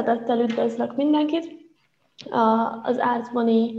[0.00, 1.68] Szeretettel üdvözlök mindenkit!
[2.82, 3.74] Az Árcboni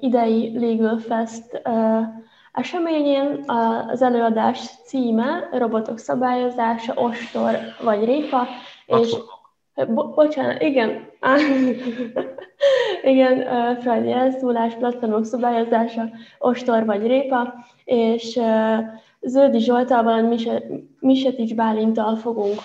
[0.00, 1.62] idei Legal Fest
[2.52, 8.46] eseményén az előadás címe Robotok szabályozása, ostor vagy répa,
[8.86, 9.16] és
[9.88, 11.10] Bo- bocsánat, igen.
[13.12, 18.78] igen, uh, Fradi elszólás, platformok szabályozása, ostor vagy répa, és uh,
[19.20, 20.62] Zöldi Zsoltal, valamint
[21.00, 22.60] Misetics Bálintal fogunk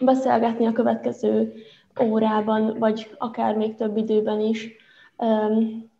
[0.00, 1.54] beszélgetni a következő
[2.02, 4.76] órában, vagy akár még több időben is.
[5.16, 5.90] Um,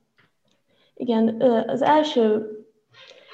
[0.95, 2.49] igen, az első,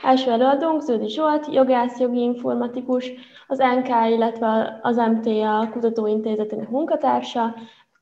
[0.03, 3.13] első előadónk Zöldi Zsolt, jogász, jogi informatikus,
[3.47, 7.55] az NK, illetve az MTA kutatóintézetének munkatársa,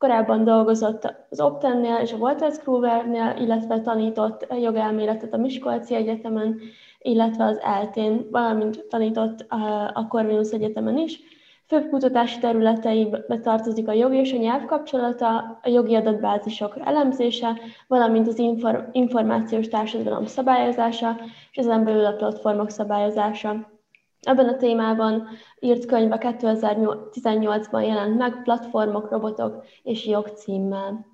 [0.02, 6.60] korábban dolgozott az Optennél és a Walter Scroovernél, illetve tanított jogelméletet a Miskolci Egyetemen,
[6.98, 9.46] illetve az eltén, valamint tanított
[9.92, 11.20] a Corvinus Egyetemen is.
[11.72, 18.28] Főbb kutatási területeibe tartozik a jog és a nyelv kapcsolata, a jogi adatbázisok elemzése, valamint
[18.28, 18.42] az
[18.92, 21.16] információs társadalom szabályozása,
[21.50, 23.70] és ezen belül a platformok szabályozása.
[24.20, 25.28] Ebben a témában
[25.60, 31.06] írt könyve 2018-ban jelent meg Platformok, robotok és jog címmel.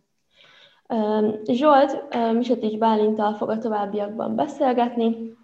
[1.45, 5.37] Zsolt Misetics Bálintal fog a továbbiakban beszélgetni.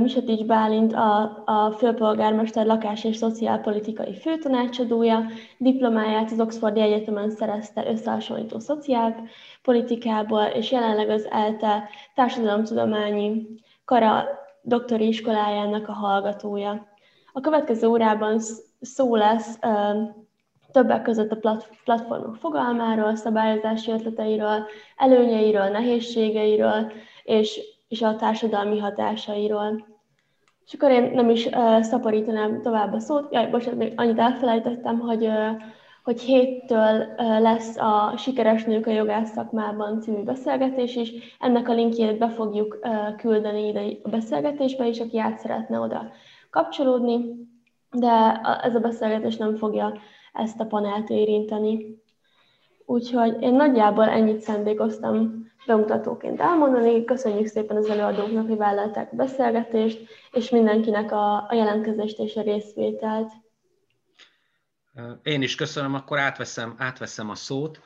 [0.00, 5.24] Misetics Bálint a, a főpolgármester lakás- és szociálpolitikai főtanácsadója,
[5.58, 13.46] diplomáját az Oxfordi Egyetemen szerezte összehasonlító szociálpolitikából, és jelenleg az ELTE társadalomtudományi
[13.84, 14.24] kara
[14.62, 16.86] doktori iskolájának a hallgatója.
[17.32, 18.38] A következő órában
[18.80, 19.58] szó lesz
[20.72, 24.66] többek között a platformok fogalmáról, szabályozási ötleteiről,
[24.96, 27.60] előnyeiről, nehézségeiről és,
[27.92, 29.86] és a társadalmi hatásairól.
[30.66, 33.32] És akkor én nem is uh, szaporítanám tovább a szót.
[33.32, 35.62] Jaj, bocsánat, még annyit elfelejtettem, hogy uh,
[36.02, 41.36] hogy héttől lesz a Sikeres Nők a Jogász Szakmában című beszélgetés is.
[41.40, 42.78] Ennek a linkjét be fogjuk
[43.16, 46.10] küldeni ide a beszélgetésbe, és aki át szeretne oda
[46.50, 47.48] kapcsolódni,
[47.90, 49.92] de ez a beszélgetés nem fogja
[50.32, 52.02] ezt a panelt érinteni.
[52.86, 57.04] Úgyhogy én nagyjából ennyit szándékoztam bemutatóként elmondani.
[57.04, 60.00] Köszönjük szépen az előadóknak, hogy vállalták a beszélgetést,
[60.32, 63.30] és mindenkinek a, a jelentkezést és a részvételt.
[65.22, 67.80] Én is köszönöm, akkor átveszem, átveszem a szót.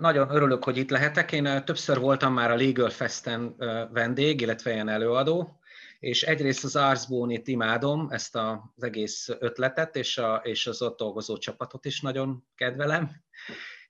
[0.00, 1.32] Nagyon örülök, hogy itt lehetek.
[1.32, 3.54] Én többször voltam már a Legal Festen
[3.92, 5.60] vendég, illetve ilyen előadó,
[6.00, 11.36] és egyrészt az Arsbónit imádom, ezt az egész ötletet, és, a, és az ott dolgozó
[11.36, 13.10] csapatot is nagyon kedvelem,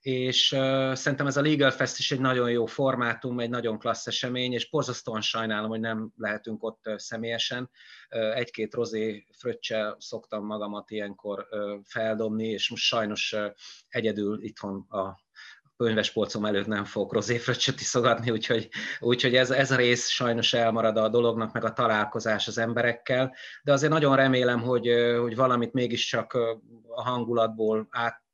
[0.01, 4.07] és uh, szerintem ez a Legal Fest is egy nagyon jó formátum, egy nagyon klassz
[4.07, 7.69] esemény, és borzasztóan sajnálom, hogy nem lehetünk ott személyesen.
[8.09, 13.45] Uh, egy-két rozé fröccsel szoktam magamat ilyenkor uh, feldobni, és most sajnos uh,
[13.89, 15.27] egyedül itthon a
[15.83, 21.09] könyvespolcom előtt nem fogok rozéfröccsöt iszogatni, úgyhogy, úgyhogy ez, ez a rész sajnos elmarad a
[21.09, 24.87] dolognak, meg a találkozás az emberekkel, de azért nagyon remélem, hogy,
[25.19, 26.33] hogy valamit mégiscsak
[26.87, 28.28] a hangulatból át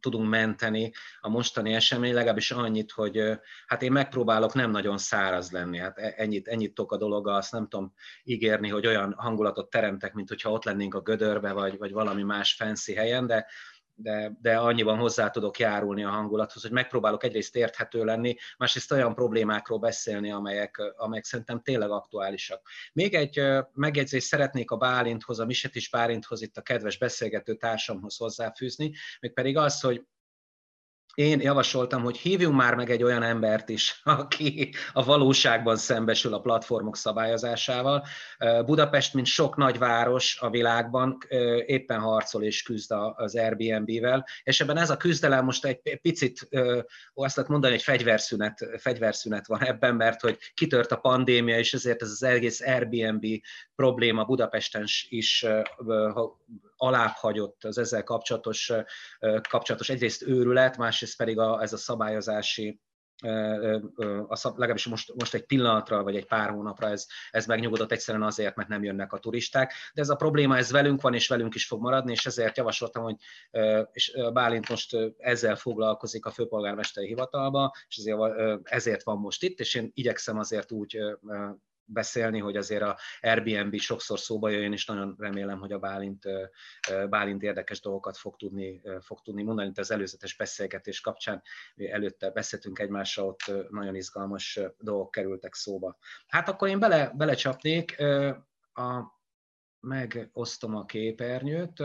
[0.00, 5.78] tudunk menteni a mostani esemény, legalábbis annyit, hogy hát én megpróbálok nem nagyon száraz lenni,
[5.78, 7.92] hát e, ennyit, ennyit tok a dologa, azt nem tudom
[8.24, 12.54] ígérni, hogy olyan hangulatot teremtek, mint hogyha ott lennénk a gödörbe, vagy, vagy valami más
[12.54, 13.46] fancy helyen, de
[13.96, 19.14] de, de annyiban hozzá tudok járulni a hangulathoz, hogy megpróbálok egyrészt érthető lenni, másrészt olyan
[19.14, 22.68] problémákról beszélni, amelyek, amelyek szerintem tényleg aktuálisak.
[22.92, 23.42] Még egy
[23.72, 29.56] megjegyzést szeretnék a Bálinthoz, a Miset is Bálinthoz, itt a kedves beszélgető társamhoz hozzáfűzni, mégpedig
[29.56, 30.04] az, hogy
[31.16, 36.40] én javasoltam, hogy hívjunk már meg egy olyan embert is, aki a valóságban szembesül a
[36.40, 38.06] platformok szabályozásával.
[38.64, 41.18] Budapest, mint sok nagyváros a világban,
[41.66, 46.48] éppen harcol és küzd az Airbnb-vel, és ebben ez a küzdelem most egy picit,
[47.14, 52.02] azt lehet mondani, hogy fegyverszünet, fegyverszünet van ebben, mert hogy kitört a pandémia, és ezért
[52.02, 53.26] ez az egész Airbnb
[53.76, 55.46] probléma Budapesten is
[56.76, 58.72] alább hagyott az ezzel kapcsolatos,
[59.48, 62.80] kapcsolatos egyrészt őrület, másrészt pedig a, ez a szabályozási
[64.26, 68.24] a szab, legalábbis most, most egy pillanatra, vagy egy pár hónapra ez, ez megnyugodott egyszerűen
[68.24, 69.72] azért, mert nem jönnek a turisták.
[69.94, 73.02] De ez a probléma, ez velünk van, és velünk is fog maradni, és ezért javasoltam,
[73.02, 73.16] hogy
[73.92, 78.04] és Bálint most ezzel foglalkozik a főpolgármesteri hivatalba, és
[78.62, 80.98] ezért van most itt, és én igyekszem azért úgy
[81.86, 86.24] beszélni, hogy azért a Airbnb sokszor szóba jöjjön, és nagyon remélem, hogy a Bálint,
[87.08, 91.42] Bálint érdekes dolgokat fog tudni, fog tudni mondani, mint az előzetes beszélgetés kapcsán
[91.76, 95.98] előtte beszéltünk egymással, ott nagyon izgalmas dolgok kerültek szóba.
[96.26, 98.00] Hát akkor én bele, belecsapnék,
[98.72, 99.14] a,
[99.80, 101.82] megosztom a képernyőt.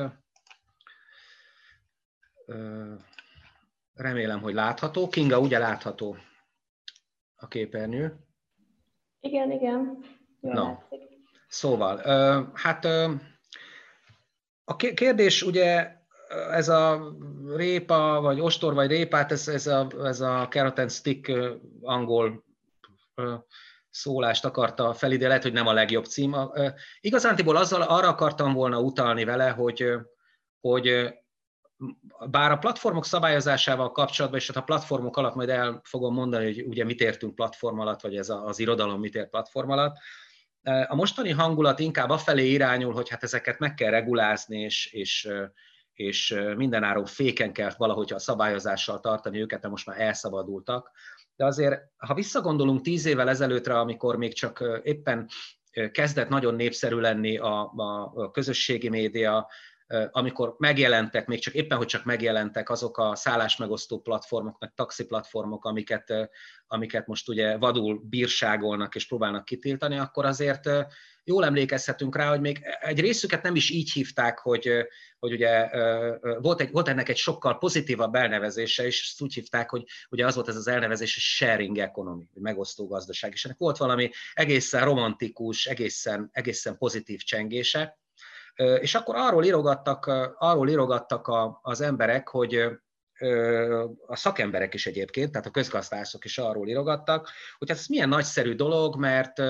[3.94, 5.07] Remélem, hogy látható.
[5.07, 6.18] Kinga, ugye látható
[7.36, 8.31] a képernyő?
[9.21, 9.97] Igen, igen.
[10.41, 10.77] Jól no.
[11.47, 11.97] Szóval,
[12.53, 12.85] hát
[14.63, 16.00] a kérdés ugye
[16.51, 17.13] ez a
[17.56, 21.31] répa, vagy ostor, vagy répát, ez, ez, a, ez a keratin stick
[21.81, 22.44] angol
[23.89, 26.35] szólást akarta felide, lehet, hogy nem a legjobb cím.
[27.00, 29.85] Igazántiból azzal arra akartam volna utalni vele, hogy,
[30.59, 31.13] hogy
[32.30, 36.66] bár a platformok szabályozásával kapcsolatban, és hát a platformok alatt majd el fogom mondani, hogy
[36.68, 39.98] ugye mit értünk platform alatt, vagy ez az irodalom mit ért platform alatt,
[40.63, 45.30] a mostani hangulat inkább afelé irányul, hogy hát ezeket meg kell regulázni, és, és,
[45.94, 50.92] és mindenáron féken kell valahogy a szabályozással tartani őket, mert most már elszabadultak.
[51.36, 55.28] De azért, ha visszagondolunk tíz évvel ezelőttre, amikor még csak éppen
[55.92, 57.72] kezdett nagyon népszerű lenni a,
[58.16, 59.48] a közösségi média,
[60.11, 65.65] amikor megjelentek, még csak éppen, hogy csak megjelentek azok a szállásmegosztó platformok, meg taxi platformok,
[65.65, 66.13] amiket,
[66.67, 70.69] amiket most ugye vadul bírságolnak és próbálnak kitiltani, akkor azért
[71.23, 74.69] jól emlékezhetünk rá, hogy még egy részüket nem is így hívták, hogy,
[75.19, 75.69] hogy ugye
[76.39, 80.35] volt, egy, volt ennek egy sokkal pozitívabb elnevezése, és ezt úgy hívták, hogy ugye az
[80.35, 84.83] volt ez az elnevezés, hogy sharing economy, hogy megosztó gazdaság, és ennek volt valami egészen
[84.83, 87.99] romantikus, egészen, egészen pozitív csengése,
[88.56, 90.06] és akkor arról írogattak,
[90.38, 92.81] arról írogattak a, az emberek, hogy
[94.07, 98.56] a szakemberek is egyébként, tehát a közgazdászok is arról írogattak, hogy hát ez milyen nagyszerű
[98.56, 99.42] dolog, mert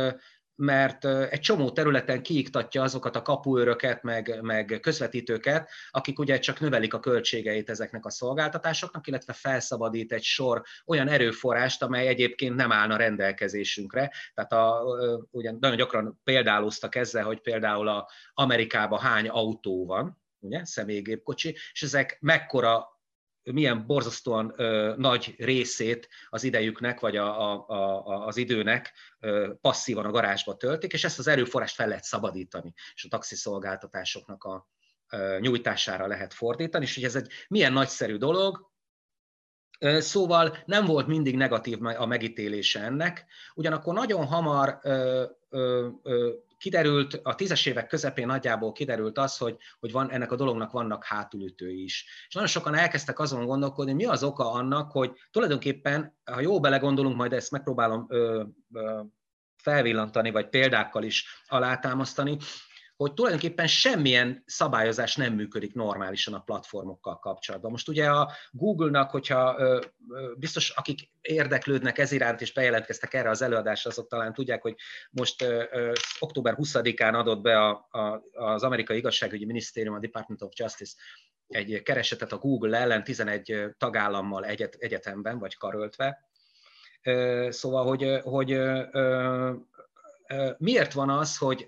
[0.55, 6.93] mert egy csomó területen kiiktatja azokat a kapuőröket, meg, meg közvetítőket, akik ugye csak növelik
[6.93, 12.95] a költségeit ezeknek a szolgáltatásoknak, illetve felszabadít egy sor olyan erőforrást, amely egyébként nem állna
[12.95, 14.11] rendelkezésünkre.
[14.33, 14.83] Tehát a,
[15.31, 21.81] ugye nagyon gyakran példáloztak ezzel, hogy például a Amerikában hány autó van, ugye, személygépkocsi, és
[21.81, 22.90] ezek mekkora
[23.43, 30.05] milyen borzasztóan ö, nagy részét az idejüknek, vagy a, a, a, az időnek ö, passzívan
[30.05, 34.67] a garázsba töltik, és ezt az erőforrást fel lehet szabadítani, és a taxiszolgáltatásoknak a
[35.09, 38.69] ö, nyújtására lehet fordítani, és hogy ez egy milyen nagyszerű dolog,
[39.97, 47.19] Szóval nem volt mindig negatív a megítélése ennek, ugyanakkor nagyon hamar ö, ö, ö, kiderült,
[47.23, 51.83] a tízes évek közepén nagyjából kiderült az, hogy, hogy van, ennek a dolognak vannak hátulütői
[51.83, 52.05] is.
[52.27, 57.15] És nagyon sokan elkezdtek azon gondolkodni, mi az oka annak, hogy tulajdonképpen, ha jó belegondolunk,
[57.15, 58.43] majd ezt megpróbálom ö,
[58.73, 59.01] ö,
[59.55, 62.37] felvillantani, vagy példákkal is alátámasztani,
[63.01, 67.71] hogy tulajdonképpen semmilyen szabályozás nem működik normálisan a platformokkal kapcsolatban.
[67.71, 69.57] Most ugye a Google-nak, hogyha
[70.37, 74.75] biztos akik érdeklődnek ez iránt és bejelentkeztek erre az előadásra, azok talán tudják, hogy
[75.11, 75.45] most
[76.19, 80.93] október 20-án adott be a, a, az amerikai igazságügyi minisztérium, a Department of Justice
[81.47, 86.31] egy keresetet a Google ellen 11 tagállammal egyet, egyetemben, vagy karöltve,
[87.49, 88.51] Szóval, hogy, hogy
[90.57, 91.67] miért van az, hogy,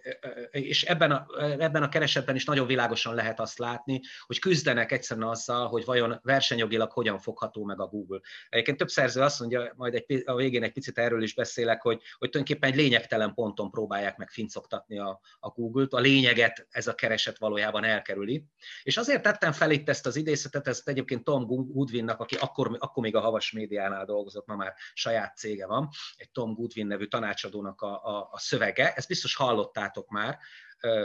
[0.51, 1.25] és ebben a,
[1.59, 6.19] ebben a keresetben is nagyon világosan lehet azt látni, hogy küzdenek egyszerűen azzal, hogy vajon
[6.23, 8.19] versenyjogilag hogyan fogható meg a Google.
[8.49, 12.01] Egyébként több szerző azt mondja, majd egy, a végén egy picit erről is beszélek, hogy,
[12.17, 16.95] hogy tulajdonképpen egy lényegtelen ponton próbálják meg fincogtatni a, a Google-t, a lényeget ez a
[16.95, 18.45] kereset valójában elkerüli.
[18.83, 23.03] És azért tettem fel itt ezt az idészetet, ezt egyébként Tom Goodwinnak, aki akkor, akkor
[23.03, 27.81] még a Havas médiánál dolgozott, ma már saját cége van, egy Tom Goodwin nevű tanácsadónak
[27.81, 30.39] a, a, a szövege, ezt biztos hallottátok már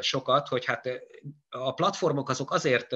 [0.01, 0.89] sokat, hogy hát
[1.49, 2.87] a platformok azok azért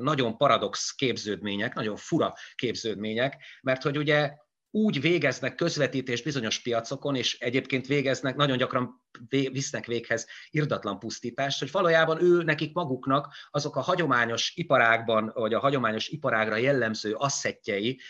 [0.00, 4.32] nagyon paradox képződmények, nagyon fura képződmények, mert hogy ugye
[4.70, 11.70] úgy végeznek közvetítést bizonyos piacokon, és egyébként végeznek, nagyon gyakran visznek véghez irdatlan pusztítást, hogy
[11.70, 18.00] valójában ő nekik maguknak azok a hagyományos iparágban, vagy a hagyományos iparágra jellemző asszettjei,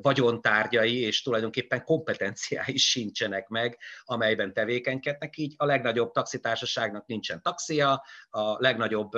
[0.00, 8.56] vagyontárgyai és tulajdonképpen kompetenciái sincsenek meg, amelyben tevékenykednek, így a legnagyobb taxitársaságnak nincsen taxia, a
[8.58, 9.10] legnagyobb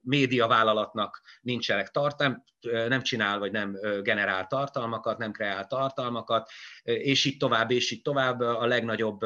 [0.00, 2.44] médiavállalatnak nincsenek tartalm,
[2.88, 6.50] nem csinál vagy nem generál tartalmakat, nem kreál tartalmakat,
[6.82, 8.40] és így tovább, és így tovább.
[8.40, 9.20] A legnagyobb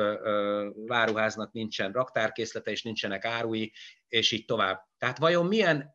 [0.96, 3.72] áruháznak nincsen raktárkészlete, és nincsenek árui,
[4.08, 4.80] és így tovább.
[4.98, 5.94] Tehát vajon milyen,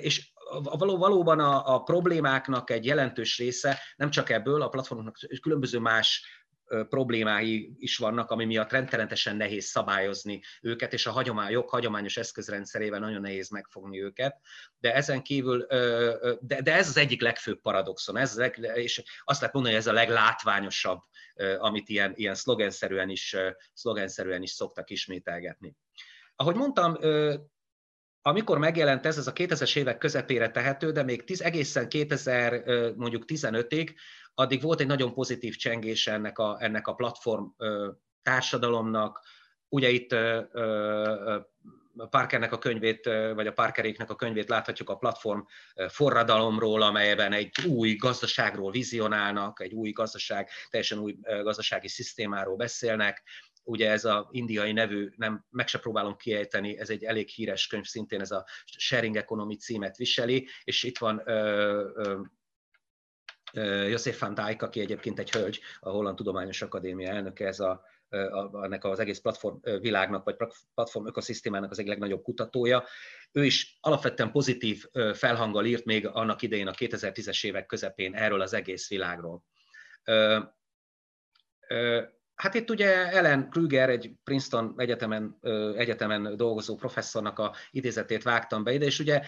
[0.00, 5.78] és való, valóban a, a problémáknak egy jelentős része nem csak ebből, a platformoknak különböző
[5.78, 6.26] más
[6.88, 13.00] problémái is vannak, ami miatt rendszeresen nehéz szabályozni őket, és a hagyomány, jog hagyományos eszközrendszerével
[13.00, 14.40] nagyon nehéz megfogni őket.
[14.78, 15.66] De ezen kívül,
[16.40, 18.38] de, de ez az egyik legfőbb paradoxon, ez,
[18.74, 21.00] és azt lehet mondani, hogy ez a leglátványosabb,
[21.58, 23.36] amit ilyen, ilyen szlogenszerűen is,
[23.72, 25.76] szlogenszerűen is szoktak ismételgetni.
[26.36, 26.96] Ahogy mondtam,
[28.26, 32.62] amikor megjelent ez, ez a 2000-es évek közepére tehető, de még 10, egészen 2000
[32.96, 33.94] mondjuk 15-ig,
[34.34, 37.44] addig volt egy nagyon pozitív csengés ennek a, ennek a platform
[38.22, 39.20] társadalomnak.
[39.68, 40.14] Ugye itt
[42.10, 45.40] Parkernek a könyvét, vagy a Parkeréknek a könyvét láthatjuk a platform
[45.88, 53.22] forradalomról, amelyben egy új gazdaságról vizionálnak, egy új gazdaság, teljesen új gazdasági szisztémáról beszélnek.
[53.62, 57.84] Ugye ez a indiai nevű, nem, meg se próbálom kiejteni, ez egy elég híres könyv,
[57.84, 61.32] szintén ez a Sharing Economy címet viseli, és itt van ö,
[61.94, 62.20] ö,
[63.88, 67.84] Josef van Dijk, aki egyébként egy hölgy, a Holland Tudományos Akadémia elnöke, ez a
[68.62, 70.36] ennek az egész platform világnak, vagy
[70.74, 72.84] platform ökoszisztémának az egyik legnagyobb kutatója.
[73.32, 78.52] Ő is alapvetően pozitív felhanggal írt még annak idején a 2010-es évek közepén erről az
[78.52, 79.44] egész világról.
[82.34, 85.38] Hát itt ugye Ellen Krüger, egy Princeton egyetemen,
[85.76, 89.22] egyetemen dolgozó professzornak a idézetét vágtam be ide, és ugye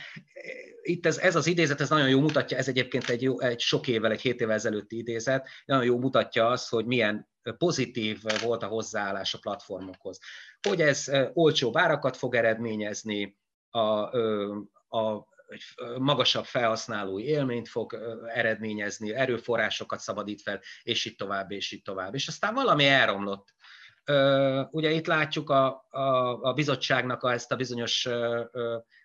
[0.83, 3.89] itt ez, ez az idézet, ez nagyon jó mutatja, ez egyébként egy, jó, egy sok
[3.89, 8.67] évvel, egy hét évvel ezelőtti idézet, nagyon jó mutatja azt, hogy milyen pozitív volt a
[8.67, 10.19] hozzáállás a platformokhoz.
[10.69, 13.37] Hogy ez olcsó árakat fog eredményezni,
[13.71, 13.79] a,
[14.99, 15.63] a egy
[15.99, 17.99] magasabb felhasználói élményt fog
[18.35, 22.15] eredményezni, erőforrásokat szabadít fel, és így tovább, és így tovább.
[22.15, 23.55] És aztán valami elromlott.
[24.71, 28.09] Ugye itt látjuk a, a, a bizottságnak a, ezt a bizonyos,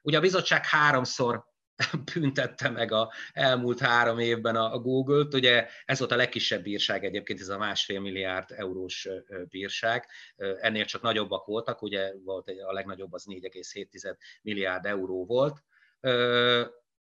[0.02, 1.50] ugye a bizottság háromszor
[2.14, 5.34] büntette meg a elmúlt három évben a, Google-t.
[5.34, 9.08] Ugye ez volt a legkisebb bírság egyébként, ez a másfél milliárd eurós
[9.50, 10.06] bírság.
[10.36, 15.64] Ennél csak nagyobbak voltak, ugye volt a legnagyobb az 4,7 milliárd euró volt.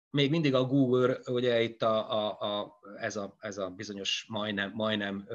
[0.10, 4.72] Még mindig a Google, ugye itt a, a, a, ez, a, ez a bizonyos majdnem,
[4.74, 5.28] majdnem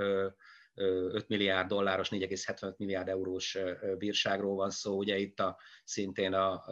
[0.75, 3.59] 5 milliárd dolláros, 4,75 milliárd eurós
[3.99, 6.65] bírságról van szó, ugye itt a, szintén a,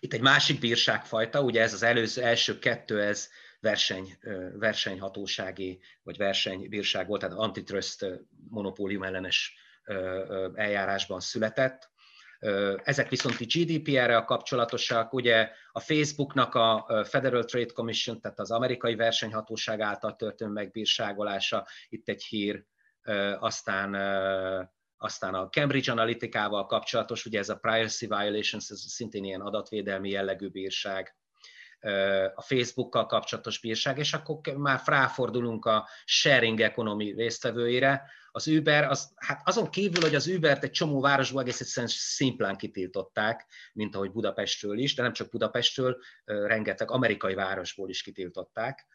[0.00, 3.28] itt egy másik bírságfajta, ugye ez az előző, első kettő, ez
[3.60, 4.18] verseny,
[4.58, 8.06] versenyhatósági vagy versenybírság volt, tehát antitrust
[8.48, 9.54] monopólium ellenes
[10.54, 11.90] eljárásban született.
[12.84, 18.94] Ezek viszont a GDPR-rel kapcsolatosak, ugye a Facebooknak a Federal Trade Commission, tehát az amerikai
[18.94, 22.64] versenyhatóság által történő megbírságolása, itt egy hír,
[23.38, 23.94] aztán
[24.96, 30.48] aztán a Cambridge Analytica-val kapcsolatos, ugye ez a privacy violations, ez szintén ilyen adatvédelmi jellegű
[30.48, 31.16] bírság,
[32.34, 38.02] a Facebookkal kapcsolatos bírság, és akkor már ráfordulunk a sharing economy résztvevőire.
[38.36, 42.56] Az Uber, az, hát azon kívül, hogy az Ubert egy csomó városból egész egyszerűen szimplán
[42.56, 48.86] kitiltották, mint ahogy Budapestről is, de nem csak Budapestről, rengeteg amerikai városból is kitiltották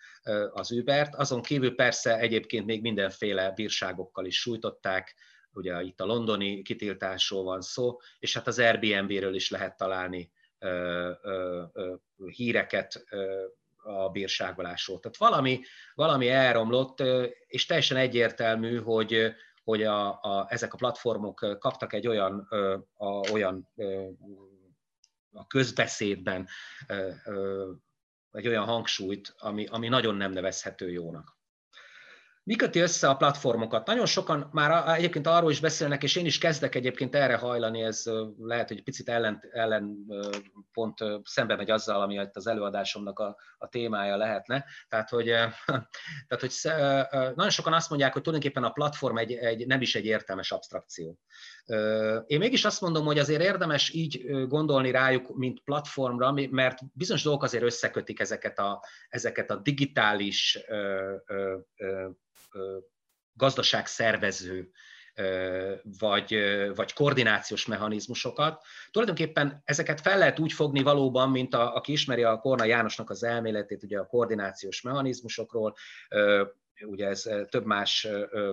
[0.52, 1.16] az Ubert.
[1.16, 5.16] Azon kívül persze egyébként még mindenféle bírságokkal is sújtották,
[5.52, 10.32] ugye itt a londoni kitiltásról van szó, és hát az Airbnb-ről is lehet találni
[12.26, 13.04] híreket
[13.90, 15.00] a bírságolásról.
[15.00, 15.62] Tehát valami,
[15.96, 17.04] valami elromlott,
[17.48, 22.48] és teljesen egyértelmű, hogy, hogy a, a, ezek a platformok kaptak egy olyan,
[22.94, 23.70] a, olyan
[25.32, 26.48] a közbeszédben
[28.32, 31.39] egy olyan hangsúlyt, ami, ami nagyon nem nevezhető jónak.
[32.50, 33.88] Mi köti össze a platformokat?
[33.88, 38.04] Nagyon sokan már egyébként arról is beszélnek, és én is kezdek egyébként erre hajlani, ez
[38.38, 39.98] lehet, hogy picit ellen, ellen
[40.74, 44.66] pont szembe megy azzal, ami az előadásomnak a, a témája lehetne.
[44.88, 45.26] Tehát hogy,
[46.28, 46.54] tehát, hogy
[47.36, 51.20] nagyon sokan azt mondják, hogy tulajdonképpen a platform egy, egy, nem is egy értelmes abstrakció.
[52.26, 57.44] Én mégis azt mondom, hogy azért érdemes így gondolni rájuk, mint platformra, mert bizonyos dolgok
[57.44, 60.60] azért összekötik ezeket a, ezeket a digitális
[63.34, 64.72] gazdaságszervező
[66.00, 66.36] vagy,
[66.76, 68.64] vagy koordinációs mechanizmusokat.
[68.92, 73.24] Tulajdonképpen ezeket fel lehet úgy fogni valóban, mint a, aki ismeri a Korna Jánosnak az
[73.24, 75.76] elméletét, ugye a koordinációs mechanizmusokról,
[76.86, 78.08] ugye ez több más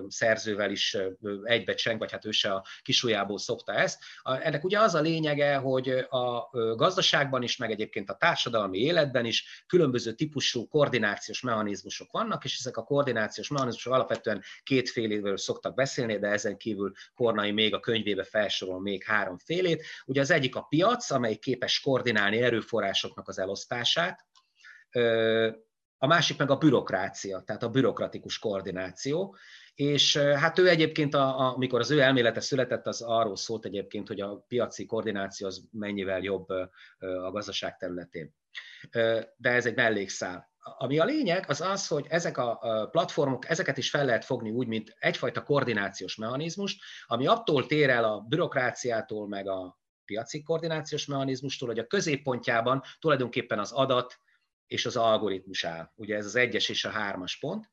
[0.07, 0.97] szerzővel is
[1.43, 4.03] egybecseng, vagy hát ő se a kisújából szokta ezt.
[4.23, 9.63] Ennek ugye az a lényege, hogy a gazdaságban is, meg egyébként a társadalmi életben is
[9.67, 16.27] különböző típusú koordinációs mechanizmusok vannak, és ezek a koordinációs mechanizmusok alapvetően kétféléről szoktak beszélni, de
[16.27, 19.85] ezen kívül Kornai még a könyvébe felsorol még háromfélét.
[20.05, 24.25] Ugye az egyik a piac, amely képes koordinálni erőforrásoknak az elosztását,
[25.97, 29.35] a másik meg a bürokrácia, tehát a bürokratikus koordináció,
[29.75, 34.07] és hát ő egyébként, a, a, amikor az ő elmélete született, az arról szólt egyébként,
[34.07, 36.49] hogy a piaci koordináció az mennyivel jobb
[36.99, 38.35] a gazdaság területén.
[39.37, 40.49] De ez egy mellékszál.
[40.77, 44.67] Ami a lényeg, az az, hogy ezek a platformok, ezeket is fel lehet fogni úgy,
[44.67, 51.67] mint egyfajta koordinációs mechanizmust, ami attól tér el a bürokráciától, meg a piaci koordinációs mechanizmustól,
[51.67, 54.19] hogy a középpontjában tulajdonképpen az adat
[54.67, 55.91] és az algoritmus áll.
[55.95, 57.71] Ugye ez az egyes és a hármas pont.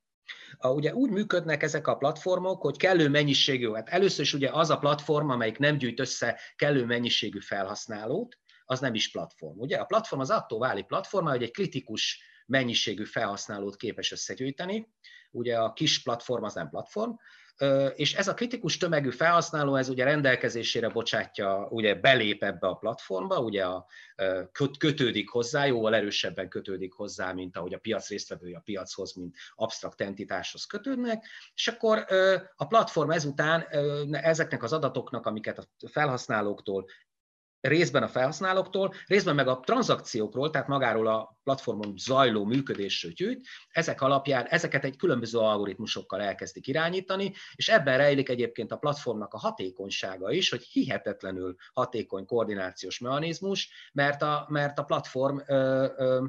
[0.58, 4.78] Ugye úgy működnek ezek a platformok, hogy kellő mennyiségű, hát először is ugye az a
[4.78, 9.58] platform, amelyik nem gyűjt össze kellő mennyiségű felhasználót, az nem is platform.
[9.58, 14.92] Ugye a platform az attól válik platforma, hogy egy kritikus mennyiségű felhasználót képes összegyűjteni.
[15.30, 17.10] Ugye a kis platform az nem platform,
[17.94, 23.38] és ez a kritikus tömegű felhasználó, ez ugye rendelkezésére bocsátja, ugye belép ebbe a platformba,
[23.38, 23.87] ugye a,
[24.78, 30.00] kötődik hozzá, jóval erősebben kötődik hozzá, mint ahogy a piac résztvevői a piachoz, mint absztrakt
[30.00, 32.06] entitáshoz kötődnek, és akkor
[32.56, 33.61] a platform ezután
[34.11, 36.84] ezeknek az adatoknak, amiket a felhasználóktól
[37.68, 44.00] részben a felhasználóktól, részben meg a tranzakciókról, tehát magáról a platformon zajló működésről gyűjt, ezek
[44.00, 50.33] alapján ezeket egy különböző algoritmusokkal elkezdik irányítani, és ebben rejlik egyébként a platformnak a hatékonysága
[50.33, 56.25] is, hogy hihetetlenül hatékony koordinációs mechanizmus, mert a, mert a platform ö, ö,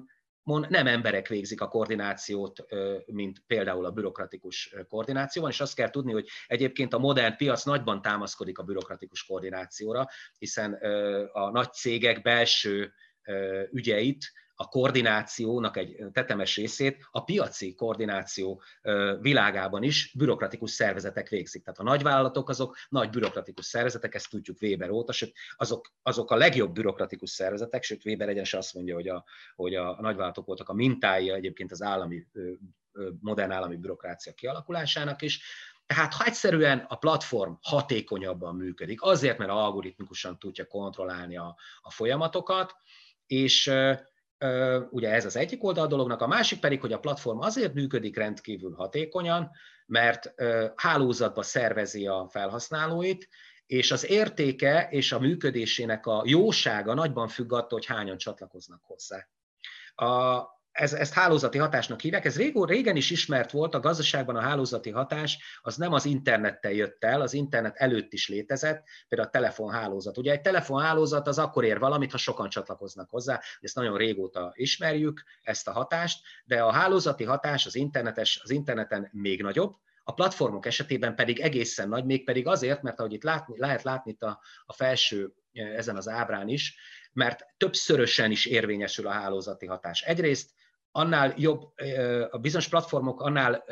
[0.45, 2.65] nem emberek végzik a koordinációt,
[3.05, 8.01] mint például a bürokratikus koordinációban, és azt kell tudni, hogy egyébként a modern piac nagyban
[8.01, 10.73] támaszkodik a bürokratikus koordinációra, hiszen
[11.31, 12.93] a nagy cégek belső
[13.71, 18.61] ügyeit a koordinációnak egy tetemes részét a piaci koordináció
[19.19, 21.63] világában is bürokratikus szervezetek végzik.
[21.63, 26.35] Tehát a nagyvállalatok azok nagy bürokratikus szervezetek, ezt tudjuk Weber óta, sőt azok, azok a
[26.35, 30.73] legjobb bürokratikus szervezetek, sőt Weber egyenes azt mondja, hogy a, hogy a nagyvállalatok voltak a
[30.73, 32.27] mintái egyébként az állami,
[33.19, 35.41] modern állami bürokrácia kialakulásának is,
[35.85, 42.75] tehát ha egyszerűen a platform hatékonyabban működik, azért, mert algoritmikusan tudja kontrollálni a, a folyamatokat,
[43.27, 43.71] és
[44.89, 48.17] ugye ez az egyik oldal a dolognak, a másik pedig, hogy a platform azért működik
[48.17, 49.51] rendkívül hatékonyan,
[49.85, 50.33] mert
[50.75, 53.27] hálózatba szervezi a felhasználóit,
[53.65, 59.27] és az értéke és a működésének a jósága nagyban függ attól, hogy hányan csatlakoznak hozzá.
[59.95, 60.43] A,
[60.75, 62.25] ez, ezt hálózati hatásnak hívják.
[62.25, 66.71] Ez régó, régen is ismert volt, a gazdaságban a hálózati hatás az nem az internettel
[66.71, 70.17] jött el, az internet előtt is létezett, például a telefonhálózat.
[70.17, 75.23] Ugye egy telefonhálózat az akkor ér valamit, ha sokan csatlakoznak hozzá, ezt nagyon régóta ismerjük,
[75.41, 80.65] ezt a hatást, de a hálózati hatás az, internetes, az interneten még nagyobb, a platformok
[80.65, 84.73] esetében pedig egészen nagy, mégpedig azért, mert ahogy itt látni, lehet látni itt a, a
[84.73, 86.77] felső ezen az ábrán is,
[87.13, 90.01] mert többszörösen is érvényesül a hálózati hatás.
[90.01, 90.49] Egyrészt
[90.97, 91.73] annál jobb,
[92.29, 93.63] a bizonyos platformok annál,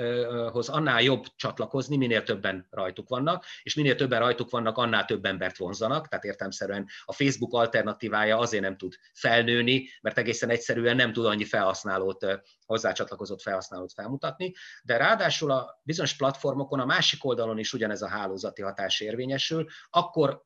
[0.52, 5.26] hoz annál jobb csatlakozni, minél többen rajtuk vannak, és minél többen rajtuk vannak, annál több
[5.26, 11.14] embert vonzanak, tehát értelmszerűen a Facebook alternatívája azért nem tud felnőni, mert egészen egyszerűen nem
[11.14, 12.26] tud annyi felhasználót,
[12.66, 18.62] hozzácsatlakozott felhasználót felmutatni, de ráadásul a bizonyos platformokon a másik oldalon is ugyanez a hálózati
[18.62, 20.44] hatás érvényesül, akkor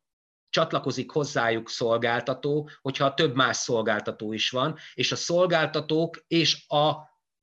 [0.57, 6.93] csatlakozik hozzájuk szolgáltató, hogyha több más szolgáltató is van, és a szolgáltatók és a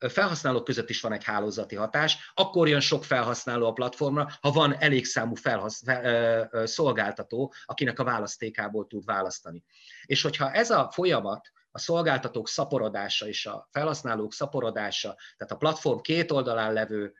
[0.08, 4.76] felhasználók között is van egy hálózati hatás, akkor jön sok felhasználó a platformra, ha van
[4.78, 9.64] elég számú felhasz, fel, szolgáltató, akinek a választékából tud választani.
[10.04, 15.98] És hogyha ez a folyamat, a szolgáltatók szaporodása és a felhasználók szaporodása, tehát a platform
[15.98, 17.14] két oldalán levő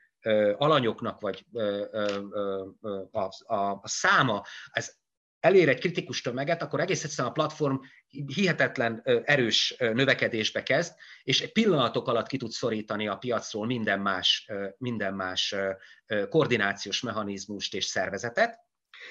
[0.57, 1.45] alanyoknak, vagy
[3.11, 4.95] a, a, a száma, ez
[5.45, 7.75] elér egy kritikus tömeget, akkor egész egyszerűen a platform
[8.35, 14.49] hihetetlen erős növekedésbe kezd, és egy pillanatok alatt ki tud szorítani a piacról minden más,
[14.77, 15.55] minden más
[16.29, 18.59] koordinációs mechanizmust és szervezetet.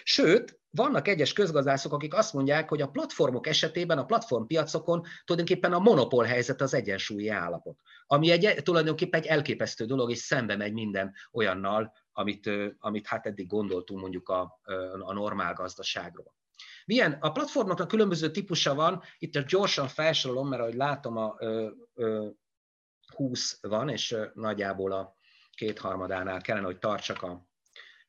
[0.03, 5.79] Sőt, vannak egyes közgazdászok, akik azt mondják, hogy a platformok esetében, a platformpiacokon tulajdonképpen a
[5.79, 11.14] monopól helyzet az egyensúlyi állapot, ami egy, tulajdonképpen egy elképesztő dolog, és szembe megy minden
[11.33, 14.61] olyannal, amit, amit hát eddig gondoltunk mondjuk a,
[15.00, 16.35] a normál gazdaságról.
[16.87, 17.12] Milyen?
[17.12, 22.29] A platformoknak különböző típusa van, itt a gyorsan felsorolom, mert ahogy látom, a ö, ö,
[23.14, 25.16] 20 van, és nagyjából a
[25.50, 27.48] kétharmadánál kellene, hogy tartsak a,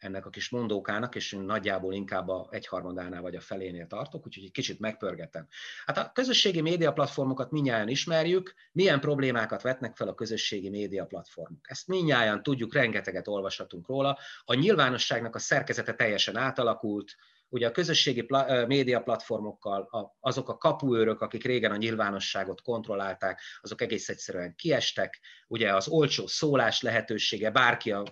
[0.06, 4.52] ennek a kis mondókának, és nagyjából inkább a egyharmadánál vagy a felénél tartok, úgyhogy egy
[4.52, 5.48] kicsit megpörgetem.
[5.86, 11.70] Hát a közösségi média platformokat minnyáján ismerjük, milyen problémákat vetnek fel a közösségi média platformok.
[11.70, 14.18] Ezt minnyáján tudjuk, rengeteget olvashatunk róla.
[14.46, 17.16] A nyilvánosságnak a szerkezete teljesen átalakult,
[17.56, 18.26] ugye a közösségi
[18.68, 19.90] média platformokkal
[20.20, 26.28] azok a kapuőrök, akik régen a nyilvánosságot kontrollálták, azok egész egyszerűen kiestek, ugye az olcsó
[26.28, 28.04] szólás lehetősége, bárki a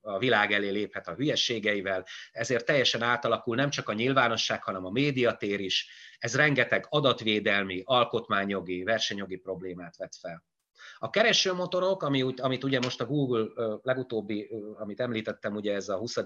[0.00, 4.90] a világ elé léphet a hülyeségeivel, ezért teljesen átalakul nem csak a nyilvánosság, hanem a
[4.90, 5.88] médiatér is.
[6.18, 10.44] Ez rengeteg adatvédelmi, alkotmányjogi, versenyjogi problémát vet fel.
[11.02, 13.46] A keresőmotorok, ami, amit ugye most a Google
[13.82, 16.16] legutóbbi, amit említettem, ugye ez a 20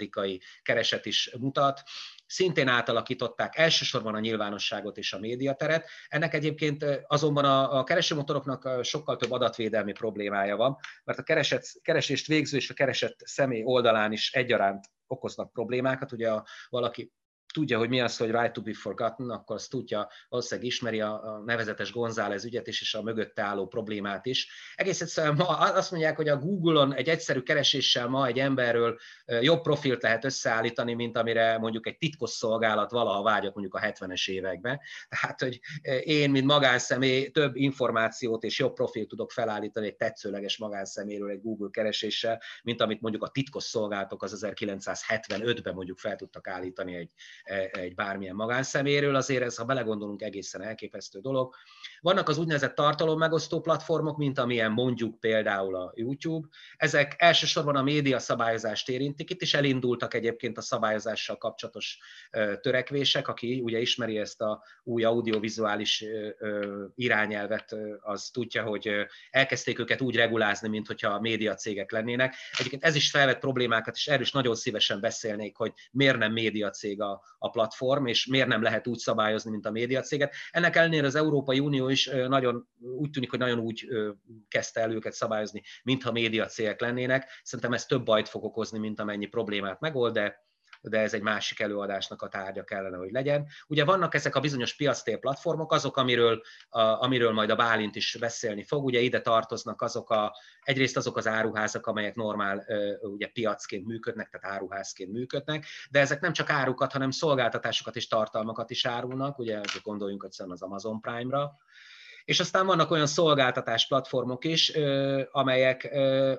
[0.62, 1.82] kereset is mutat,
[2.26, 5.88] szintén átalakították elsősorban a nyilvánosságot és a médiateret.
[6.08, 12.56] Ennek egyébként azonban a, keresőmotoroknak sokkal több adatvédelmi problémája van, mert a keresett, keresést végző
[12.56, 16.12] és a keresett személy oldalán is egyaránt okoznak problémákat.
[16.12, 17.12] Ugye a, valaki
[17.56, 21.12] tudja, hogy mi az, hogy right to be forgotten, akkor azt tudja, valószínűleg ismeri a,
[21.12, 24.48] a nevezetes González ügyet is, és a mögötte álló problémát is.
[24.74, 28.98] Egész egyszerűen ma azt mondják, hogy a Google-on egy egyszerű kereséssel ma egy emberről
[29.40, 34.28] jobb profilt lehet összeállítani, mint amire mondjuk egy titkos szolgálat valaha vágyott mondjuk a 70-es
[34.28, 34.80] években.
[35.08, 35.60] Tehát, hogy
[36.04, 41.68] én, mint magánszemély több információt és jobb profilt tudok felállítani egy tetszőleges magánszeméről egy Google
[41.70, 47.10] kereséssel, mint amit mondjuk a titkos szolgálatok az 1975-ben mondjuk fel tudtak állítani egy,
[47.70, 51.54] egy bármilyen magánszeméről, azért ez, ha belegondolunk, egészen elképesztő dolog.
[52.00, 56.48] Vannak az úgynevezett tartalommegosztó platformok, mint amilyen mondjuk például a YouTube.
[56.76, 59.30] Ezek elsősorban a média szabályozást érintik.
[59.30, 61.98] Itt is elindultak egyébként a szabályozással kapcsolatos
[62.60, 63.28] törekvések.
[63.28, 66.04] Aki ugye ismeri ezt a új audiovizuális
[66.94, 68.90] irányelvet, az tudja, hogy
[69.30, 72.34] elkezdték őket úgy regulázni, mint hogyha a média cégek lennének.
[72.58, 76.70] Egyébként ez is felvet problémákat, és erről is nagyon szívesen beszélnék, hogy miért nem média
[76.70, 80.34] cég a, a platform, és miért nem lehet úgy szabályozni, mint a médiacéget.
[80.50, 82.68] Ennek ellenére az Európai Unió is nagyon
[82.98, 83.86] úgy tűnik, hogy nagyon úgy
[84.48, 87.30] kezdte el őket szabályozni, mintha médiacégek lennének.
[87.42, 90.44] Szerintem ez több bajt fog okozni, mint amennyi problémát megold, de
[90.80, 93.46] de ez egy másik előadásnak a tárgya kellene, hogy legyen.
[93.66, 98.16] Ugye vannak ezek a bizonyos piactér platformok, azok, amiről, a, amiről majd a Bálint is
[98.20, 98.84] beszélni fog.
[98.84, 102.64] Ugye ide tartoznak azok a, egyrészt azok az áruházak, amelyek normál
[103.00, 108.70] ugye piacként működnek, tehát áruházként működnek, de ezek nem csak árukat, hanem szolgáltatásokat és tartalmakat
[108.70, 111.56] is árulnak, ugye gondoljunk egyszerűen az Amazon Prime-ra,
[112.26, 114.72] és aztán vannak olyan szolgáltatás platformok is,
[115.30, 115.90] amelyek,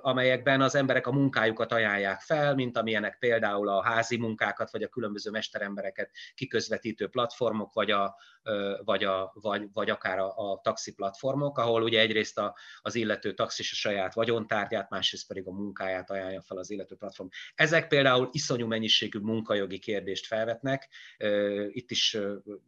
[0.02, 4.88] amelyekben az emberek a munkájukat ajánlják fel, mint amilyenek például a házi munkákat, vagy a
[4.88, 8.16] különböző mesterembereket kiközvetítő platformok, vagy, a,
[8.84, 13.34] vagy, a, vagy, vagy akár a, a taxi platformok, ahol ugye egyrészt a, az illető
[13.34, 17.30] taxis a saját vagyontárgyát, másrészt pedig a munkáját ajánlja fel az illető platform.
[17.56, 20.90] Ezek például iszonyú mennyiségű munkajogi kérdést felvetnek.
[21.70, 22.18] Itt is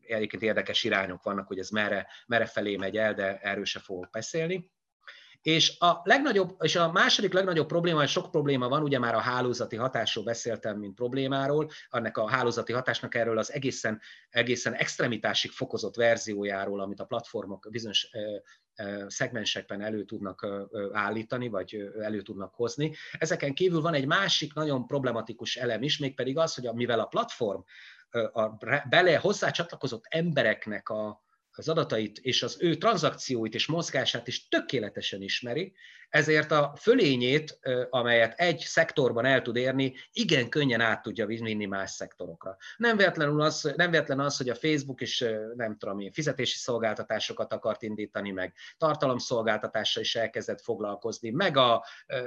[0.08, 3.80] egyébként érdekes irányok vannak, hogy ez merre, merre felé megy el, el, de erről se
[3.80, 4.72] fogok beszélni.
[5.42, 9.20] És a legnagyobb, és a második legnagyobb probléma, és sok probléma van, ugye már a
[9.20, 15.96] hálózati hatásról beszéltem, mint problémáról, annak a hálózati hatásnak erről az egészen, egészen extremitásig fokozott
[15.96, 18.10] verziójáról, amit a platformok bizonyos
[19.08, 20.48] szegmensekben elő tudnak
[20.92, 22.96] állítani, vagy elő tudnak hozni.
[23.12, 27.62] Ezeken kívül van egy másik nagyon problematikus elem is, mégpedig az, hogy mivel a platform
[28.34, 28.50] a
[28.90, 31.24] bele hozzá csatlakozott embereknek a,
[31.60, 35.74] az adatait és az ő tranzakcióit és mozgását is tökéletesen ismeri,
[36.10, 41.92] ezért a fölényét, amelyet egy szektorban el tud érni, igen könnyen át tudja vinni más
[41.92, 42.58] szektorokra.
[42.78, 45.24] Nem véletlenül az, nem véletlen az, hogy a Facebook is
[45.56, 51.86] nem tudom én, fizetési szolgáltatásokat akart indítani, meg tartalomszolgáltatással is elkezdett foglalkozni, meg, a,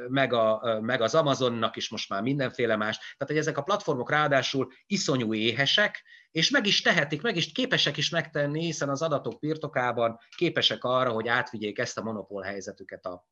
[0.09, 2.97] meg, a, meg az Amazonnak is most már mindenféle más.
[2.99, 7.97] Tehát, hogy ezek a platformok ráadásul iszonyú éhesek, és meg is tehetik, meg is képesek
[7.97, 13.27] is megtenni, hiszen az adatok birtokában képesek arra, hogy átvigyék ezt a monopól helyzetüket a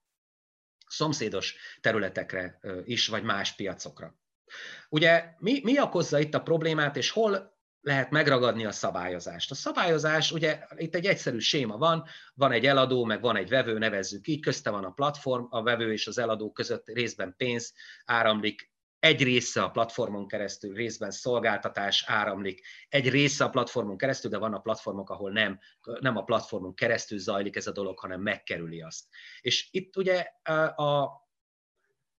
[0.90, 4.14] szomszédos területekre is, vagy más piacokra.
[4.88, 9.50] Ugye mi, mi okozza itt a problémát, és hol lehet megragadni a szabályozást.
[9.50, 13.78] A szabályozás, ugye itt egy egyszerű séma van, van egy eladó, meg van egy vevő,
[13.78, 17.72] nevezzük így, közte van a platform, a vevő és az eladó között részben pénz
[18.04, 24.38] áramlik, egy része a platformon keresztül, részben szolgáltatás áramlik, egy része a platformon keresztül, de
[24.38, 25.58] van a platformok, ahol nem,
[26.00, 29.04] nem a platformon keresztül zajlik ez a dolog, hanem megkerüli azt.
[29.40, 30.20] És itt ugye
[30.74, 31.10] a,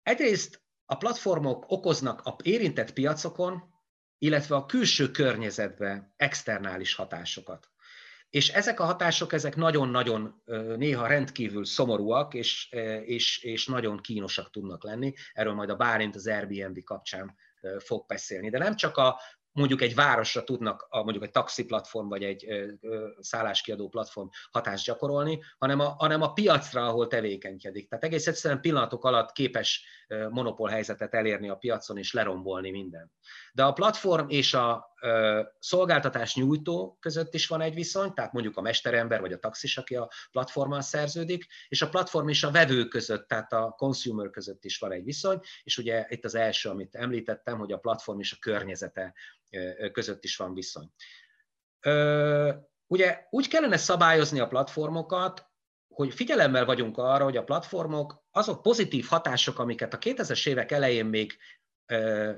[0.03, 3.63] egyrészt a platformok okoznak a érintett piacokon,
[4.19, 7.71] illetve a külső környezetbe externális hatásokat.
[8.31, 10.43] És ezek a hatások, ezek nagyon-nagyon
[10.77, 12.73] néha rendkívül szomorúak, és,
[13.05, 15.13] és, és nagyon kínosak tudnak lenni.
[15.33, 17.35] Erről majd a Bárint az Airbnb kapcsán
[17.79, 18.51] fog beszélni.
[18.51, 19.21] De nem csak a
[19.53, 22.47] mondjuk egy városra tudnak a, mondjuk egy taxi platform vagy egy
[23.19, 27.89] szálláskiadó platform hatást gyakorolni, hanem a, hanem a piacra, ahol tevékenykedik.
[27.89, 29.85] Tehát egész egyszerűen pillanatok alatt képes
[30.31, 33.13] monopól helyzetet elérni a piacon és lerombolni minden.
[33.53, 34.90] De a platform és a
[35.59, 39.97] szolgáltatás nyújtó között is van egy viszony, tehát mondjuk a mesterember vagy a taxis, aki
[39.97, 44.79] a platformmal szerződik, és a platform és a vevő között, tehát a consumer között is
[44.79, 48.37] van egy viszony, és ugye itt az első, amit említettem, hogy a platform és a
[48.41, 49.15] környezete
[49.93, 50.91] között is van viszony.
[52.87, 55.49] Ugye úgy kellene szabályozni a platformokat,
[55.89, 61.07] hogy figyelemmel vagyunk arra, hogy a platformok azok pozitív hatások, amiket a 2000-es évek elején
[61.07, 61.39] még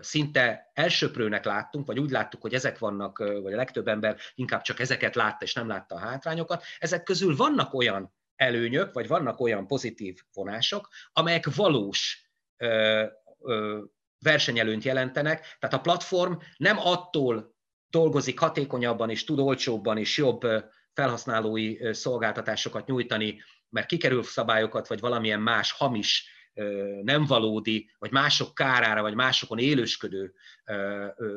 [0.01, 4.81] szinte elsöprőnek láttunk, vagy úgy láttuk, hogy ezek vannak, vagy a legtöbb ember inkább csak
[4.81, 6.65] ezeket látta, és nem látta a hátrányokat.
[6.79, 12.31] Ezek közül vannak olyan előnyök, vagy vannak olyan pozitív vonások, amelyek valós
[14.19, 15.57] versenyelőnyt jelentenek.
[15.59, 17.55] Tehát a platform nem attól
[17.91, 20.41] dolgozik hatékonyabban és tud olcsóbban és jobb
[20.93, 26.29] felhasználói szolgáltatásokat nyújtani, mert kikerül szabályokat, vagy valamilyen más hamis
[27.03, 30.35] nem valódi, vagy mások kárára, vagy másokon élősködő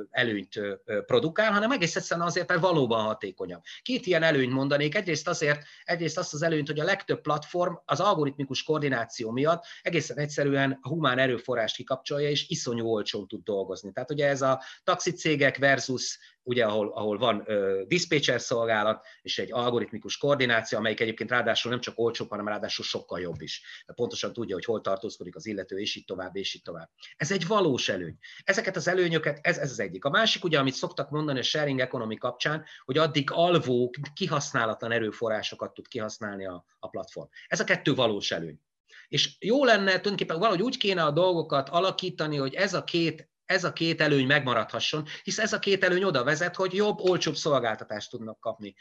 [0.09, 0.59] előnyt
[1.05, 3.61] produkál, hanem egész egyszerűen azért, mert valóban hatékonyabb.
[3.81, 4.95] Két ilyen előnyt mondanék.
[4.95, 10.17] Egyrészt azért, egyrészt azt az előnyt, hogy a legtöbb platform az algoritmikus koordináció miatt egészen
[10.17, 13.91] egyszerűen a humán erőforrást kikapcsolja, és iszonyú olcsón tud dolgozni.
[13.91, 19.51] Tehát ugye ez a taxicégek versus ugye ahol, ahol van uh, dispatcher szolgálat és egy
[19.51, 23.83] algoritmikus koordináció, amelyik egyébként ráadásul nem csak olcsóbb, hanem ráadásul sokkal jobb is.
[23.85, 26.89] De pontosan tudja, hogy hol tartózkodik az illető, és így tovább, és így tovább.
[27.17, 28.17] Ez egy valós előny.
[28.43, 30.05] Ezeket az előnyöket, ez, ez az egyik.
[30.05, 35.73] A másik, ugye, amit szoktak mondani a sharing economy kapcsán, hogy addig alvó, kihasználatlan erőforrásokat
[35.73, 37.27] tud kihasználni a, a platform.
[37.47, 38.59] Ez a kettő valós előny.
[39.07, 43.63] És jó lenne, tulajdonképpen valahogy úgy kéne a dolgokat alakítani, hogy ez a két ez
[43.63, 48.09] a két előny megmaradhasson, hisz ez a két előny oda vezet, hogy jobb, olcsóbb szolgáltatást
[48.09, 48.75] tudnak kapni,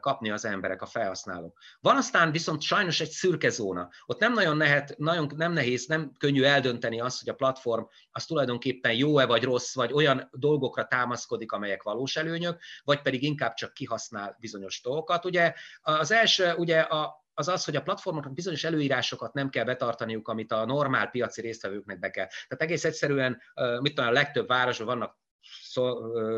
[0.00, 1.58] kapni az emberek, a felhasználók.
[1.80, 3.88] Van aztán viszont sajnos egy szürke zóna.
[4.06, 8.24] Ott nem nagyon, nehet, nagyon nem nehéz, nem könnyű eldönteni azt, hogy a platform az
[8.24, 13.72] tulajdonképpen jó-e vagy rossz, vagy olyan dolgokra támaszkodik, amelyek valós előnyök, vagy pedig inkább csak
[13.72, 15.24] kihasznál bizonyos dolgokat.
[15.24, 20.28] Ugye az első, ugye a, az az, hogy a platformoknak bizonyos előírásokat nem kell betartaniuk,
[20.28, 22.26] amit a normál piaci résztvevőknek be kell.
[22.26, 23.42] Tehát egész egyszerűen,
[23.80, 25.18] mit tudom, a legtöbb városban vannak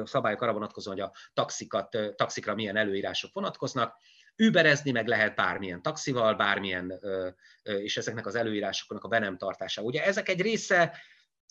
[0.05, 3.97] szabályok arra vonatkozóan, hogy a taxikat, taxikra milyen előírások vonatkoznak,
[4.37, 7.01] Uberezni meg lehet bármilyen taxival, bármilyen,
[7.63, 9.83] és ezeknek az előírásoknak a be nem tartása.
[9.83, 10.99] Ugye ezek egy része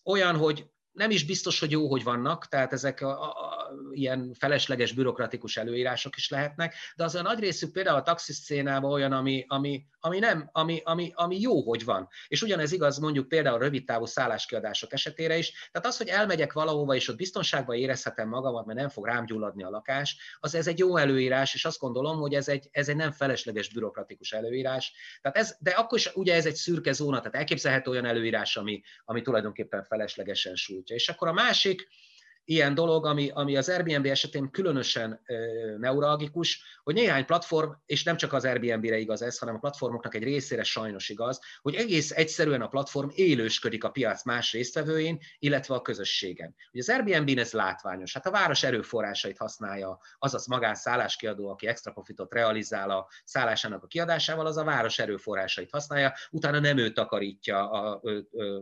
[0.06, 4.92] olyan, hogy nem is biztos, hogy jó, hogy vannak, tehát ezek a, a, ilyen felesleges
[4.92, 9.86] bürokratikus előírások is lehetnek, de az a nagy részük például a taxiszcénában olyan, ami, ami,
[10.00, 12.08] ami, nem, ami, ami, ami jó, hogy van.
[12.28, 15.70] És ugyanez igaz mondjuk például a rövid távú szálláskiadások esetére is.
[15.72, 19.64] Tehát az, hogy elmegyek valahova, és ott biztonságban érezhetem magamat, mert nem fog rám gyulladni
[19.64, 22.96] a lakás, az ez egy jó előírás, és azt gondolom, hogy ez egy, ez egy
[22.96, 24.94] nem felesleges bürokratikus előírás.
[25.22, 28.82] Tehát ez, de akkor is ugye ez egy szürke zóna, tehát elképzelhető olyan előírás, ami,
[29.06, 30.96] ami tulajdonképpen feleslegesen sújtja.
[30.96, 31.88] És akkor a másik,
[32.44, 35.36] ilyen dolog, ami, ami az Airbnb esetén különösen e,
[35.78, 40.24] neuralgikus, hogy néhány platform, és nem csak az Airbnb-re igaz ez, hanem a platformoknak egy
[40.24, 45.82] részére sajnos igaz, hogy egész egyszerűen a platform élősködik a piac más résztvevőin, illetve a
[45.82, 46.56] közösségen.
[46.72, 51.92] Ugye az Airbnb-n ez látványos, hát a város erőforrásait használja, azaz magán szálláskiadó, aki extra
[51.92, 57.70] profitot realizál a szállásának a kiadásával, az a város erőforrásait használja, utána nem ő takarítja
[57.70, 58.02] a,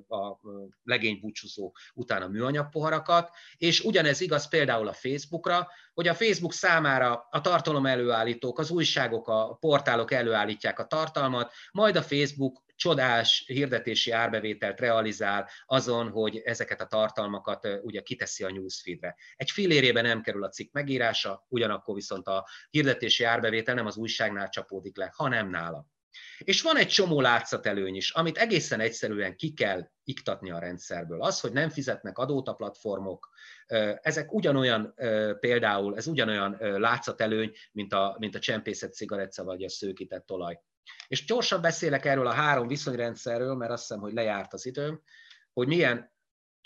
[0.08, 0.40] a, a
[0.84, 6.54] legény búcsúzó utána műanyag poharakat, és és ugyanez igaz például a Facebookra, hogy a Facebook
[6.54, 13.44] számára a tartalom előállítók, az újságok, a portálok előállítják a tartalmat, majd a Facebook csodás
[13.48, 19.16] hirdetési árbevételt realizál azon, hogy ezeket a tartalmakat ugye kiteszi a newsfeedre.
[19.36, 24.50] Egy fillérében nem kerül a cikk megírása, ugyanakkor viszont a hirdetési árbevétel nem az újságnál
[24.50, 25.86] csapódik le, hanem nála.
[26.40, 31.22] És van egy csomó látszatelőny is, amit egészen egyszerűen ki kell iktatni a rendszerből.
[31.22, 33.30] Az, hogy nem fizetnek adót a platformok,
[34.02, 34.94] ezek ugyanolyan
[35.40, 40.62] például, ez ugyanolyan látszatelőny, mint a, mint a csempészet cigaretta vagy a szőkített olaj.
[41.08, 45.02] És gyorsan beszélek erről a három viszonyrendszerről, mert azt hiszem, hogy lejárt az időm,
[45.54, 46.14] hogy milyen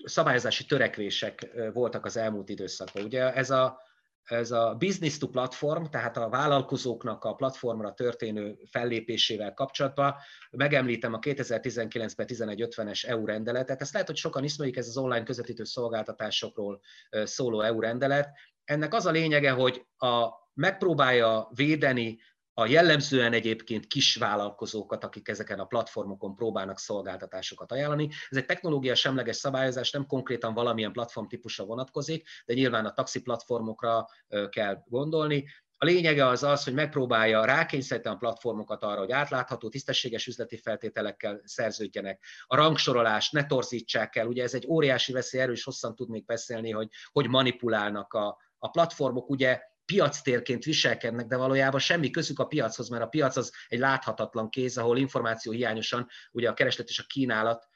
[0.04, 3.04] szabályozási törekvések voltak az elmúlt időszakban.
[3.04, 3.82] Ugye ez a
[4.24, 10.16] ez a business to platform, tehát a vállalkozóknak a platformra történő fellépésével kapcsolatban
[10.52, 13.82] megemlítem a 2019-ben 1150-es EU rendeletet.
[13.82, 16.80] Ezt lehet, hogy sokan ismerik, ez az online közvetítő szolgáltatásokról
[17.24, 18.30] szóló EU rendelet.
[18.64, 22.20] Ennek az a lényege, hogy a, megpróbálja védeni
[22.54, 28.10] a jellemzően egyébként kis vállalkozókat, akik ezeken a platformokon próbálnak szolgáltatásokat ajánlani.
[28.30, 33.22] Ez egy technológia semleges szabályozás, nem konkrétan valamilyen platform típusra vonatkozik, de nyilván a taxi
[33.22, 34.06] platformokra
[34.50, 35.46] kell gondolni.
[35.78, 41.42] A lényege az az, hogy megpróbálja rákényszeríteni a platformokat arra, hogy átlátható, tisztességes üzleti feltételekkel
[41.44, 42.24] szerződjenek.
[42.46, 46.72] A rangsorolást ne torzítsák el, ugye ez egy óriási veszély, erről is hosszan tudnék beszélni,
[46.72, 52.90] hogy hogy manipulálnak a, a platformok, ugye piactérként viselkednek, de valójában semmi közük a piachoz,
[52.90, 57.06] mert a piac az egy láthatatlan kéz, ahol információ hiányosan ugye a kereslet és a
[57.08, 57.68] kínálat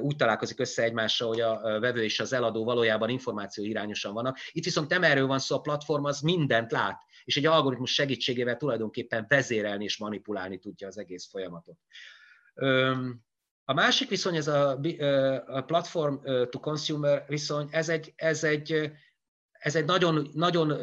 [0.00, 4.38] úgy találkozik össze egymással, hogy a vevő és az eladó valójában információ irányosan vannak.
[4.50, 8.56] Itt viszont nem erről van szó, a platform az mindent lát, és egy algoritmus segítségével
[8.56, 11.78] tulajdonképpen vezérelni és manipulálni tudja az egész folyamatot.
[13.64, 14.80] A másik viszony, ez a,
[15.66, 16.14] platform
[16.50, 18.90] to consumer viszony, ez egy, ez egy
[19.64, 20.78] ez egy nagyon, nagyon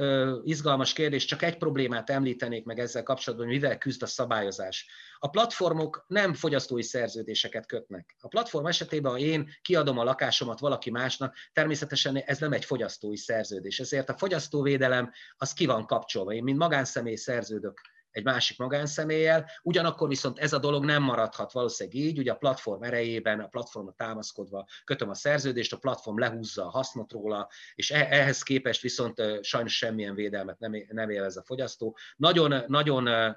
[0.46, 4.88] izgalmas kérdés, csak egy problémát említenék meg ezzel kapcsolatban, hogy mivel küzd a szabályozás.
[5.20, 8.16] A platformok nem fogyasztói szerződéseket kötnek.
[8.20, 13.18] A platform esetében, ha én kiadom a lakásomat valaki másnak, természetesen ez nem egy fogyasztói
[13.18, 13.80] szerződés.
[13.80, 16.34] Ezért a fogyasztóvédelem az ki van kapcsolva.
[16.34, 22.00] Én, mint magánszemély szerződök egy másik magánszeméllyel, ugyanakkor viszont ez a dolog nem maradhat valószínűleg
[22.00, 26.70] így, ugye a platform erejében, a platformra támaszkodva kötöm a szerződést, a platform lehúzza a
[26.70, 31.98] hasznot róla, és e-, ehhez képest viszont sajnos semmilyen védelmet nem, nem élvez a fogyasztó.
[32.16, 33.36] Nagyon, nagyon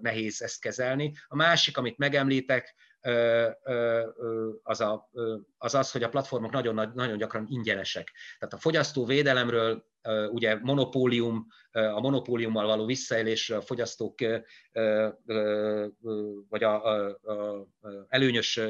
[0.00, 1.14] nehéz ezt kezelni.
[1.28, 2.74] A másik, amit megemlítek,
[4.62, 5.10] az, a,
[5.58, 8.12] az az, hogy a platformok nagyon, nagyon gyakran ingyenesek.
[8.38, 9.84] Tehát a fogyasztóvédelemről
[10.30, 14.20] ugye monopólium, a monopóliummal való visszaélésről a fogyasztók
[16.48, 17.66] vagy a, a, a
[18.08, 18.60] előnyös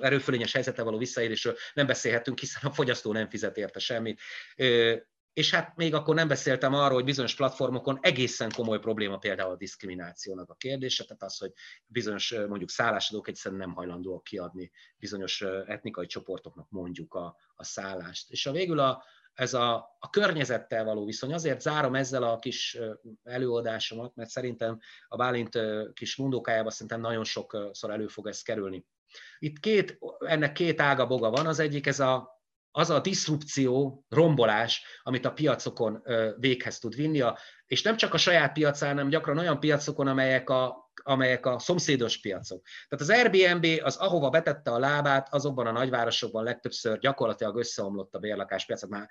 [0.00, 4.20] erőfölényes helyzete való visszaélésről nem beszélhetünk, hiszen a fogyasztó nem fizet érte semmit.
[5.32, 9.56] És hát még akkor nem beszéltem arról, hogy bizonyos platformokon egészen komoly probléma például a
[9.56, 11.52] diszkriminációnak a kérdése, tehát az, hogy
[11.86, 18.30] bizonyos mondjuk szállásadók egyszerűen nem hajlandóak kiadni bizonyos etnikai csoportoknak mondjuk a, a szállást.
[18.30, 19.04] És a végül a,
[19.36, 21.32] ez a, a környezettel való viszony.
[21.32, 22.78] Azért zárom ezzel a kis
[23.22, 25.58] előadásomat, mert szerintem a Bálint
[25.92, 28.86] kis mundókájában szerintem nagyon sokszor elő fog ez kerülni.
[29.38, 32.34] Itt két, ennek két ága boga van, az egyik ez a
[32.70, 36.02] az a diszrupció, rombolás, amit a piacokon
[36.36, 37.22] véghez tud vinni,
[37.66, 42.20] és nem csak a saját piacán, hanem gyakran olyan piacokon, amelyek a, amelyek a szomszédos
[42.20, 42.62] piacok.
[42.88, 48.18] Tehát az Airbnb az ahova betette a lábát, azokban a nagyvárosokban legtöbbször gyakorlatilag összeomlott a
[48.18, 49.08] bérlakáspiac, már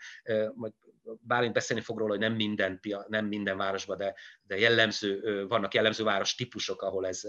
[1.21, 6.03] Bálint beszélni fog róla, hogy nem minden, nem minden városban, de, de jellemző, vannak jellemző
[6.03, 7.21] város típusok, ahol, ez,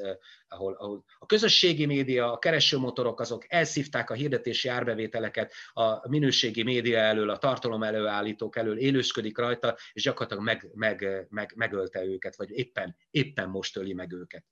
[0.48, 6.98] ahol, ahol a közösségi média, a keresőmotorok azok elszívták a hirdetési árbevételeket a minőségi média
[6.98, 12.50] elől, a tartalom előállítók elől, élősködik rajta, és gyakorlatilag meg, meg, meg, megölte őket, vagy
[12.50, 14.44] éppen, éppen most öli meg őket.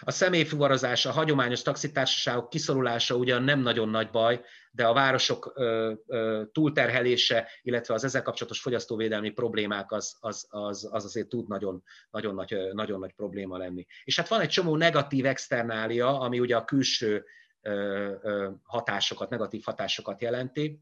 [0.00, 5.92] A személyfuvarozás, a hagyományos taxitársaságok kiszorulása ugyan nem nagyon nagy baj, de a városok ö,
[6.06, 11.82] ö, túlterhelése, illetve az ezzel kapcsolatos fogyasztóvédelmi problémák az, az, az, az azért tud nagyon,
[12.10, 13.86] nagyon, nagy, nagyon nagy probléma lenni.
[14.04, 17.24] És hát van egy csomó negatív externália, ami ugye a külső
[18.62, 20.80] hatásokat, negatív hatásokat jelenti.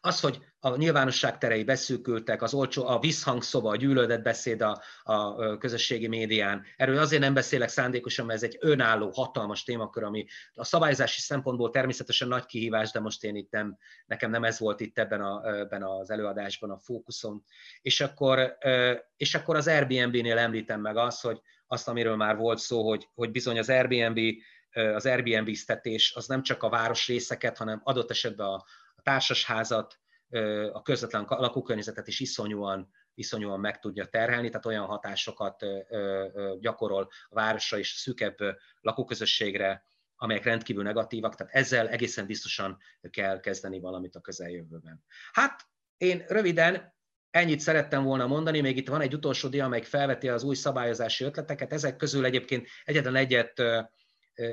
[0.00, 5.56] Az, hogy a nyilvánosság terei beszűkültek, az olcsó, a visszhangszoba, a gyűlölet beszéd a, a
[5.56, 6.64] közösségi médián.
[6.76, 11.70] Erről azért nem beszélek szándékosan, mert ez egy önálló, hatalmas témakör, ami a szabályozási szempontból
[11.70, 15.58] természetesen nagy kihívás, de most én itt nem, nekem nem ez volt itt ebben, a,
[15.58, 17.44] ebben az előadásban a fókuszom.
[17.82, 18.56] És akkor,
[19.16, 23.30] és akkor az Airbnb-nél említem meg azt, hogy azt, amiről már volt szó, hogy, hogy
[23.30, 24.18] bizony az Airbnb
[24.94, 28.64] az Airbnb-ztetés az nem csak a városrészeket, hanem adott esetben a,
[29.04, 29.98] társasházat,
[30.72, 35.64] a közvetlen lakókörnyezetet is iszonyúan, iszonyúan meg tudja terhelni, tehát olyan hatásokat
[36.60, 38.36] gyakorol a városra és szűkebb
[38.80, 39.86] lakóközösségre,
[40.16, 42.78] amelyek rendkívül negatívak, tehát ezzel egészen biztosan
[43.10, 45.04] kell kezdeni valamit a közeljövőben.
[45.32, 45.62] Hát
[45.96, 46.94] én röviden
[47.30, 51.24] ennyit szerettem volna mondani, még itt van egy utolsó dia, amelyik felveti az új szabályozási
[51.24, 53.62] ötleteket, ezek közül egyébként egyetlen egyet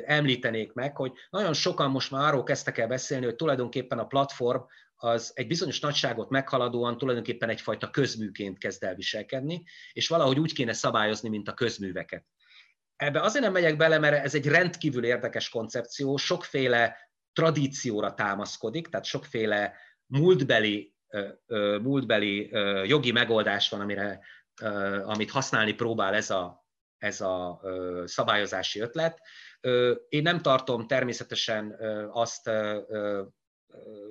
[0.06, 4.62] említenék meg, hogy nagyon sokan most már arról kezdtek el beszélni, hogy tulajdonképpen a platform
[4.96, 9.64] az egy bizonyos nagyságot meghaladóan tulajdonképpen egyfajta közműként kezd el viselkedni,
[9.94, 12.26] és valahogy úgy kéne szabályozni, mint a közműveket.
[12.96, 19.06] Ebbe azért nem megyek bele, mert ez egy rendkívül érdekes koncepció, sokféle tradícióra támaszkodik, tehát
[19.06, 19.74] sokféle
[20.06, 20.96] múltbeli,
[21.82, 22.50] múltbeli
[22.88, 24.20] jogi megoldás van, amire,
[25.04, 26.66] amit használni próbál ez a,
[26.98, 27.62] ez a
[28.06, 29.20] szabályozási ötlet.
[30.10, 31.76] Én nem tartom természetesen
[32.12, 32.50] azt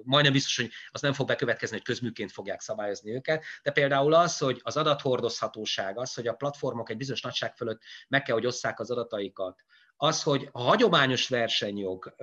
[0.03, 4.39] majdnem biztos, hogy az nem fog bekövetkezni, hogy közműként fogják szabályozni őket, de például az,
[4.39, 8.81] hogy az adathordozhatóság, az, hogy a platformok egy bizonyos nagyság fölött meg kell, hogy osszák
[8.81, 9.65] az adataikat,
[9.97, 12.15] az, hogy a hagyományos versenyjog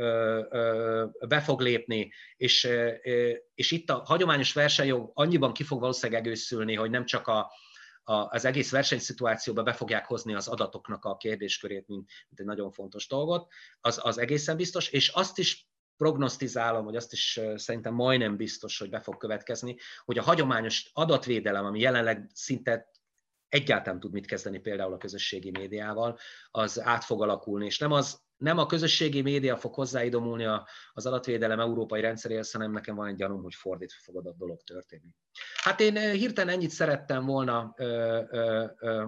[1.28, 2.70] be fog lépni, és,
[3.56, 7.52] és itt a hagyományos versenyjog annyiban ki fog valószínűleg egészülni, hogy nem csak a,
[8.10, 13.08] az egész versenyszituációba be fogják hozni az adatoknak a kérdéskörét, mint, mint egy nagyon fontos
[13.08, 13.52] dolgot,
[13.82, 18.90] az, az egészen biztos, és azt is prognosztizálom, hogy azt is szerintem majdnem biztos, hogy
[18.90, 22.92] be fog következni, hogy a hagyományos adatvédelem, ami jelenleg szinte
[23.48, 26.18] egyáltalán tud mit kezdeni például a közösségi médiával,
[26.52, 30.46] az át fog alakulni, és nem az nem a közösségi média fog hozzáidomulni
[30.94, 35.10] az adatvédelem európai rendszeréhez, hanem nekem van egy gyanúm, hogy fordítva fog a dolog történni.
[35.64, 39.06] Hát én hirtelen ennyit szerettem volna ö, ö, ö,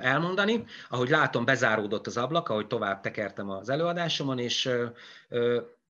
[0.00, 0.64] elmondani.
[0.88, 4.70] Ahogy látom, bezáródott az ablak, ahogy tovább tekertem az előadásomon, és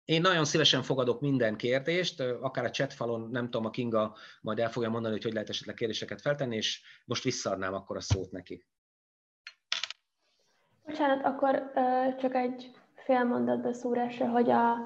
[0.05, 4.71] én nagyon szívesen fogadok minden kérdést, akár a chatfalon, nem tudom, a Kinga majd el
[4.71, 8.67] fogja mondani, hogy hogy lehet esetleg kérdéseket feltenni, és most visszaadnám akkor a szót neki.
[10.87, 11.73] Bocsánat, akkor
[12.19, 14.77] csak egy fél mondatba szúrásra, hogy a,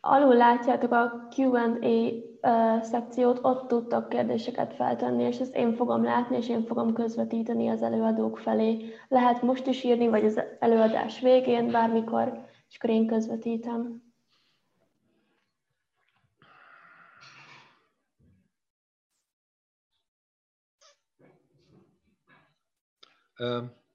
[0.00, 6.48] alul látjátok a Q&A szekciót, ott tudtok kérdéseket feltenni, és ezt én fogom látni, és
[6.48, 8.92] én fogom közvetíteni az előadók felé.
[9.08, 14.02] Lehet most is írni, vagy az előadás végén, bármikor, és akkor én közvetítem.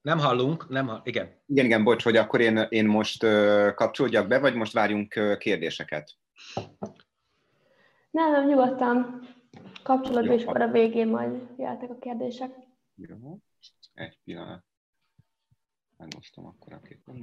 [0.04, 1.42] Nem hallunk, nem hall, igen.
[1.46, 3.26] Igen, igen, bocs, hogy akkor én, én most
[3.76, 6.12] kapcsolódjak be, vagy most várjunk kérdéseket?
[8.12, 9.28] Nem, nem, nyugodtan
[9.84, 12.56] kapcsolatban, és akkor a végén majd jöhetek a kérdések.
[12.96, 13.40] Jó,
[13.94, 14.64] egy pillanat.
[15.98, 17.16] Megosztom akkor a képet.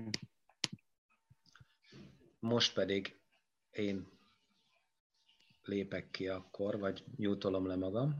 [2.39, 3.21] Most pedig
[3.71, 4.09] én
[5.63, 8.17] lépek ki akkor, vagy nyújtolom le magam.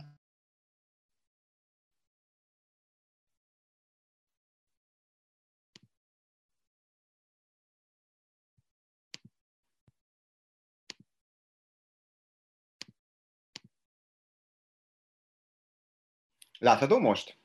[16.61, 17.39] Látható most?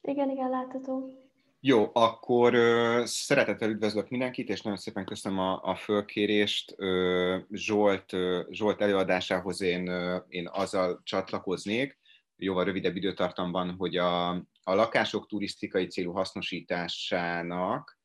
[0.00, 1.24] Igen, igen, látható.
[1.60, 6.74] Jó, akkor uh, szeretettel üdvözlök mindenkit, és nagyon szépen köszönöm a, a fölkérést.
[6.78, 11.98] Uh, Zsolt, uh, Zsolt előadásához én, uh, én azzal csatlakoznék,
[12.36, 14.28] jóval rövidebb időtartamban, hogy a,
[14.62, 17.95] a lakások turisztikai célú hasznosításának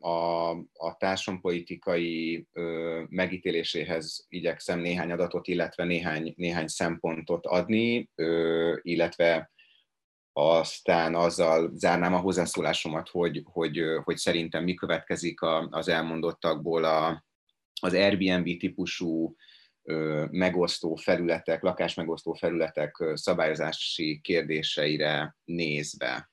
[0.00, 2.46] a, a társadalompolitikai
[3.08, 8.10] megítéléséhez igyekszem néhány adatot, illetve néhány, néhány szempontot adni,
[8.82, 9.50] illetve
[10.32, 17.24] aztán azzal zárnám a hozzászólásomat, hogy, hogy, hogy szerintem mi következik az elmondottakból a,
[17.80, 19.36] az Airbnb típusú
[20.30, 26.30] megosztó felületek, lakásmegosztó felületek szabályozási kérdéseire nézve.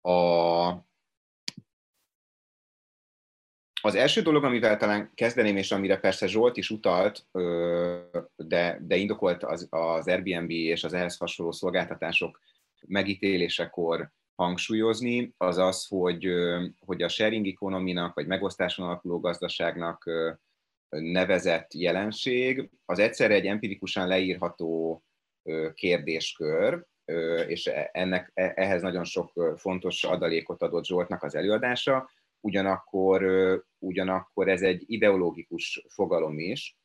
[0.00, 0.68] A,
[3.86, 7.26] az első dolog, amivel talán kezdeném, és amire persze Zsolt is utalt,
[8.36, 12.40] de, de indokolt az, az Airbnb és az ehhez hasonló szolgáltatások
[12.86, 16.28] megítélésekor hangsúlyozni, az az, hogy,
[16.78, 20.10] hogy a sharing economy vagy megosztáson alapuló gazdaságnak
[20.88, 25.02] nevezett jelenség, az egyszerre egy empirikusan leírható
[25.74, 26.86] kérdéskör,
[27.46, 32.10] és e, ennek, e, ehhez nagyon sok fontos adalékot adott Zsoltnak az előadása,
[32.40, 33.24] ugyanakkor,
[33.78, 36.76] ugyanakkor ez egy ideológikus fogalom is,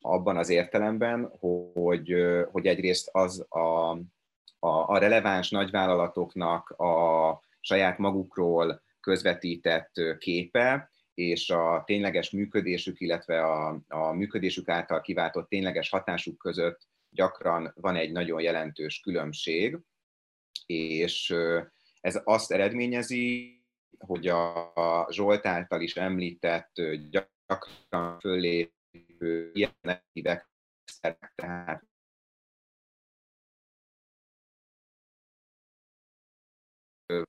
[0.00, 1.32] abban az értelemben,
[1.72, 2.14] hogy,
[2.50, 3.90] hogy egyrészt az a,
[4.58, 13.80] a, a releváns nagyvállalatoknak a saját magukról közvetített képe, és a tényleges működésük, illetve a,
[13.88, 19.78] a működésük által kiváltott tényleges hatásuk között gyakran van egy nagyon jelentős különbség,
[20.66, 21.34] és
[22.00, 23.53] ez azt eredményezi,
[23.98, 26.72] hogy a Zsolt által is említett
[27.10, 29.72] gyakran föllépő ilyen
[30.94, 31.84] tehát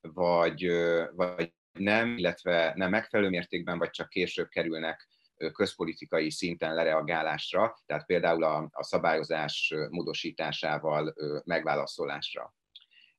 [0.02, 0.72] vagy,
[1.12, 5.08] vagy nem, illetve nem megfelelő mértékben, vagy csak később kerülnek
[5.54, 11.14] közpolitikai szinten lereagálásra, tehát például a, a szabályozás módosításával
[11.44, 12.54] megválaszolásra.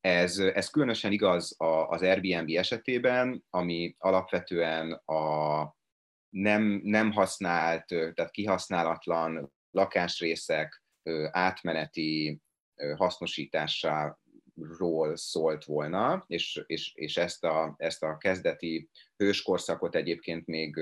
[0.07, 1.55] Ez, ez különösen igaz
[1.89, 5.77] az Airbnb esetében, ami alapvetően a
[6.29, 10.83] nem, nem használt, tehát kihasználatlan lakásrészek
[11.31, 12.41] átmeneti
[12.97, 20.81] hasznosításáról szólt volna, és, és, és ezt, a, ezt a kezdeti hőskorszakot egyébként még,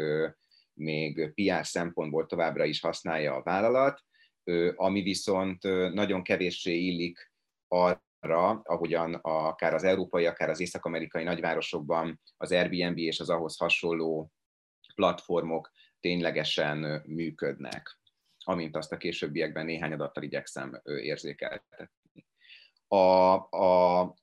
[0.74, 4.04] még PR szempontból továbbra is használja a vállalat,
[4.74, 5.62] ami viszont
[5.92, 7.32] nagyon kevéssé illik
[7.68, 13.30] arra, arra, ahogyan a, akár az európai, akár az észak-amerikai nagyvárosokban az Airbnb és az
[13.30, 14.32] ahhoz hasonló
[14.94, 15.70] platformok
[16.00, 17.98] ténylegesen működnek,
[18.44, 22.26] amint azt a későbbiekben néhány adattal igyekszem érzékeltetni.
[22.88, 22.96] A,
[23.56, 24.14] a,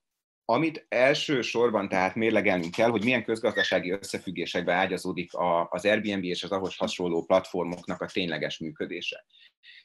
[0.52, 5.32] amit elsősorban tehát mérlegelnünk kell, hogy milyen közgazdasági összefüggésekbe ágyazódik
[5.70, 9.26] az Airbnb és az ahhoz hasonló platformoknak a tényleges működése.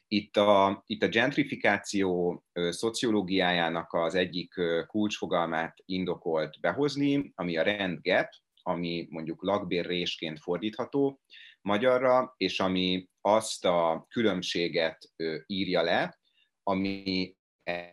[0.07, 4.53] Itt a, itt a gentrifikáció szociológiájának az egyik
[4.87, 8.29] kulcsfogalmát indokolt behozni, ami a rent gap,
[8.61, 11.21] ami mondjuk lakbérrésként fordítható
[11.61, 15.11] magyarra, és ami azt a különbséget
[15.45, 16.19] írja le,
[16.63, 17.35] ami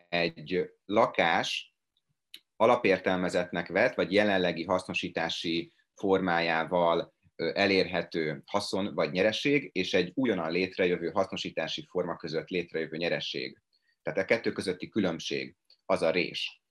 [0.09, 1.74] egy lakás
[2.65, 11.87] alapértelmezetnek vett, vagy jelenlegi hasznosítási formájával elérhető haszon vagy nyereség, és egy újonnan létrejövő hasznosítási
[11.91, 13.59] forma között létrejövő nyereség.
[14.03, 16.63] Tehát a kettő közötti különbség az a rés,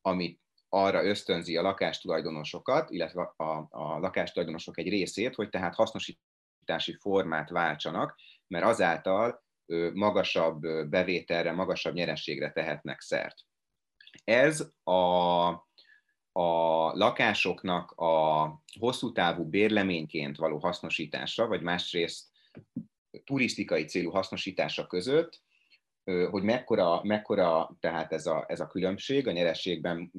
[0.00, 0.38] ami
[0.68, 8.18] arra ösztönzi a lakástulajdonosokat, illetve a, a lakástulajdonosok egy részét, hogy tehát hasznosítási formát váltsanak,
[8.46, 9.44] mert azáltal
[9.92, 13.34] magasabb bevételre, magasabb nyerességre tehetnek szert.
[14.24, 15.66] Ez a
[16.38, 18.44] a lakásoknak a
[18.78, 22.24] hosszú távú bérleményként való hasznosítása, vagy másrészt
[23.24, 25.42] turisztikai célú hasznosítása között,
[26.30, 30.12] hogy mekkora, mekkora tehát ez a, ez a különbség, a nyerességben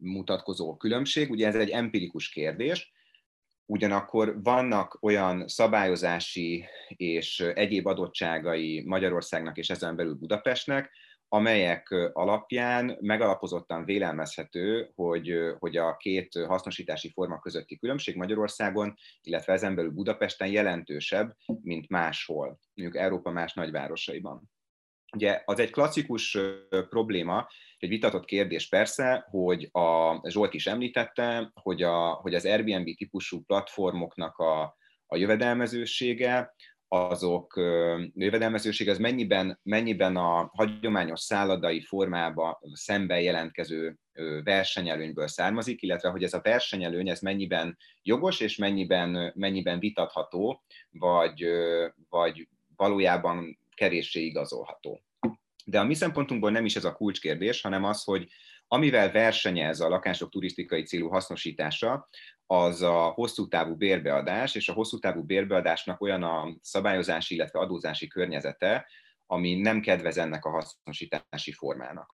[0.00, 1.30] mutatkozó különbség.
[1.30, 2.92] Ugye ez egy empirikus kérdés,
[3.66, 10.90] ugyanakkor vannak olyan szabályozási és egyéb adottságai Magyarországnak és ezen belül Budapestnek,
[11.34, 19.74] amelyek alapján megalapozottan vélelmezhető, hogy, hogy a két hasznosítási forma közötti különbség Magyarországon, illetve ezen
[19.74, 24.50] belül Budapesten jelentősebb, mint máshol, mondjuk Európa más nagyvárosaiban.
[25.16, 26.38] Ugye az egy klasszikus
[26.88, 32.96] probléma, egy vitatott kérdés persze, hogy a Zsolt is említette, hogy, a, hogy az Airbnb
[32.96, 34.76] típusú platformoknak a,
[35.06, 36.54] a jövedelmezősége
[36.92, 37.54] azok
[38.14, 43.98] jövedelmezőség az mennyiben, mennyiben a hagyományos szállodai formába szemben jelentkező
[44.44, 51.46] versenyelőnyből származik, illetve hogy ez a versenyelőny ez mennyiben jogos és mennyiben, mennyiben vitatható, vagy,
[52.08, 55.02] vagy valójában keréssé igazolható.
[55.64, 58.28] De a mi szempontunkból nem is ez a kulcskérdés, hanem az, hogy
[58.68, 62.08] amivel versenyez a lakások turisztikai célú hasznosítása,
[62.52, 68.06] az a hosszú távú bérbeadás, és a hosszú távú bérbeadásnak olyan a szabályozási, illetve adózási
[68.08, 68.86] környezete,
[69.26, 72.14] ami nem kedvez ennek a hasznosítási formának.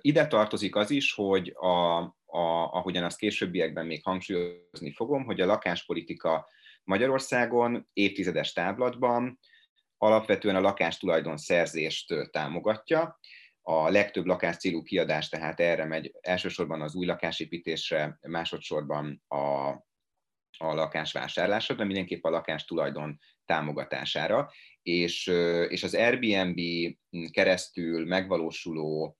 [0.00, 5.46] Ide tartozik az is, hogy a, a, ahogyan azt későbbiekben még hangsúlyozni fogom, hogy a
[5.46, 6.48] lakáspolitika
[6.82, 9.38] Magyarországon évtizedes táblatban
[9.98, 13.18] alapvetően a lakástulajdon szerzést támogatja,
[13.66, 19.68] a legtöbb lakáscélú kiadás tehát erre megy, elsősorban az új lakásépítésre, másodszorban a,
[20.58, 24.50] a lakásvásárlásra, de mindenképp a lakás tulajdon támogatására,
[24.82, 25.26] és,
[25.68, 26.58] és az Airbnb
[27.30, 29.18] keresztül megvalósuló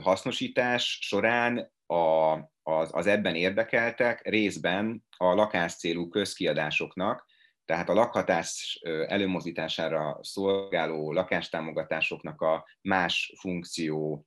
[0.00, 2.32] hasznosítás során a,
[2.62, 7.26] az, az ebben érdekeltek részben a lakáscélú közkiadásoknak
[7.64, 14.26] tehát a lakhatás előmozdítására szolgáló lakástámogatásoknak a más funkció,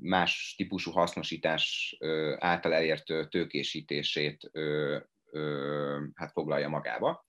[0.00, 1.96] más típusú hasznosítás
[2.38, 4.50] által elért tőkésítését
[6.14, 7.24] hát foglalja magába.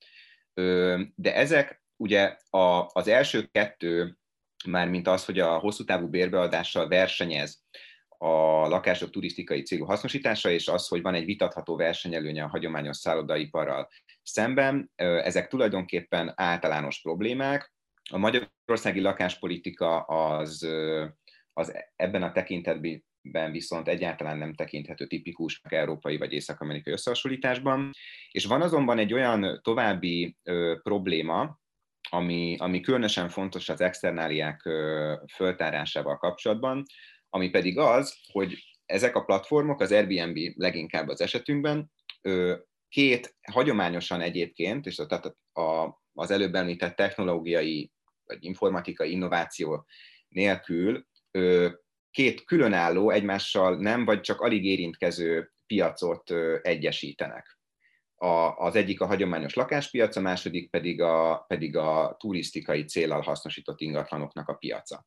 [1.14, 2.36] De ezek ugye
[2.92, 4.18] az első kettő,
[4.66, 7.62] már mint az, hogy a hosszú távú bérbeadással versenyez
[8.08, 13.88] a lakások turisztikai célú hasznosítása, és az, hogy van egy vitatható versenyelőnye a hagyományos szállodaiparral
[14.22, 14.90] szemben.
[14.96, 17.72] Ezek tulajdonképpen általános problémák.
[18.10, 20.68] A magyarországi lakáspolitika az,
[21.52, 27.90] az ebben a tekintetben viszont egyáltalán nem tekinthető tipikusnak európai vagy észak-amerikai összehasonlításban.
[28.30, 31.58] És van azonban egy olyan további ö, probléma,
[32.10, 36.82] ami, ami különösen fontos az externáliák ö, föltárásával kapcsolatban,
[37.28, 41.90] ami pedig az, hogy ezek a platformok, az Airbnb leginkább az esetünkben,
[42.90, 47.92] két hagyományosan egyébként, és tehát a, az előbb említett technológiai
[48.24, 49.86] vagy informatikai innováció
[50.28, 51.06] nélkül
[52.10, 56.30] két különálló, egymással nem, vagy csak alig érintkező piacot
[56.62, 57.58] egyesítenek.
[58.14, 63.80] A, az egyik a hagyományos lakáspiac, a második pedig a, pedig a turisztikai célral hasznosított
[63.80, 65.06] ingatlanoknak a piaca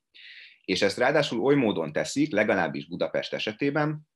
[0.66, 4.08] és ezt ráadásul oly módon teszik, legalábbis Budapest esetében,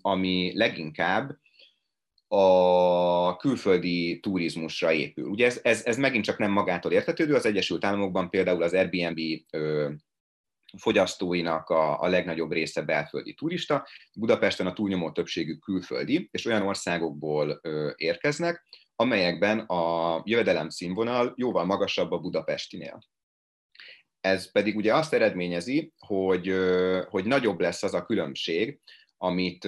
[0.00, 1.38] ami leginkább
[2.32, 5.28] a külföldi turizmusra épül.
[5.28, 9.18] Ugye ez, ez, ez megint csak nem magától értetődő, az Egyesült Államokban például az Airbnb
[9.50, 9.90] ö,
[10.76, 17.58] fogyasztóinak a, a legnagyobb része belföldi turista, Budapesten a túlnyomó többségük külföldi, és olyan országokból
[17.62, 18.66] ö, érkeznek,
[18.96, 22.98] amelyekben a jövedelem színvonal jóval magasabb a budapestinél.
[24.20, 26.54] Ez pedig ugye azt eredményezi, hogy,
[27.08, 28.80] hogy nagyobb lesz az a különbség,
[29.22, 29.64] amit,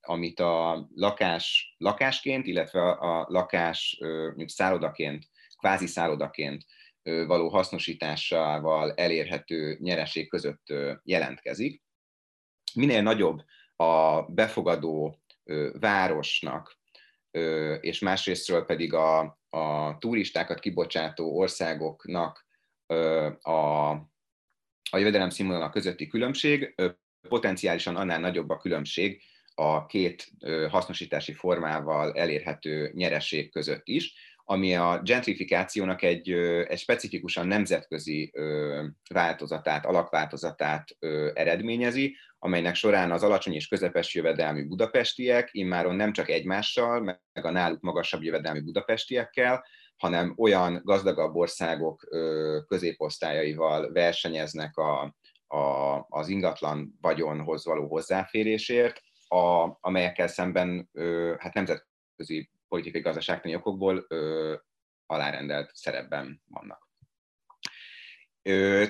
[0.00, 4.00] amit a lakás lakásként, illetve a lakás
[4.46, 5.24] szállodaként,
[5.58, 6.64] kvázi szállodaként
[7.02, 11.82] való hasznosításával elérhető nyereség között jelentkezik.
[12.74, 13.40] Minél nagyobb
[13.76, 15.22] a befogadó
[15.72, 16.78] városnak,
[17.80, 22.46] és másrésztről pedig a, a turistákat kibocsátó országoknak
[23.40, 23.90] a,
[24.90, 26.74] a jövedelem színvonalak közötti különbség,
[27.28, 29.22] potenciálisan annál nagyobb a különbség
[29.54, 30.28] a két
[30.68, 34.14] hasznosítási formával elérhető nyereség között is,
[34.50, 36.30] ami a gentrifikációnak egy,
[36.68, 38.32] egy specifikusan nemzetközi
[39.08, 40.96] változatát, alakváltozatát
[41.34, 47.50] eredményezi, amelynek során az alacsony és közepes jövedelmű budapestiek immáron nem csak egymással, meg a
[47.50, 49.64] náluk magasabb jövedelmű budapestiekkel,
[49.96, 52.08] hanem olyan gazdagabb országok
[52.66, 55.14] középosztályaival versenyeznek a,
[55.50, 60.90] a, az ingatlan vagyonhoz való hozzáférésért, a, amelyekkel szemben
[61.38, 64.06] hát nemzetközi politikai gazdaságtani okokból
[65.06, 66.88] alárendelt szerepben vannak.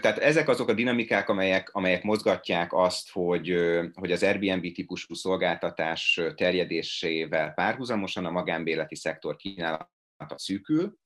[0.01, 3.55] Tehát ezek azok a dinamikák, amelyek, amelyek mozgatják azt, hogy,
[3.93, 10.99] hogy az Airbnb típusú szolgáltatás terjedésével párhuzamosan a magánbéleti szektor kínálata szűkül,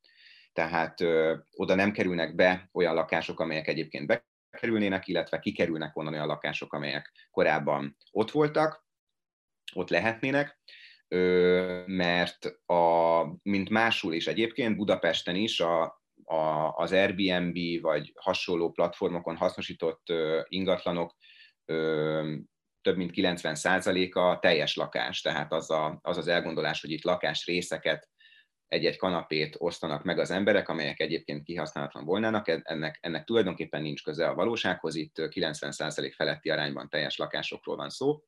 [0.52, 4.06] tehát ö, oda nem kerülnek be olyan lakások, amelyek egyébként
[4.54, 8.86] bekerülnének, illetve kikerülnek onnan olyan lakások, amelyek korábban ott voltak,
[9.74, 10.58] ott lehetnének,
[11.86, 15.82] mert a, mint másul is egyébként Budapesten is a,
[16.24, 20.12] a, az Airbnb vagy hasonló platformokon hasznosított
[20.48, 21.16] ingatlanok
[22.80, 28.08] több mint 90%-a teljes lakás, tehát az, a, az az elgondolás, hogy itt lakás részeket
[28.68, 34.28] egy-egy kanapét osztanak meg az emberek, amelyek egyébként kihasználatlan volnának, ennek, ennek tulajdonképpen nincs köze
[34.28, 38.22] a valósághoz, itt 90% feletti arányban teljes lakásokról van szó.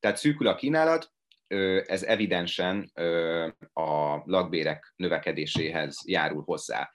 [0.00, 1.12] Tehát szűkül a kínálat,
[1.86, 2.92] ez evidensen
[3.72, 6.90] a lakbérek növekedéséhez járul hozzá.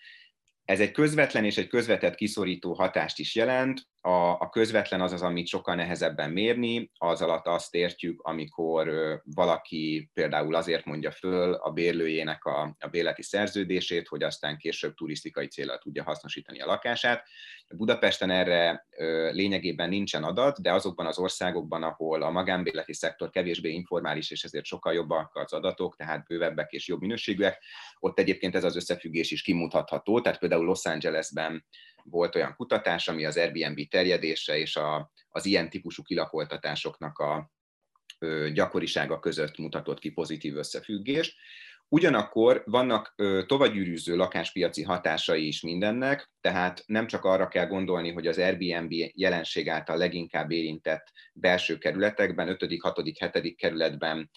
[0.66, 3.82] Ez egy közvetlen és egy közvetett kiszorító hatást is jelent.
[4.06, 8.92] A, a közvetlen az az, amit sokkal nehezebben mérni, az alatt azt értjük, amikor
[9.24, 15.48] valaki például azért mondja föl a bérlőjének a, a béleti szerződését, hogy aztán később turisztikai
[15.48, 17.28] célra tudja hasznosítani a lakását.
[17.76, 18.88] Budapesten erre
[19.32, 24.66] lényegében nincsen adat, de azokban az országokban, ahol a magánbéleti szektor kevésbé informális, és ezért
[24.66, 27.64] sokkal jobbak az adatok, tehát bővebbek és jobb minőségűek,
[28.00, 30.22] ott egyébként ez az összefüggés is kimutatható.
[30.22, 31.66] Tehát például Los Angelesben
[32.04, 37.52] volt olyan kutatás, ami az Airbnb terjedése és a, az ilyen típusú kilakoltatásoknak a
[38.54, 41.36] gyakorisága között mutatott ki pozitív összefüggést.
[41.94, 43.16] Ugyanakkor vannak
[43.46, 49.70] tovagyűrűző lakáspiaci hatásai is mindennek, tehát nem csak arra kell gondolni, hogy az Airbnb jelenség
[49.70, 53.56] által leginkább érintett belső kerületekben, 5., 6., 7.
[53.56, 54.30] kerületben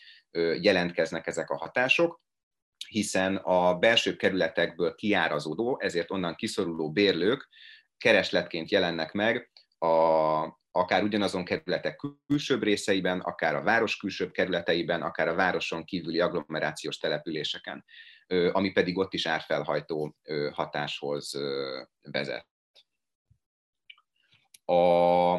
[0.60, 2.20] jelentkeznek ezek a hatások,
[2.88, 7.48] hiszen a belső kerületekből kiárazódó, ezért onnan kiszoruló bérlők
[7.98, 9.88] keresletként jelennek meg a,
[10.76, 16.98] akár ugyanazon kerületek külsőbb részeiben, akár a város külsőbb kerületeiben, akár a városon kívüli agglomerációs
[16.98, 17.84] településeken,
[18.52, 20.16] ami pedig ott is árfelhajtó
[20.52, 21.38] hatáshoz
[22.02, 22.46] vezet.
[24.64, 25.36] A,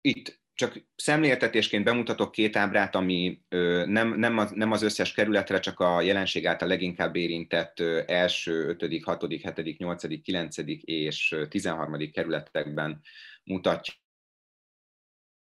[0.00, 3.40] itt csak szemléltetésként bemutatok két ábrát, ami
[3.84, 9.04] nem, nem, az, nem az összes kerületre, csak a jelenség által leginkább érintett első, 5.,
[9.04, 10.56] 6., 7., 8., 9.
[10.84, 12.10] és 13.
[12.12, 13.00] kerületekben
[13.44, 13.94] mutatja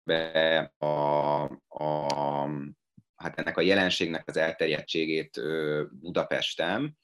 [0.02, 2.48] be a, a,
[3.16, 5.40] hát ennek a jelenségnek az elterjedtségét
[6.00, 6.98] Budapesten,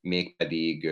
[0.00, 0.88] mégpedig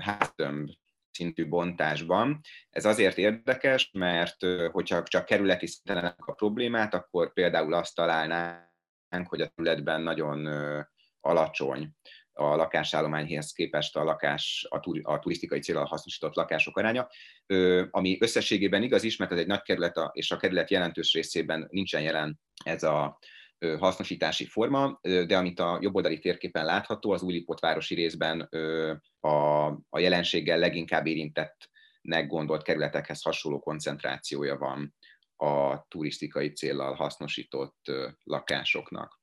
[0.00, 0.70] háztömb
[1.18, 2.40] szintű bontásban.
[2.70, 4.36] Ez azért érdekes, mert
[4.72, 10.46] hogyha csak kerületi szinten a problémát, akkor például azt találnánk, hogy a területben nagyon
[11.20, 11.90] alacsony
[12.32, 14.66] a lakásállományhoz képest a, lakás,
[15.02, 17.08] a, turisztikai célral hasznosított lakások aránya,
[17.90, 22.02] ami összességében igaz is, mert ez egy nagy kerület, és a kerület jelentős részében nincsen
[22.02, 23.18] jelen ez a
[23.78, 28.40] hasznosítási forma, de amit a jobboldali térképen látható, az Újlipott városi részben
[29.20, 34.94] a, a jelenséggel leginkább érintettnek gondolt kerületekhez hasonló koncentrációja van
[35.36, 37.92] a turisztikai céllal hasznosított
[38.22, 39.20] lakásoknak.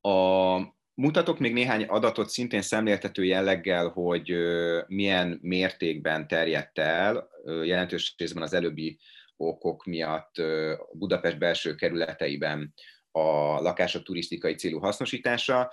[0.00, 0.58] A,
[0.94, 4.34] mutatok még néhány adatot szintén szemléltető jelleggel, hogy
[4.86, 8.98] milyen mértékben terjedt el, jelentős részben az előbbi
[9.40, 10.34] okok miatt
[10.92, 12.74] Budapest belső kerületeiben
[13.10, 15.72] a lakások turisztikai célú hasznosítása.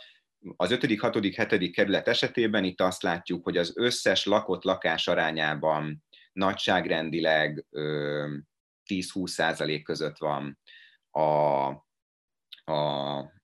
[0.55, 1.71] az 5., 6., 7.
[1.71, 10.17] kerület esetében itt azt látjuk, hogy az összes lakott lakás arányában nagyságrendileg 10-20 százalék között
[10.17, 10.59] van
[11.11, 11.21] a,
[12.71, 13.35] a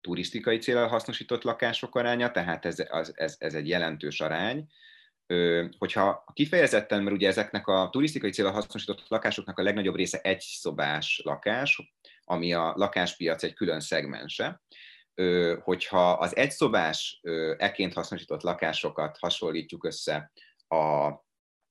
[0.00, 2.78] turisztikai célral hasznosított lakások aránya, tehát ez,
[3.14, 4.66] ez, ez egy jelentős arány.
[5.78, 11.20] Hogyha kifejezetten, mert ugye ezeknek a turisztikai célral hasznosított lakásoknak a legnagyobb része egy szobás
[11.24, 14.62] lakás, ami a lakáspiac egy külön szegmense,
[15.60, 17.20] hogyha az egyszobás
[17.56, 20.32] eként hasznosított lakásokat hasonlítjuk össze
[20.68, 21.10] a,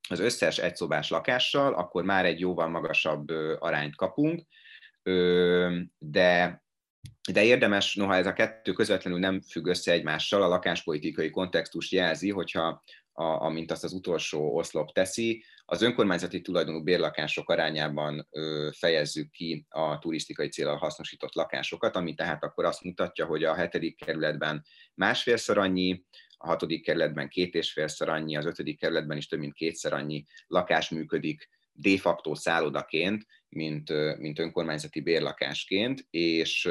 [0.09, 4.47] az összes egyszobás lakással, akkor már egy jóval magasabb arányt kapunk,
[5.97, 6.63] de
[7.31, 12.29] de érdemes, noha ez a kettő közvetlenül nem függ össze egymással, a lakáspolitikai kontextus jelzi,
[12.29, 12.83] hogyha
[13.21, 19.65] a, amint azt az utolsó oszlop teszi, az önkormányzati tulajdonú bérlakások arányában ö, fejezzük ki
[19.69, 25.57] a turisztikai célral hasznosított lakásokat, ami tehát akkor azt mutatja, hogy a hetedik kerületben másfélszer
[25.57, 26.03] annyi,
[26.37, 30.25] a hatodik kerületben két és félszer annyi, az ötödik kerületben is több mint kétszer annyi
[30.47, 36.69] lakás működik de facto szállodaként, mint, mint önkormányzati bérlakásként, és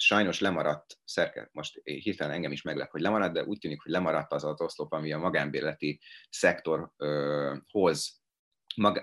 [0.00, 4.32] sajnos lemaradt, szerke, most hirtelen engem is meglep, hogy lemaradt, de úgy tűnik, hogy lemaradt
[4.32, 8.18] az az oszlop, ami a magánbérleti szektorhoz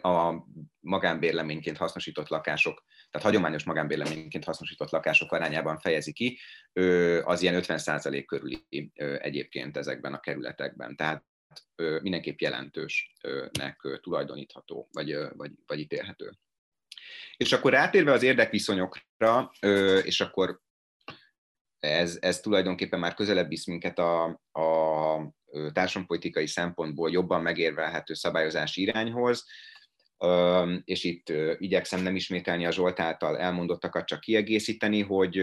[0.02, 0.34] a
[0.80, 6.40] magánbérleményként hasznosított lakások, tehát hagyományos magánbérleményként hasznosított lakások arányában fejezi ki,
[7.24, 10.96] az ilyen 50% körüli egyébként ezekben a kerületekben.
[10.96, 11.26] Tehát
[12.02, 16.38] mindenképp jelentősnek tulajdonítható, vagy, vagy, vagy ítélhető.
[17.38, 19.52] És akkor rátérve az érdekviszonyokra,
[20.04, 20.62] és akkor
[21.80, 25.36] ez, ez tulajdonképpen már közelebb visz minket a, a
[25.74, 29.46] társadalompolitikai szempontból jobban megérvelhető szabályozási irányhoz,
[30.84, 35.38] és itt igyekszem nem ismételni a Zsolt által elmondottakat, csak kiegészíteni, hogy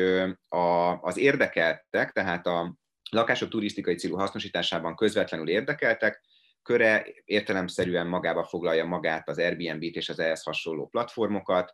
[0.48, 2.76] a, az érdekeltek, tehát a
[3.10, 6.22] lakások turisztikai célú hasznosításában közvetlenül érdekeltek,
[6.62, 11.72] köre értelemszerűen magába foglalja magát az Airbnb-t és az ehhez hasonló platformokat,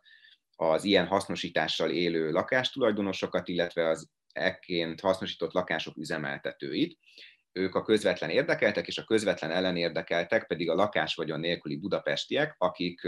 [0.55, 6.97] az ilyen hasznosítással élő lakástulajdonosokat, illetve az ekként hasznosított lakások üzemeltetőit.
[7.51, 13.05] Ők a közvetlen érdekeltek, és a közvetlen ellenérdekeltek pedig a lakásvagyon nélküli budapestiek, akik,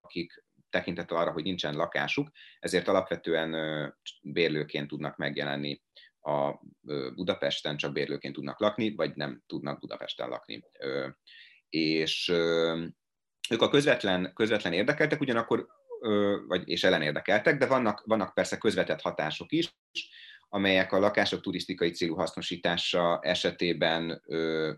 [0.00, 3.54] akik tekintettel arra, hogy nincsen lakásuk, ezért alapvetően
[4.22, 5.82] bérlőként tudnak megjelenni
[6.20, 6.60] a
[7.14, 10.62] Budapesten csak bérlőként tudnak lakni, vagy nem tudnak Budapesten lakni.
[11.68, 12.28] És
[13.50, 15.66] ők a közvetlen, közvetlen érdekeltek, ugyanakkor,
[16.46, 19.74] vagy, és ellenérdekeltek, de vannak, vannak persze közvetett hatások is,
[20.54, 24.22] amelyek a lakások turisztikai célú hasznosítása esetében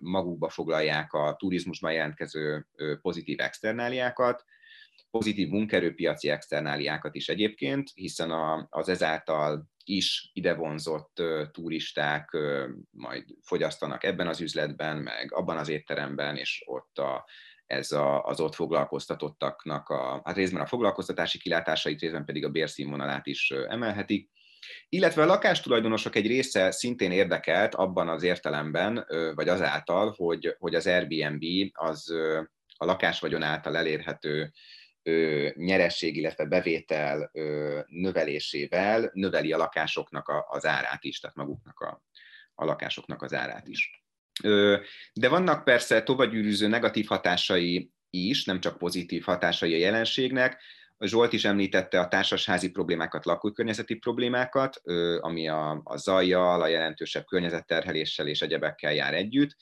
[0.01, 2.66] magukba foglalják a turizmusban jelentkező
[3.03, 4.45] pozitív externáliákat,
[5.11, 8.31] pozitív munkerőpiaci externáliákat is egyébként, hiszen
[8.70, 11.22] az ezáltal is idevonzott
[11.53, 12.37] turisták
[12.91, 17.27] majd fogyasztanak ebben az üzletben, meg abban az étteremben, és ott a,
[17.66, 23.27] ez a, az ott foglalkoztatottaknak a, hát részben a foglalkoztatási kilátásait, részben pedig a bérszínvonalát
[23.27, 24.35] is emelhetik.
[24.89, 30.87] Illetve a lakástulajdonosok egy része szintén érdekelt abban az értelemben, vagy azáltal, hogy, hogy az
[30.87, 32.11] Airbnb az
[32.77, 34.53] a lakásvagyon által elérhető
[35.55, 37.31] nyeresség, illetve bevétel
[37.87, 42.03] növelésével növeli a lakásoknak az árát is, tehát maguknak a,
[42.55, 44.05] a lakásoknak az árát is.
[45.12, 50.62] De vannak persze tovagyűrűző negatív hatásai is, nem csak pozitív hatásai a jelenségnek.
[51.01, 54.81] Zsolt is említette a társasházi problémákat, lakókörnyezeti problémákat,
[55.21, 59.57] ami a, a zajjal, a jelentősebb környezetterheléssel és egyebekkel jár együtt.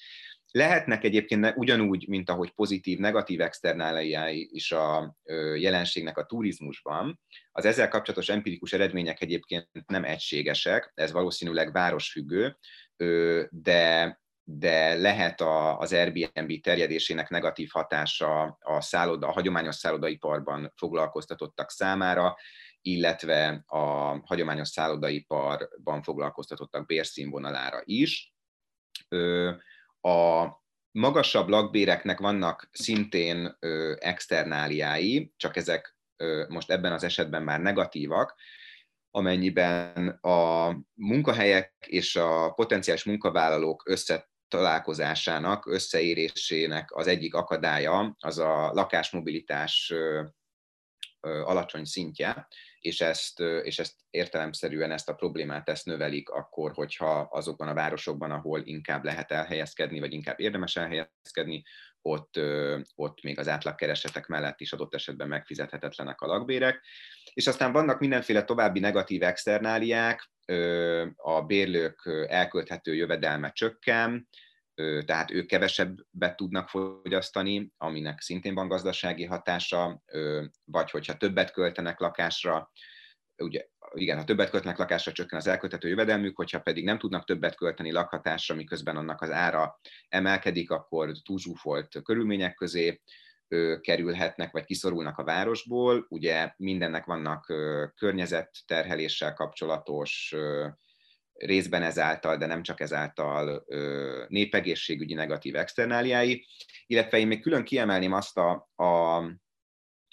[0.50, 5.16] Lehetnek egyébként ugyanúgy, mint ahogy pozitív, negatív externáliái is a
[5.56, 7.20] jelenségnek a turizmusban.
[7.52, 12.56] Az ezzel kapcsolatos empirikus eredmények egyébként nem egységesek, ez valószínűleg városfüggő,
[13.50, 21.70] de de lehet a, az Airbnb terjedésének negatív hatása a, szálloda, a hagyományos szállodaiparban foglalkoztatottak
[21.70, 22.36] számára,
[22.80, 23.78] illetve a
[24.26, 28.34] hagyományos szállodaiparban foglalkoztatottak bérszínvonalára is.
[30.00, 30.46] A
[30.90, 33.56] magasabb lakbéreknek vannak szintén
[33.98, 35.96] externáliái, csak ezek
[36.48, 38.34] most ebben az esetben már negatívak,
[39.10, 43.82] amennyiben a munkahelyek és a potenciális munkavállalók
[44.54, 49.94] összetalálkozásának, összeérésének az egyik akadálya az a lakásmobilitás
[51.20, 52.48] alacsony szintje,
[52.78, 58.30] és ezt, és ezt értelemszerűen ezt a problémát ezt növelik akkor, hogyha azokban a városokban,
[58.30, 61.62] ahol inkább lehet elhelyezkedni, vagy inkább érdemes elhelyezkedni,
[62.02, 62.40] ott,
[62.94, 66.84] ott még az átlagkeresetek mellett is adott esetben megfizethetetlenek a lakbérek.
[67.32, 70.32] És aztán vannak mindenféle további negatív externáliák,
[71.16, 74.28] a bérlők elkölthető jövedelme csökken,
[75.04, 80.02] tehát ők kevesebbet tudnak fogyasztani, aminek szintén van gazdasági hatása,
[80.64, 82.70] vagy hogyha többet költenek lakásra,
[83.36, 87.56] ugye igen, ha többet költenek lakásra, csökken az elköltető jövedelmük, hogyha pedig nem tudnak többet
[87.56, 93.00] költeni lakhatásra, miközben annak az ára emelkedik, akkor túlzsúfolt körülmények közé
[93.80, 96.06] kerülhetnek, vagy kiszorulnak a városból.
[96.08, 97.44] Ugye mindennek vannak
[97.96, 100.34] környezetterheléssel kapcsolatos
[101.34, 103.64] részben ezáltal, de nem csak ezáltal
[104.28, 106.46] népegészségügyi negatív externáliái,
[106.86, 109.18] illetve én még külön kiemelném azt a, a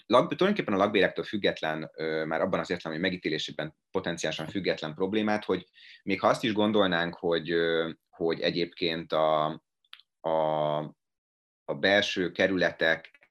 [0.06, 1.90] lag, tulajdonképpen a lagbérektől független,
[2.26, 5.66] már abban az értelemben, hogy megítélésében potenciálisan független problémát, hogy
[6.02, 7.54] még ha azt is gondolnánk, hogy,
[8.08, 9.44] hogy egyébként a,
[10.20, 10.76] a,
[11.64, 13.21] a belső kerületek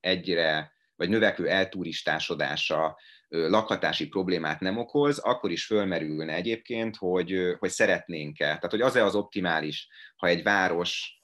[0.00, 2.98] egyre, vagy növekvő elturisztásodása
[3.28, 8.44] lakhatási problémát nem okoz, akkor is fölmerülne egyébként, hogy, hogy szeretnénk-e.
[8.44, 11.18] Tehát, hogy az-e az optimális, ha egy város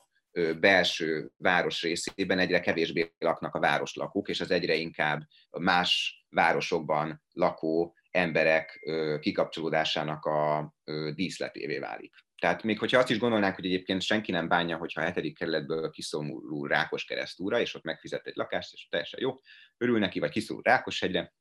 [0.61, 5.23] belső város részében egyre kevésbé laknak a városlakók, és az egyre inkább
[5.59, 8.89] más városokban lakó emberek
[9.21, 10.75] kikapcsolódásának a
[11.15, 12.15] díszletévé válik.
[12.41, 15.91] Tehát még hogyha azt is gondolnánk, hogy egyébként senki nem bánja, hogyha a hetedik kerületből
[15.91, 19.35] kiszorul Rákos keresztúra, és ott megfizet egy lakást, és teljesen jó,
[19.77, 21.35] örül neki, vagy kiszorul Rákoshegyre,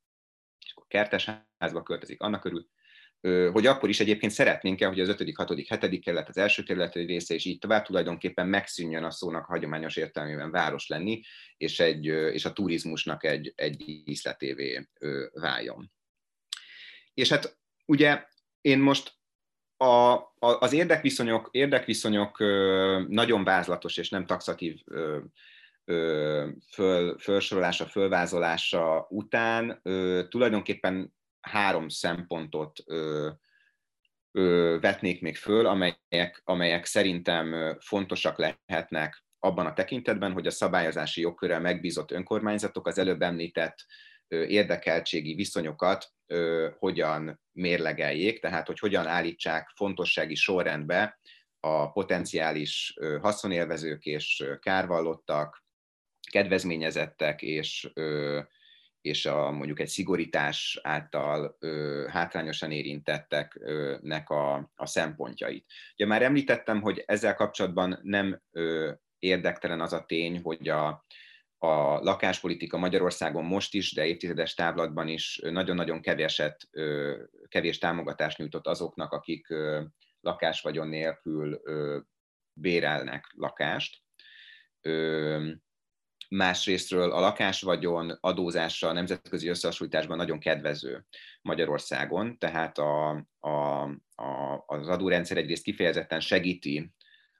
[0.65, 2.67] és akkor kertesházba költözik annak körül,
[3.51, 5.99] hogy akkor is egyébként szeretnénk-e, hogy az 5., 6., 7.
[5.99, 10.51] kerület, az első kerület része, és így tovább tulajdonképpen megszűnjön a szónak a hagyományos értelmében
[10.51, 11.21] város lenni,
[11.57, 14.89] és, egy, és a turizmusnak egy, egy ízletévé
[15.31, 15.91] váljon.
[17.13, 18.25] És hát ugye
[18.61, 19.18] én most
[19.81, 22.39] a, a, az érdekviszonyok, érdekviszonyok
[23.07, 24.81] nagyon vázlatos és nem taxatív
[26.71, 29.81] föl, felsorolása, fölvázolása után
[30.29, 33.29] tulajdonképpen három szempontot ö,
[34.31, 41.21] ö, vetnék még föl, amelyek, amelyek szerintem fontosak lehetnek abban a tekintetben, hogy a szabályozási
[41.21, 46.13] jogkörrel megbízott önkormányzatok az előbb említett ö, érdekeltségi viszonyokat
[46.77, 51.19] hogyan mérlegeljék, tehát hogy hogyan állítsák fontossági sorrendbe
[51.59, 55.63] a potenciális haszonélvezők és kárvallottak,
[56.31, 57.91] kedvezményezettek és
[59.01, 61.57] és a, mondjuk egy szigorítás által
[62.07, 65.65] hátrányosan érintetteknek a, a szempontjait.
[65.93, 68.41] Ugye már említettem, hogy ezzel kapcsolatban nem
[69.19, 71.05] érdektelen az a tény, hogy a,
[71.61, 76.69] a lakáspolitika Magyarországon most is, de évtizedes távlatban is nagyon-nagyon keveset,
[77.47, 79.47] kevés támogatást nyújtott azoknak, akik
[80.21, 81.61] lakásvagyon nélkül
[82.53, 83.97] bérelnek lakást.
[86.29, 91.05] Másrésztről a lakásvagyon adózása a nemzetközi összehasonlításban nagyon kedvező
[91.41, 93.81] Magyarországon, tehát a, a,
[94.15, 96.93] a, az adórendszer egyrészt kifejezetten segíti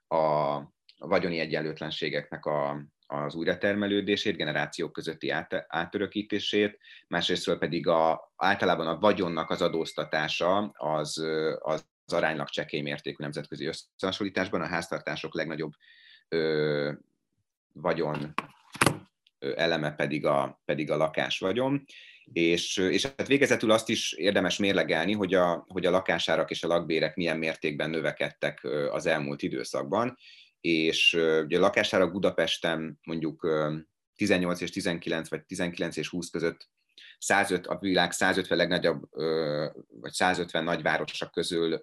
[0.06, 8.86] a, a vagyoni egyenlőtlenségeknek a, az újratermelődését, generációk közötti át, átörökítését, másrésztről pedig a, általában
[8.86, 11.18] a vagyonnak az adóztatása az,
[11.58, 14.60] az, az aránylag csekély mértékű nemzetközi összehasonlításban.
[14.60, 15.72] A háztartások legnagyobb
[16.28, 16.92] ö,
[17.72, 18.34] vagyon
[19.38, 21.84] eleme pedig a, pedig a lakás vagyon.
[22.32, 26.68] És, és hát végezetül azt is érdemes mérlegelni, hogy a, hogy a lakásárak és a
[26.68, 30.16] lakbérek milyen mértékben növekedtek az elmúlt időszakban,
[30.60, 31.12] és
[31.44, 33.48] ugye a lakásárak Budapesten mondjuk
[34.16, 36.68] 18 és 19, vagy 19 és 20 között
[37.18, 39.02] 105, a világ 150 legnagyobb,
[40.00, 41.82] vagy 150 nagyvárosak közül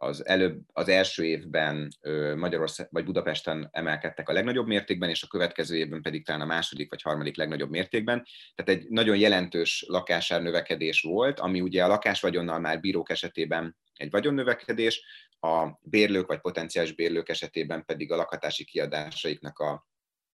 [0.00, 1.88] az előbb, az első évben
[2.36, 6.90] Magyarország vagy Budapesten emelkedtek a legnagyobb mértékben, és a következő évben pedig talán a második
[6.90, 8.26] vagy harmadik legnagyobb mértékben.
[8.54, 14.10] Tehát egy nagyon jelentős lakásár növekedés volt, ami ugye a lakásvagyonnal már bírók esetében egy
[14.10, 15.02] vagyonnövekedés,
[15.40, 19.86] a bérlők vagy potenciális bérlők esetében pedig a lakhatási kiadásaiknak a,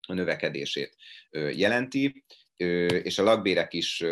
[0.07, 0.95] a növekedését
[1.51, 2.23] jelenti
[3.03, 4.03] és a lakbérek is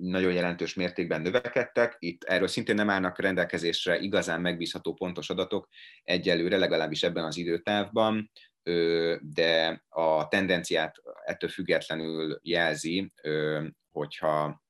[0.00, 1.96] nagyon jelentős mértékben növekedtek.
[1.98, 5.68] Itt erről szintén nem állnak rendelkezésre igazán megbízható pontos adatok
[6.02, 8.30] egyelőre, legalábbis ebben az időtávban,
[9.20, 13.12] de a tendenciát ettől függetlenül jelzi,
[13.90, 14.63] hogyha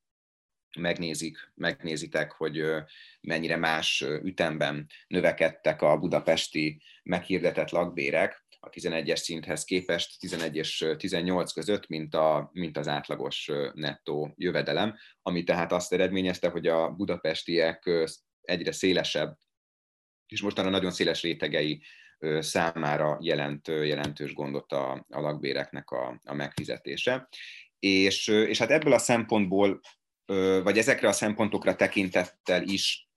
[0.77, 2.65] megnézik, megnézitek, hogy
[3.21, 11.53] mennyire más ütemben növekedtek a budapesti meghirdetett lakbérek, a 11-es szinthez képest 11 és 18
[11.53, 17.91] között, mint, a, mint az átlagos nettó jövedelem, ami tehát azt eredményezte, hogy a budapestiek
[18.41, 19.39] egyre szélesebb,
[20.27, 21.83] és mostanra nagyon széles rétegei
[22.39, 27.29] számára jelent, jelentős gondot a, a lakbéreknek a, a megfizetése.
[27.79, 29.81] És, és hát ebből a szempontból,
[30.63, 33.09] vagy ezekre a szempontokra tekintettel is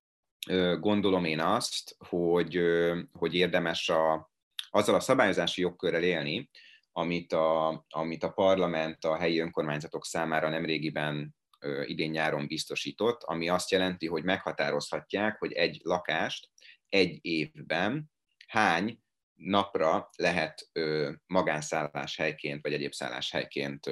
[0.79, 2.59] gondolom én azt, hogy,
[3.11, 4.31] hogy érdemes a,
[4.69, 6.49] azzal a szabályozási jogkörrel élni,
[6.91, 11.35] amit a, amit a parlament a helyi önkormányzatok számára nemrégiben
[11.85, 16.49] idén-nyáron biztosított, ami azt jelenti, hogy meghatározhatják, hogy egy lakást
[16.89, 18.11] egy évben
[18.47, 18.99] hány
[19.33, 20.69] napra lehet
[21.25, 23.89] magánszálláshelyként vagy egyéb szálláshelyként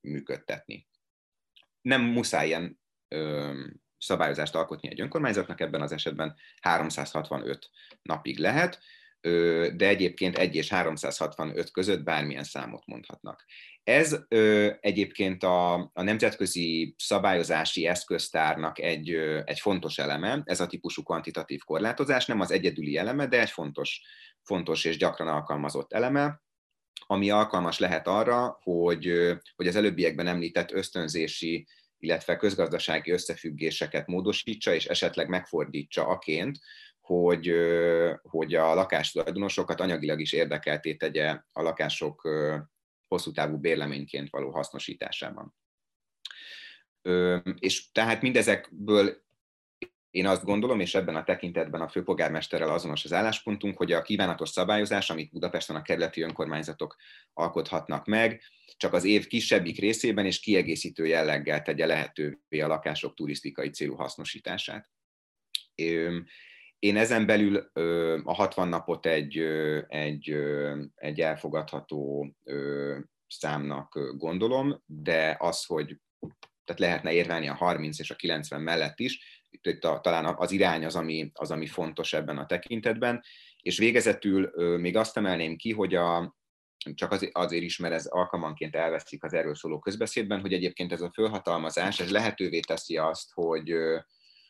[0.00, 0.86] működtetni.
[1.82, 2.80] Nem muszáj ilyen
[3.98, 7.70] szabályozást alkotni egy önkormányzatnak, ebben az esetben 365
[8.02, 8.80] napig lehet,
[9.76, 13.44] de egyébként 1 és 365 között bármilyen számot mondhatnak.
[13.82, 20.66] Ez ö, egyébként a, a nemzetközi szabályozási eszköztárnak egy, ö, egy fontos eleme, ez a
[20.66, 24.00] típusú kvantitatív korlátozás, nem az egyedüli eleme, de egy fontos,
[24.42, 26.41] fontos és gyakran alkalmazott eleme,
[27.06, 31.66] ami alkalmas lehet arra, hogy, hogy az előbbiekben említett ösztönzési,
[31.98, 36.58] illetve közgazdasági összefüggéseket módosítsa, és esetleg megfordítsa aként,
[37.00, 37.52] hogy,
[38.22, 42.28] hogy a lakástulajdonosokat anyagilag is érdekelté tegye a lakások
[43.08, 45.54] hosszú távú bérleményként való hasznosításában.
[47.58, 49.22] És tehát mindezekből
[50.12, 54.48] én azt gondolom, és ebben a tekintetben a főpolgármesterrel azonos az álláspontunk, hogy a kívánatos
[54.48, 56.96] szabályozás, amit Budapesten a kerületi önkormányzatok
[57.32, 58.42] alkothatnak meg,
[58.76, 64.90] csak az év kisebbik részében és kiegészítő jelleggel tegye lehetővé a lakások turisztikai célú hasznosítását.
[66.78, 67.56] Én ezen belül
[68.24, 69.38] a 60 napot egy,
[69.88, 70.36] egy,
[70.94, 72.34] egy elfogadható
[73.26, 75.96] számnak gondolom, de az, hogy
[76.64, 80.84] tehát lehetne érvelni a 30 és a 90 mellett is, itt a, talán az irány
[80.84, 83.22] az ami, az, ami fontos ebben a tekintetben,
[83.60, 86.36] és végezetül még azt emelném ki, hogy a,
[86.94, 91.00] csak azért, azért is, mert ez alkalmanként elveszik az erről szóló közbeszédben, hogy egyébként ez
[91.00, 93.74] a fölhatalmazás, ez lehetővé teszi azt, hogy,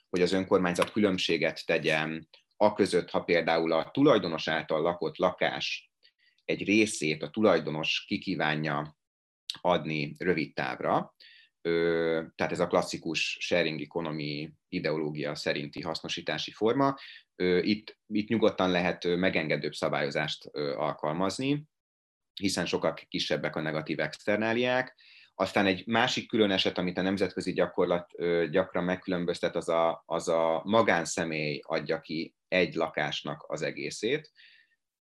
[0.09, 5.91] hogy az önkormányzat különbséget tegyen a között, ha például a tulajdonos által lakott lakás
[6.45, 8.97] egy részét a tulajdonos kikívánja
[9.61, 11.15] adni rövid távra,
[12.35, 16.97] tehát ez a klasszikus sharing economy ideológia szerinti hasznosítási forma.
[17.61, 20.47] Itt, itt nyugodtan lehet megengedőbb szabályozást
[20.77, 21.65] alkalmazni,
[22.41, 24.95] hiszen sokkal kisebbek a negatív externáliák,
[25.35, 28.11] aztán egy másik külön eset, amit a nemzetközi gyakorlat
[28.51, 34.31] gyakran megkülönböztet, az a, az a magánszemély adja ki egy lakásnak az egészét,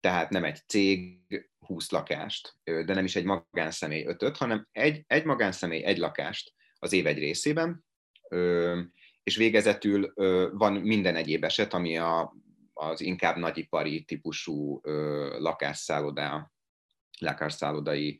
[0.05, 1.19] tehát nem egy cég
[1.59, 6.93] 20 lakást, de nem is egy magánszemély ötöt, hanem egy, egy magánszemély egy lakást az
[6.93, 7.85] év egy részében,
[9.23, 10.13] és végezetül
[10.53, 12.35] van minden egyéb eset, ami a,
[12.73, 14.81] az inkább nagyipari típusú
[15.37, 16.53] lakásszálloda,
[17.19, 18.19] lakászállodai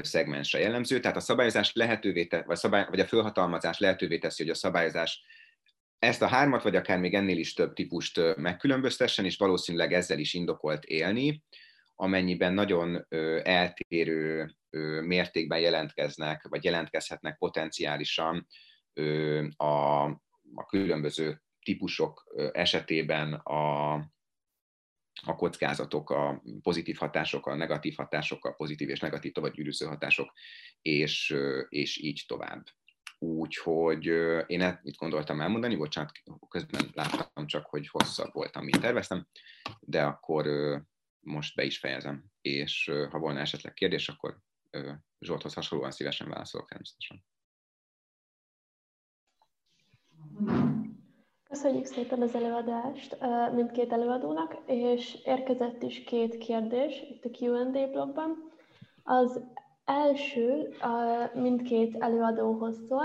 [0.00, 4.52] szegmensre jellemző, tehát a szabályozás lehetővé te, vagy, szabály, vagy a fölhatalmazás lehetővé teszi, hogy
[4.52, 5.24] a szabályozás
[6.04, 10.34] ezt a hármat, vagy akár még ennél is több típust megkülönböztessen, és valószínűleg ezzel is
[10.34, 11.42] indokolt élni,
[11.94, 13.06] amennyiben nagyon
[13.42, 14.54] eltérő
[15.00, 18.46] mértékben jelentkeznek, vagy jelentkezhetnek potenciálisan
[19.56, 20.04] a,
[20.54, 23.92] a különböző típusok esetében a,
[25.22, 30.32] a kockázatok, a pozitív hatások, a negatív hatások, a pozitív és negatív továbbgyűrűző hatások,
[30.82, 31.36] és,
[31.68, 32.64] és így tovább.
[33.24, 34.04] Úgyhogy
[34.46, 36.12] én itt gondoltam elmondani, bocsánat,
[36.48, 39.26] közben láttam csak, hogy hosszabb voltam, mint terveztem,
[39.80, 40.46] de akkor
[41.20, 44.38] most be is fejezem, és ha volna esetleg kérdés, akkor
[45.20, 47.24] Zsolthoz hasonlóan szívesen válaszolok természetesen.
[51.48, 53.16] Köszönjük szépen az előadást
[53.54, 58.52] mindkét előadónak, és érkezett is két kérdés itt a Q&A blogban.
[59.02, 59.44] Az
[59.84, 60.74] első
[61.34, 63.04] mindkét előadóhoz szól,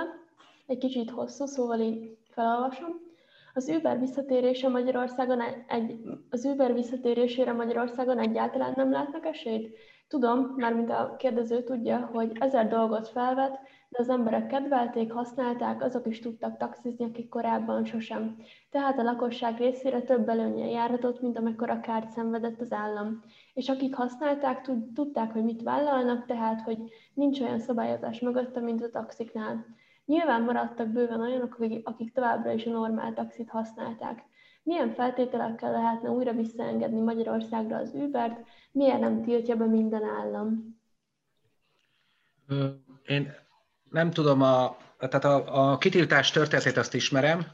[0.66, 3.08] egy kicsit hosszú, szóval így felolvasom.
[3.54, 6.00] Az Uber visszatérése Magyarországon egy,
[6.30, 9.78] az Uber visszatérésére Magyarországon egyáltalán nem látnak esélyt?
[10.08, 13.60] Tudom, mármint a kérdező tudja, hogy ezer dolgot felvet,
[13.90, 18.36] de az emberek kedvelték, használták, azok is tudtak taxizni, akik korábban sosem.
[18.72, 23.24] Tehát a lakosság részére több előnye járhatott, mint a kárt szenvedett az állam.
[23.60, 26.78] És akik használták, tudták, hogy mit vállalnak, tehát, hogy
[27.14, 29.66] nincs olyan szabályozás mögötte, mint a taxiknál.
[30.05, 34.24] Nyilván maradtak bőven olyanok, akik továbbra is a normál taxit használták.
[34.64, 40.78] Milyen feltételekkel lehetne újra visszaengedni Magyarországra az Ubert, miért nem tiltja be minden állam?
[43.05, 43.34] Én
[43.89, 47.45] nem tudom, a, tehát a, a kitiltás történetét azt ismerem,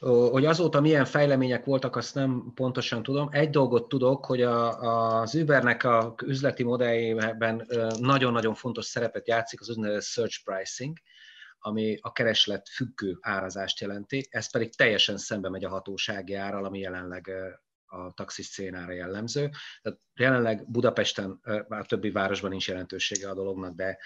[0.00, 3.28] hogy azóta milyen fejlemények voltak, azt nem pontosan tudom.
[3.30, 7.66] Egy dolgot tudok, hogy a, az Ubernek a üzleti modelljében
[7.98, 10.96] nagyon-nagyon fontos szerepet játszik az úgynevezett search pricing,
[11.58, 16.78] ami a kereslet függő árazást jelenti, ez pedig teljesen szembe megy a hatósági árral, ami
[16.78, 17.30] jelenleg
[17.86, 19.50] a taxi szénára jellemző.
[19.82, 23.98] Tehát jelenleg Budapesten, már többi városban nincs jelentősége a dolognak, de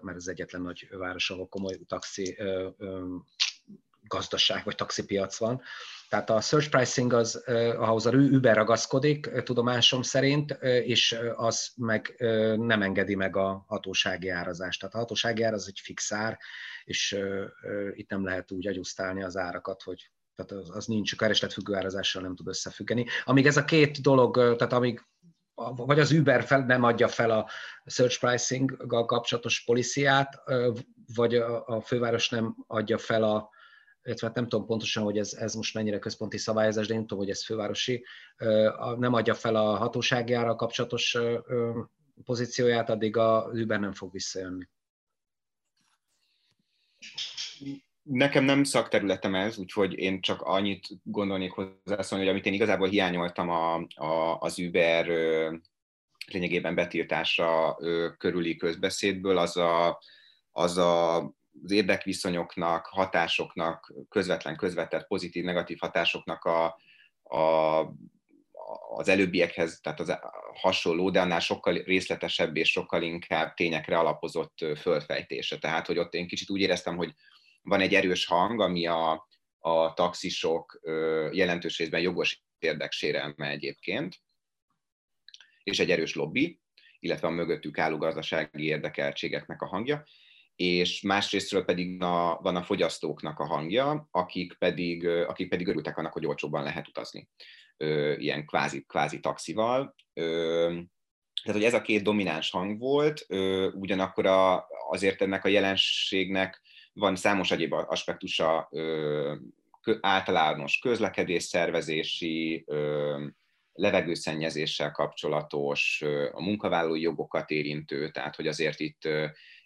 [0.00, 2.36] mert ez egyetlen nagy város, ahol komoly taxi
[4.06, 5.62] gazdaság vagy taxipiac van.
[6.08, 7.44] Tehát a search pricing az,
[7.76, 12.14] ahhoz a Uber ragaszkodik, tudomásom szerint, és az meg
[12.56, 14.80] nem engedi meg a hatósági árazást.
[14.80, 16.38] Tehát a hatósági ár az egy fix ár,
[16.84, 17.18] és
[17.92, 22.22] itt nem lehet úgy agyusztálni az árakat, hogy tehát az, az nincs, a keresletfüggő árazással
[22.22, 23.06] nem tud összefüggeni.
[23.24, 25.06] Amíg ez a két dolog, tehát amíg
[25.76, 27.48] vagy az Uber fel, nem adja fel a
[27.86, 30.42] search pricing-gal kapcsolatos policiát,
[31.14, 33.50] vagy a, a főváros nem adja fel a,
[34.04, 37.18] illetve hát nem tudom pontosan, hogy ez, ez most mennyire központi szabályozás, de én tudom,
[37.18, 38.04] hogy ez fővárosi,
[38.96, 41.18] nem adja fel a hatósági ára kapcsolatos
[42.24, 44.68] pozícióját, addig a Uber nem fog visszajönni.
[48.02, 53.48] Nekem nem szakterületem ez, úgyhogy én csak annyit gondolnék hozzászólni, hogy amit én igazából hiányoltam
[53.48, 55.06] a, a, az Uber
[56.26, 57.78] lényegében betiltása
[58.18, 60.02] körüli közbeszédből, az a,
[60.50, 61.22] az a
[61.62, 66.64] az érdekviszonyoknak, hatásoknak, közvetlen, közvetett, pozitív, negatív hatásoknak a,
[67.22, 67.80] a,
[68.96, 70.18] az előbbiekhez, tehát az
[70.54, 75.58] hasonló, de annál sokkal részletesebb és sokkal inkább tényekre alapozott fölfejtése.
[75.58, 77.14] Tehát, hogy ott én kicsit úgy éreztem, hogy
[77.62, 79.28] van egy erős hang, ami a,
[79.58, 80.80] a taxisok
[81.30, 84.20] jelentős részben jogos érdeksérelme egyébként,
[85.62, 86.60] és egy erős lobby,
[86.98, 90.04] illetve a mögöttük álló gazdasági érdekeltségeknek a hangja,
[90.56, 96.12] és másrésztről pedig a, van a fogyasztóknak a hangja, akik pedig, akik pedig örültek annak,
[96.12, 97.28] hogy olcsóbban lehet utazni
[98.16, 99.94] ilyen kvázi, kvázi taxival.
[101.42, 103.26] Tehát, hogy ez a két domináns hang volt,
[103.74, 108.68] ugyanakkor a, azért ennek a jelenségnek van számos egyéb aspektusa,
[110.00, 112.64] általános közlekedés szervezési,
[113.72, 119.08] levegőszennyezéssel kapcsolatos, a munkavállalói jogokat érintő, tehát hogy azért itt,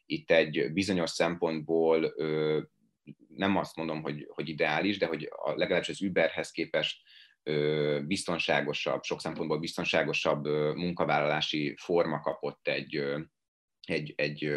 [0.07, 2.15] itt egy bizonyos szempontból
[3.29, 7.03] nem azt mondom, hogy, hogy ideális, de hogy a, legalábbis az Uberhez képest
[8.07, 10.45] biztonságosabb, sok szempontból biztonságosabb
[10.75, 13.03] munkavállalási forma kapott egy,
[13.87, 14.53] egy, egy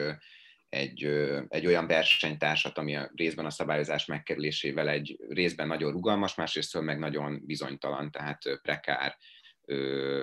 [0.70, 1.04] egy,
[1.48, 7.00] egy olyan versenytársat, ami a részben a szabályozás megkerülésével egy részben nagyon rugalmas, másrészt meg
[7.00, 9.18] nagyon bizonytalan, tehát prekár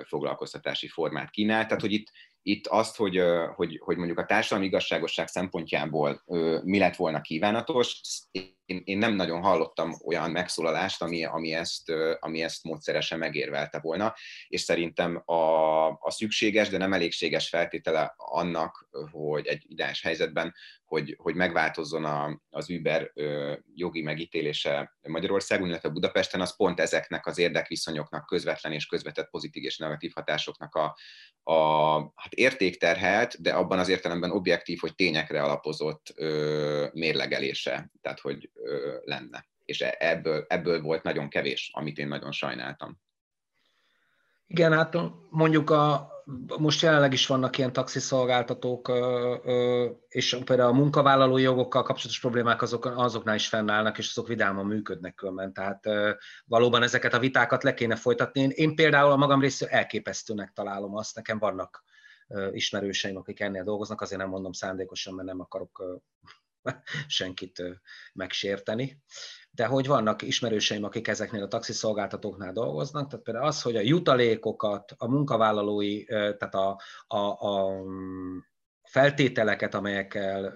[0.03, 1.65] foglalkoztatási formát kínál.
[1.65, 2.11] Tehát, hogy itt,
[2.47, 3.21] itt azt, hogy,
[3.55, 6.23] hogy, hogy mondjuk a társadalmi igazságosság szempontjából
[6.63, 8.01] mi lett volna kívánatos,
[8.67, 14.13] én, én nem nagyon hallottam olyan megszólalást, ami, ami, ezt, ami ezt módszeresen megérvelte volna,
[14.47, 20.53] és szerintem a, a szükséges, de nem elégséges feltétele annak, hogy egy ideális helyzetben,
[20.85, 23.11] hogy, hogy megváltozzon a, az Uber
[23.73, 29.77] jogi megítélése Magyarországon, illetve Budapesten, az pont ezeknek az érdekviszonyoknak, közvetlen és közvetett pozitív és
[29.77, 30.95] negatív hatásoknak a,
[31.51, 37.91] a hát értékterhelt, de abban az értelemben objektív, hogy tényekre alapozott ö, mérlegelése.
[38.01, 38.49] Tehát, hogy
[39.03, 39.47] lenne.
[39.65, 42.99] És e, ebből, ebből volt nagyon kevés, amit én nagyon sajnáltam.
[44.47, 44.97] Igen, hát
[45.29, 46.11] mondjuk a,
[46.57, 48.91] most jelenleg is vannak ilyen taxiszolgáltatók,
[50.07, 55.15] és például a munkavállalói jogokkal kapcsolatos problémák azok, azoknál is fennállnak, és azok vidáman működnek
[55.15, 55.53] különben.
[55.53, 55.85] Tehát
[56.45, 58.41] valóban ezeket a vitákat le kéne folytatni.
[58.41, 61.83] Én, például a magam részéről elképesztőnek találom azt, nekem vannak
[62.51, 66.01] ismerőseim, akik ennél dolgoznak, azért nem mondom szándékosan, mert nem akarok
[67.07, 67.63] senkit
[68.13, 69.01] megsérteni.
[69.51, 74.93] De hogy vannak ismerőseim, akik ezeknél a taxiszolgáltatóknál dolgoznak, tehát például az, hogy a jutalékokat,
[74.97, 77.83] a munkavállalói, tehát a, a, a
[78.87, 80.53] feltételeket, amelyekkel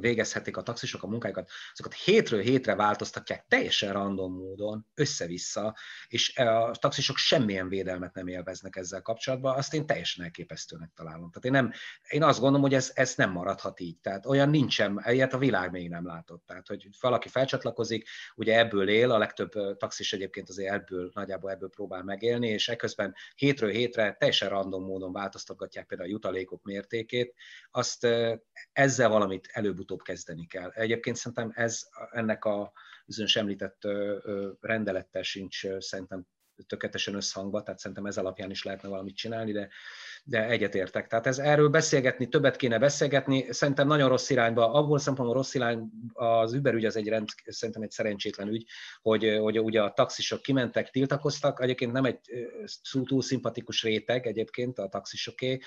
[0.00, 5.76] végezhetik a taxisok a munkáikat, azokat hétről hétre változtatják teljesen random módon, össze-vissza,
[6.08, 11.30] és a taxisok semmilyen védelmet nem élveznek ezzel kapcsolatban, azt én teljesen elképesztőnek találom.
[11.30, 11.72] Tehát én, nem,
[12.08, 13.98] én azt gondolom, hogy ez, ez nem maradhat így.
[14.00, 16.46] Tehát olyan nincsen, ilyet a világ még nem látott.
[16.46, 21.68] Tehát, hogy valaki felcsatlakozik, ugye ebből él, a legtöbb taxis egyébként azért ebből, nagyjából ebből
[21.68, 27.34] próbál megélni, és ekközben hétről hétre teljesen random módon változtatgatják például a jutalékok mértékét,
[27.70, 28.06] azt
[28.72, 30.70] ezzel valamit előbb-utóbb kezdeni kell.
[30.70, 32.72] Egyébként szerintem ez ennek a
[33.06, 33.78] bizonyos említett
[34.60, 36.26] rendelettel sincs szerintem
[36.66, 39.68] tökéletesen összhangba, tehát szerintem ez alapján is lehetne valamit csinálni, de,
[40.28, 41.06] de egyetértek.
[41.06, 43.52] Tehát ez erről beszélgetni, többet kéne beszélgetni.
[43.52, 47.82] Szerintem nagyon rossz irányba, abból szempontból rossz irány, az Uber ügy az egy rend, szerintem
[47.82, 48.66] egy szerencsétlen ügy,
[49.02, 51.62] hogy, hogy ugye a taxisok kimentek, tiltakoztak.
[51.62, 52.18] Egyébként nem egy
[53.04, 55.58] túl szimpatikus réteg egyébként a taxisoké.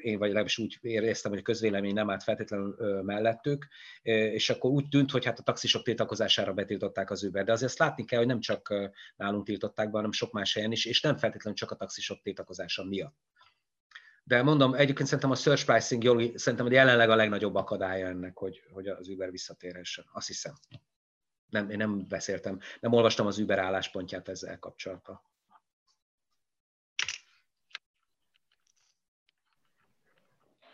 [0.00, 3.66] Én vagy legalábbis úgy éreztem, hogy a közvélemény nem állt feltétlenül mellettük,
[4.02, 7.44] és akkor úgy tűnt, hogy hát a taxisok tiltakozására betiltották az Uber.
[7.44, 8.74] De azért azt látni kell, hogy nem csak
[9.16, 12.84] nálunk tiltották be, hanem sok más helyen is, és nem feltétlenül csak a taxisok tiltakozása
[12.84, 13.16] miatt.
[14.30, 18.62] De mondom, egyébként szerintem a search pricing jogi, szerintem jelenleg a legnagyobb akadálya ennek, hogy,
[18.72, 20.04] hogy az Uber visszatérhessen.
[20.12, 20.52] Azt hiszem.
[21.48, 25.20] Nem, én nem beszéltem, nem olvastam az Uber álláspontját ezzel kapcsolatban.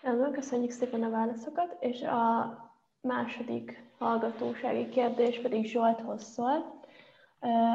[0.03, 2.59] Rendben, köszönjük szépen a válaszokat, és a
[3.01, 6.81] második hallgatósági kérdés pedig Zsolthoz szól.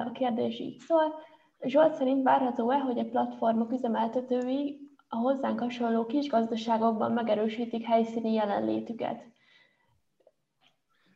[0.05, 1.13] A kérdés így szól.
[1.61, 9.23] Zsolt szerint várható-e, hogy a platformok üzemeltetői a hozzánk hasonló kis gazdaságokban megerősítik helyszíni jelenlétüket?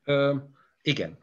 [0.03, 0.35] Ö,
[0.81, 1.17] igen.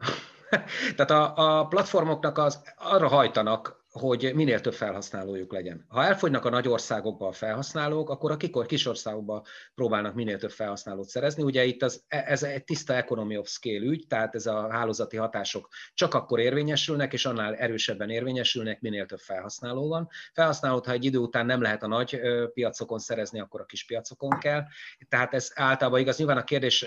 [0.95, 5.85] Tehát a, a platformoknak az arra hajtanak, hogy minél több felhasználójuk legyen.
[5.87, 9.45] Ha elfogynak a nagy országokba a felhasználók, akkor a kikor kis országokba
[9.75, 11.43] próbálnak minél több felhasználót szerezni.
[11.43, 15.17] Ugye itt az, e, ez egy tiszta economy of scale ügy, tehát ez a hálózati
[15.17, 20.09] hatások csak akkor érvényesülnek, és annál erősebben érvényesülnek, minél több felhasználó van.
[20.33, 22.19] Felhasználót, ha egy idő után nem lehet a nagy
[22.53, 24.63] piacokon szerezni, akkor a kis piacokon kell.
[25.09, 26.17] Tehát ez általában igaz.
[26.17, 26.81] Nyilván a kérdés,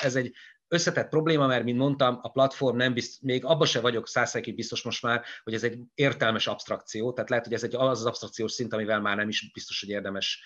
[0.00, 0.34] ez egy
[0.70, 4.82] összetett probléma, mert, mint mondtam, a platform nem bizt, még abban se vagyok százszerkig biztos
[4.82, 8.52] most már, hogy ez egy értelmes abstrakció, tehát lehet, hogy ez egy az az abstrakciós
[8.52, 10.42] szint, amivel már nem is biztos, hogy érdemes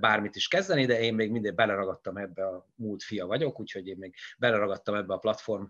[0.00, 3.96] bármit is kezdeni, de én még mindig beleragadtam ebbe a múlt fia vagyok, úgyhogy én
[3.98, 5.64] még beleragadtam ebbe a platform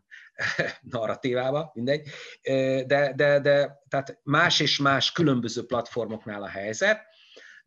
[0.80, 2.08] narratívába, mindegy.
[2.86, 7.09] De, de, de tehát más és más különböző platformoknál a helyzet,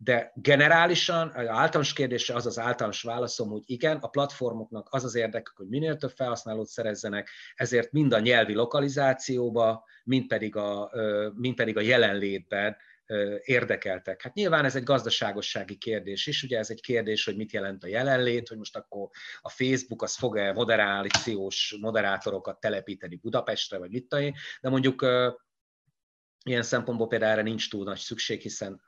[0.04, 5.16] de generálisan, az általános kérdésre az az általános válaszom, hogy igen, a platformoknak az az
[5.16, 10.92] érdekük, hogy minél több felhasználót szerezzenek, ezért mind a nyelvi lokalizációba, mind pedig a,
[11.36, 12.76] mind pedig a jelenlétben
[13.44, 14.22] érdekeltek.
[14.22, 17.88] Hát nyilván ez egy gazdaságossági kérdés is, ugye ez egy kérdés, hogy mit jelent a
[17.88, 19.10] jelenlét, hogy most akkor
[19.42, 25.06] a Facebook az fog-e moderációs moderátorokat telepíteni Budapestre, vagy mit tudom de mondjuk
[26.44, 28.82] Ilyen szempontból például erre nincs túl nagy szükség, hiszen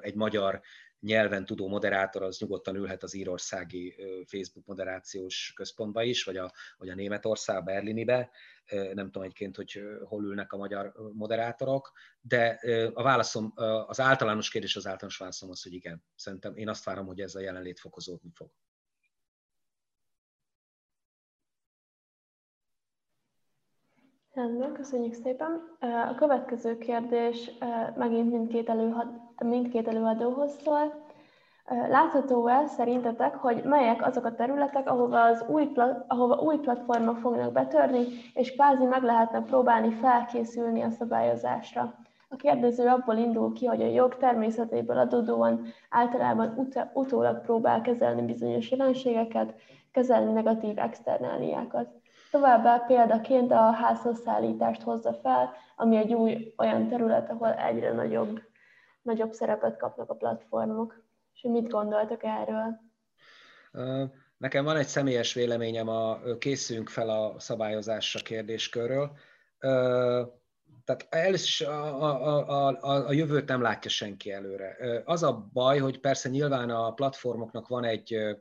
[0.00, 0.60] egy magyar
[1.00, 3.94] nyelven tudó moderátor az nyugodtan ülhet az írországi
[4.26, 8.30] Facebook moderációs központba is, vagy a, vagy a Németország, Berlinibe.
[8.70, 12.60] Nem tudom egyébként, hogy hol ülnek a magyar moderátorok, de
[12.94, 13.52] a válaszom,
[13.86, 16.04] az általános kérdés, az általános válaszom az, hogy igen.
[16.14, 18.50] Szerintem én azt várom, hogy ez a jelenlét fokozódni fog.
[24.34, 25.62] Rendben, köszönjük szépen.
[26.10, 27.50] A következő kérdés
[27.96, 29.06] megint mindkét, előhad,
[29.44, 31.04] mindkét előadóhoz szól.
[31.88, 35.72] Látható-e szerintetek, hogy melyek azok a területek, ahova, az új,
[36.06, 41.94] ahova új platformok fognak betörni, és kvázi meg lehetne próbálni felkészülni a szabályozásra?
[42.28, 48.22] A kérdező abból indul ki, hogy a jog természetéből adódóan általában ut- utólag próbál kezelni
[48.22, 49.54] bizonyos jelenségeket,
[49.92, 52.02] kezelni negatív externáliákat.
[52.34, 58.42] Továbbá példaként a házhoz szállítást hozza fel, ami egy új olyan terület, ahol egyre nagyobb,
[59.02, 61.04] nagyobb szerepet kapnak a platformok.
[61.34, 62.80] És mit gondoltok erről?
[64.36, 69.10] Nekem van egy személyes véleményem a készülünk fel a szabályozásra kérdéskörről.
[70.84, 74.76] Tehát először a, a, a, a jövőt nem látja senki előre.
[75.04, 78.36] Az a baj, hogy persze nyilván a platformoknak van egy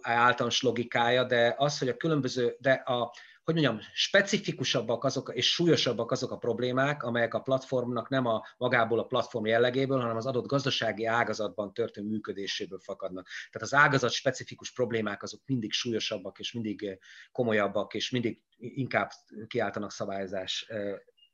[0.00, 3.14] általános logikája, de az, hogy a különböző, de a,
[3.44, 8.98] hogy mondjam, specifikusabbak azok, és súlyosabbak azok a problémák, amelyek a platformnak nem a magából
[8.98, 13.28] a platform jellegéből, hanem az adott gazdasági ágazatban történő működéséből fakadnak.
[13.50, 16.98] Tehát az ágazat specifikus problémák azok mindig súlyosabbak, és mindig
[17.32, 19.10] komolyabbak, és mindig inkább
[19.46, 20.66] kiáltanak szabályozás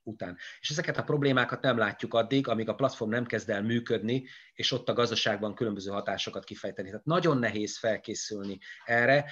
[0.09, 0.36] után.
[0.60, 4.24] És ezeket a problémákat nem látjuk addig, amíg a platform nem kezd el működni,
[4.55, 6.89] és ott a gazdaságban különböző hatásokat kifejteni.
[6.89, 9.24] Tehát nagyon nehéz felkészülni erre.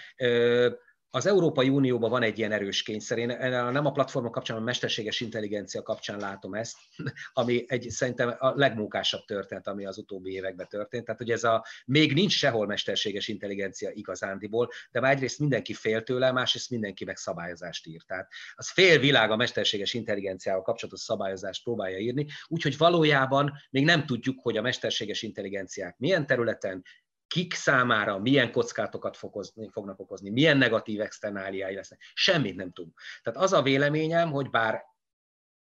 [1.11, 3.19] Az Európai Unióban van egy ilyen erős kényszer.
[3.19, 6.77] Én nem a platformok kapcsán, hanem a mesterséges intelligencia kapcsán látom ezt,
[7.33, 11.05] ami egy szerintem a legmunkásabb történet, ami az utóbbi években történt.
[11.05, 16.03] Tehát, hogy ez a még nincs sehol mesterséges intelligencia igazándiból, de már egyrészt mindenki fél
[16.03, 18.03] tőle, másrészt mindenki meg szabályozást ír.
[18.03, 24.07] Tehát az fél világ a mesterséges intelligenciával kapcsolatos szabályozást próbálja írni, úgyhogy valójában még nem
[24.07, 26.85] tudjuk, hogy a mesterséges intelligenciák milyen területen,
[27.37, 32.01] kik számára milyen kockátokat fokozni, fognak okozni, milyen negatív externáliái lesznek.
[32.15, 33.01] Semmit nem tudunk.
[33.23, 34.85] Tehát az a véleményem, hogy bár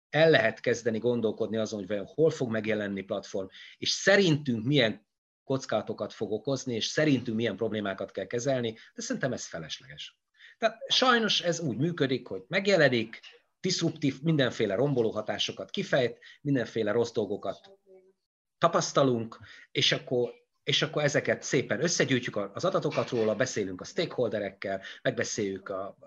[0.10, 5.08] el lehet kezdeni gondolkodni azon, hogy hol fog megjelenni platform, és szerintünk milyen
[5.44, 10.18] kockázatokat fog okozni, és szerintünk milyen problémákat kell kezelni, de szerintem ez felesleges.
[10.58, 13.20] Tehát sajnos ez úgy működik, hogy megjelenik,
[13.60, 17.72] diszruptív, mindenféle romboló hatásokat kifejt, mindenféle rossz dolgokat
[18.58, 19.40] tapasztalunk,
[19.72, 25.98] és akkor, és akkor ezeket szépen összegyűjtjük az adatokat róla, beszélünk a stakeholderekkel, megbeszéljük, a,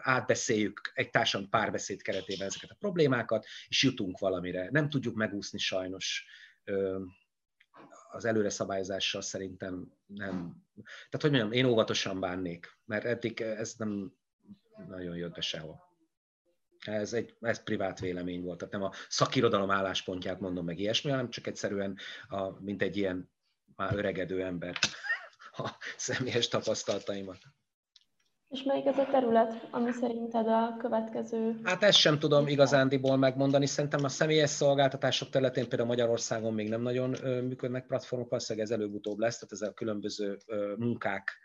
[0.00, 4.68] átbeszéljük egy társadalmi párbeszéd keretében ezeket a problémákat, és jutunk valamire.
[4.70, 6.24] Nem tudjuk megúszni sajnos
[8.10, 10.64] az előre szabályozással szerintem nem.
[10.84, 14.12] Tehát, hogy mondjam, én óvatosan bánnék, mert eddig ez nem
[14.88, 15.88] nagyon jött be sehol.
[16.86, 21.30] Ez egy ez privát vélemény volt, tehát nem a szakirodalom álláspontját mondom meg ilyesmi, hanem
[21.30, 23.30] csak egyszerűen, a, mint egy ilyen
[23.80, 24.78] már öregedő ember
[25.62, 27.38] a személyes tapasztalataimat.
[28.48, 31.60] És melyik ez a terület, ami szerinted a következő?
[31.64, 33.66] Hát ezt sem tudom igazándiból megmondani.
[33.66, 39.18] Szerintem a személyes szolgáltatások területén például Magyarországon még nem nagyon működnek platformok, valószínűleg ez előbb-utóbb
[39.18, 40.38] lesz, tehát ez a különböző
[40.76, 41.38] munkák,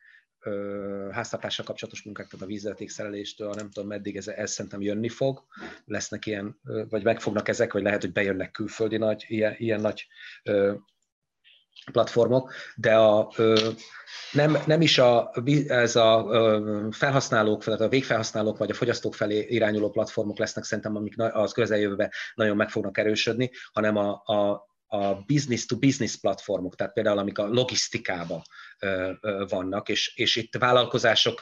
[1.11, 5.43] háztartással kapcsolatos munkák, tehát a vízvezetékszereléstől, nem tudom meddig ez, ez szerintem jönni fog.
[5.85, 6.59] Lesznek ilyen,
[6.89, 10.07] vagy megfognak ezek, vagy lehet, hogy bejönnek külföldi nagy, ilyen, ilyen nagy
[11.91, 13.31] platformok, de a,
[14.31, 15.31] nem, nem is a,
[15.67, 16.25] ez a
[16.91, 22.11] felhasználók, tehát a végfelhasználók vagy a fogyasztók felé irányuló platformok lesznek szerintem, amik az közeljövőben
[22.35, 28.41] nagyon meg fognak erősödni, hanem a, a, a business-to-business platformok, tehát például amik a logisztikában
[29.49, 31.41] vannak, és, és itt vállalkozások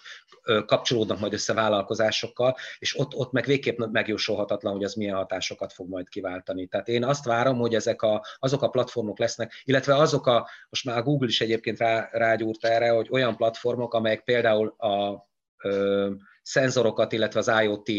[0.65, 5.89] kapcsolódnak majd össze vállalkozásokkal, és ott, ott meg végképp megjósolhatatlan, hogy az milyen hatásokat fog
[5.89, 6.67] majd kiváltani.
[6.67, 10.85] Tehát én azt várom, hogy ezek a, azok a platformok lesznek, illetve azok a, most
[10.85, 15.27] már a Google is egyébként rá, rágyúrt erre, hogy olyan platformok, amelyek például a
[15.63, 16.11] ö,
[16.41, 17.89] szenzorokat, illetve az IoT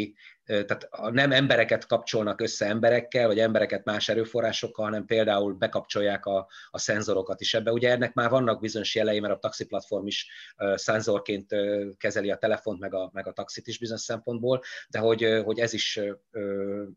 [0.45, 6.79] tehát nem embereket kapcsolnak össze emberekkel, vagy embereket más erőforrásokkal, hanem például bekapcsolják a, a
[6.79, 7.73] szenzorokat is ebbe.
[7.73, 11.55] Ugye ennek már vannak bizonyos jelei, mert a taxiplatform is uh, szenzorként
[11.97, 15.73] kezeli a telefont, meg a, meg a taxit is bizonyos szempontból, de hogy, hogy ez
[15.73, 16.01] is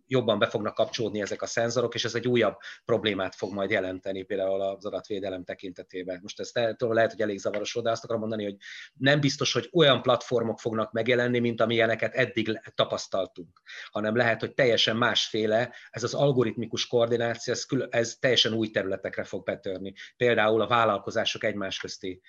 [0.08, 4.24] jobban be fognak kapcsolódni ezek a szenzorok, és ez egy újabb problémát fog majd jelenteni
[4.24, 6.20] például az adatvédelem tekintetében.
[6.22, 8.56] Most ez lehet, hogy elég zavaros, de azt akarom mondani, hogy
[8.94, 13.62] nem biztos, hogy olyan platformok fognak megjelenni, mint amilyeneket eddig tapasztalt láttunk,
[13.92, 19.24] hanem lehet, hogy teljesen másféle, ez az algoritmikus koordináció, ez, kül- ez teljesen új területekre
[19.24, 19.94] fog betörni.
[20.18, 22.22] Például a vállalkozások egymás közti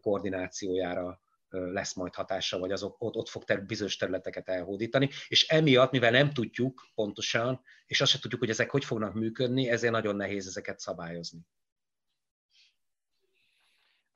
[0.00, 5.90] koordinációjára lesz majd hatása, vagy azok, ott, ott fog ter- bizonyos területeket elhódítani, és emiatt,
[5.90, 10.16] mivel nem tudjuk pontosan, és azt sem tudjuk, hogy ezek hogy fognak működni, ezért nagyon
[10.16, 11.40] nehéz ezeket szabályozni.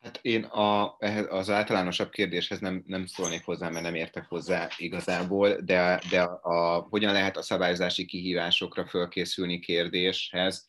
[0.08, 0.96] Hát én a,
[1.28, 6.86] az általánosabb kérdéshez nem, nem szólnék hozzá, mert nem értek hozzá igazából, de, de a,
[6.90, 10.66] hogyan lehet a szabályozási kihívásokra fölkészülni kérdéshez,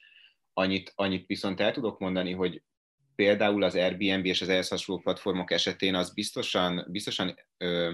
[0.54, 2.62] annyit, annyit viszont el tudok mondani, hogy
[3.16, 7.92] például az Airbnb és az ehhez hasonló platformok esetén az biztosan, biztosan ö,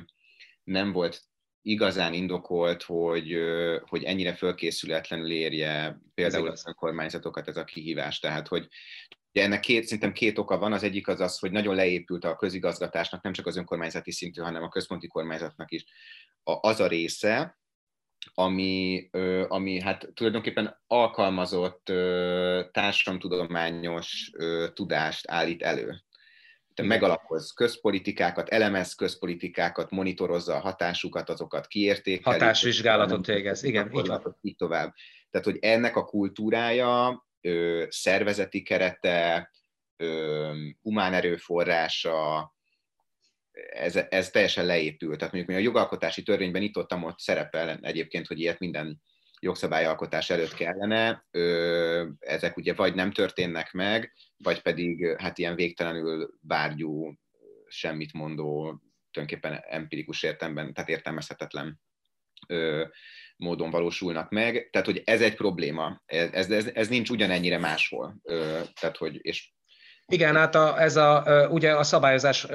[0.64, 1.22] nem volt
[1.62, 8.20] igazán indokolt, hogy, ö, hogy ennyire fölkészületlenül érje például az önkormányzatokat ez a kihívás.
[8.20, 8.68] Tehát, hogy
[9.36, 10.74] Ugye ennek két, szerintem két oka van.
[10.74, 14.64] Az egyik az az, hogy nagyon leépült a közigazgatásnak, nem csak az önkormányzati szintű, hanem
[14.64, 15.86] a központi kormányzatnak is
[16.44, 17.60] az a része,
[18.34, 19.10] ami,
[19.48, 21.84] ami hát tulajdonképpen alkalmazott
[22.72, 24.32] társadalomtudományos
[24.74, 26.04] tudást állít elő.
[26.74, 32.38] Te megalapoz közpolitikákat, elemez közpolitikákat, monitorozza a hatásukat, azokat kiértékeli.
[32.40, 34.12] Hatásvizsgálatot végez, igen, így.
[34.42, 34.94] Így tovább.
[35.30, 37.24] Tehát, hogy ennek a kultúrája
[37.90, 39.52] szervezeti kerete,
[39.98, 42.54] ö, humán erőforrása,
[43.72, 45.18] ez, ez teljesen leépült.
[45.18, 49.02] Tehát mondjuk mi a jogalkotási törvényben itt ott, ott szerepel egyébként, hogy ilyet minden
[49.40, 51.26] jogszabályalkotás előtt kellene,
[52.20, 57.14] ezek ugye vagy nem történnek meg, vagy pedig hát ilyen végtelenül bárgyú,
[57.68, 58.82] semmit mondó,
[59.12, 61.80] tulajdonképpen empirikus értelemben, tehát értelmezhetetlen
[62.48, 62.86] ö,
[63.38, 64.70] módon valósulnak meg.
[64.72, 66.02] Tehát, hogy ez egy probléma.
[66.06, 68.16] Ez, ez, ez nincs ugyanennyire máshol.
[68.74, 69.54] Tehát, hogy, és
[70.08, 72.48] igen, hát a, ez a, ugye a szabályozás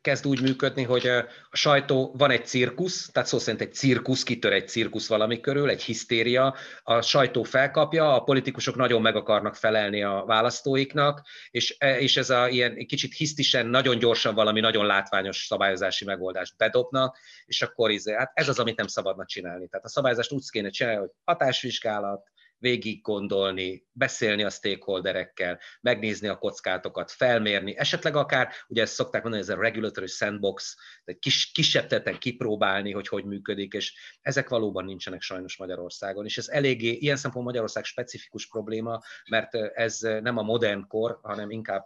[0.00, 1.06] kezd úgy működni, hogy
[1.50, 5.70] a sajtó, van egy cirkusz, tehát szó szerint egy cirkusz, kitör egy cirkusz valami körül,
[5.70, 11.98] egy hisztéria, a sajtó felkapja, a politikusok nagyon meg akarnak felelni a választóiknak, és, e,
[11.98, 17.62] és ez a ilyen kicsit hisztisen, nagyon gyorsan valami nagyon látványos szabályozási megoldást bedobnak, és
[17.62, 19.68] akkor izé, hát ez az, amit nem szabadna csinálni.
[19.68, 26.38] Tehát a szabályozást úgy kéne csinálni, hogy hatásvizsgálat, végig gondolni, beszélni a stakeholderekkel, megnézni a
[26.38, 31.86] kockátokat, felmérni, esetleg akár, ugye ezt szokták mondani, ez a regulatory sandbox, egy kis, kisebb
[31.86, 36.24] teten kipróbálni, hogy hogy működik, és ezek valóban nincsenek sajnos Magyarországon.
[36.24, 39.00] És ez eléggé, ilyen szempont Magyarország specifikus probléma,
[39.30, 41.84] mert ez nem a modern kor, hanem inkább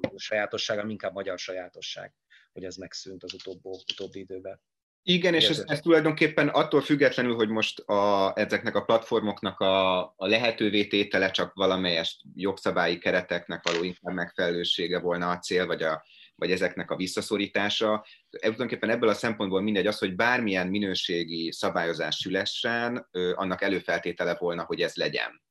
[0.00, 2.14] a sajátosság, hanem inkább magyar sajátosság,
[2.52, 4.60] hogy ez megszűnt az utóbbi, utóbbi időben.
[5.08, 10.26] Igen, és ez, ez tulajdonképpen attól függetlenül, hogy most a, ezeknek a platformoknak a, a
[10.26, 16.04] lehetővé tétele csak valamelyes jogszabályi kereteknek való inkább megfelelősége volna a cél, vagy, a,
[16.34, 18.06] vagy ezeknek a visszaszorítása.
[18.30, 24.80] Tulajdonképpen ebből a szempontból mindegy az, hogy bármilyen minőségi szabályozás szülessen, annak előfeltétele volna, hogy
[24.80, 25.44] ez legyen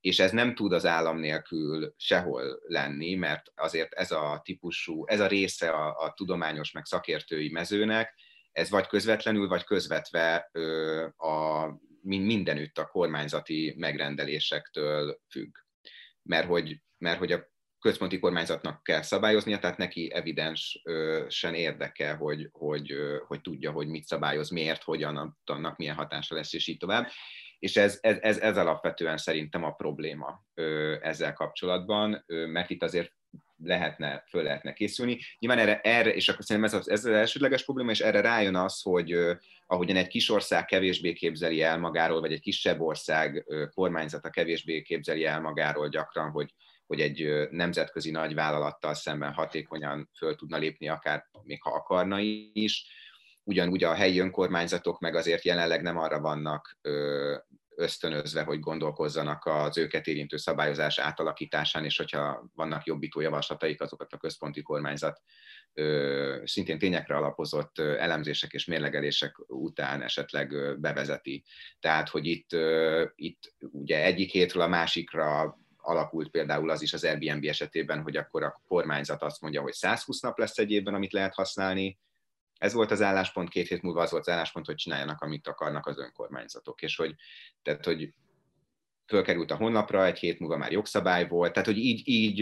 [0.00, 5.20] és ez nem tud az állam nélkül sehol lenni, mert azért ez a típusú, ez
[5.20, 8.14] a része a, a tudományos meg szakértői mezőnek,
[8.56, 10.50] ez vagy közvetlenül, vagy közvetve
[11.16, 11.66] a,
[12.02, 15.56] mindenütt a kormányzati megrendelésektől függ.
[16.22, 22.94] Mert hogy, mert hogy a központi kormányzatnak kell szabályoznia, tehát neki evidensen érdeke, hogy, hogy,
[23.26, 27.08] hogy tudja, hogy mit szabályoz, miért, hogyan, annak milyen hatása lesz, és így tovább.
[27.58, 30.44] És ez, ez, ez, ez alapvetően szerintem a probléma
[31.00, 33.15] ezzel kapcsolatban, mert itt azért
[33.62, 35.18] lehetne, föl lehetne készülni.
[35.38, 38.56] Nyilván erre, erre és akkor szerintem ez az, ez az elsődleges probléma, és erre rájön
[38.56, 39.16] az, hogy
[39.66, 45.24] ahogyan egy kis ország kevésbé képzeli el magáról, vagy egy kisebb ország kormányzata kevésbé képzeli
[45.24, 46.54] el magáról gyakran, hogy,
[46.86, 52.18] hogy egy nemzetközi nagy vállalattal szemben hatékonyan föl tudna lépni, akár még ha akarna
[52.52, 52.86] is.
[53.42, 56.78] Ugyanúgy a helyi önkormányzatok meg azért jelenleg nem arra vannak
[57.76, 64.16] ösztönözve, hogy gondolkozzanak az őket érintő szabályozás átalakításán, és hogyha vannak jobbító javaslataik, azokat a
[64.16, 65.22] központi kormányzat
[66.44, 71.44] szintén tényekre alapozott elemzések és mérlegelések után esetleg bevezeti.
[71.80, 72.50] Tehát, hogy itt,
[73.14, 78.42] itt ugye egyik hétről a másikra alakult például az is az Airbnb esetében, hogy akkor
[78.42, 81.98] a kormányzat azt mondja, hogy 120 nap lesz egy évben, amit lehet használni,
[82.58, 85.86] ez volt az álláspont, két hét múlva az volt az álláspont, hogy csináljanak, amit akarnak
[85.86, 87.14] az önkormányzatok, és hogy,
[87.62, 88.12] tehát, hogy
[89.06, 92.40] fölkerült a honlapra, egy hét múlva már jogszabály volt, tehát hogy így, így,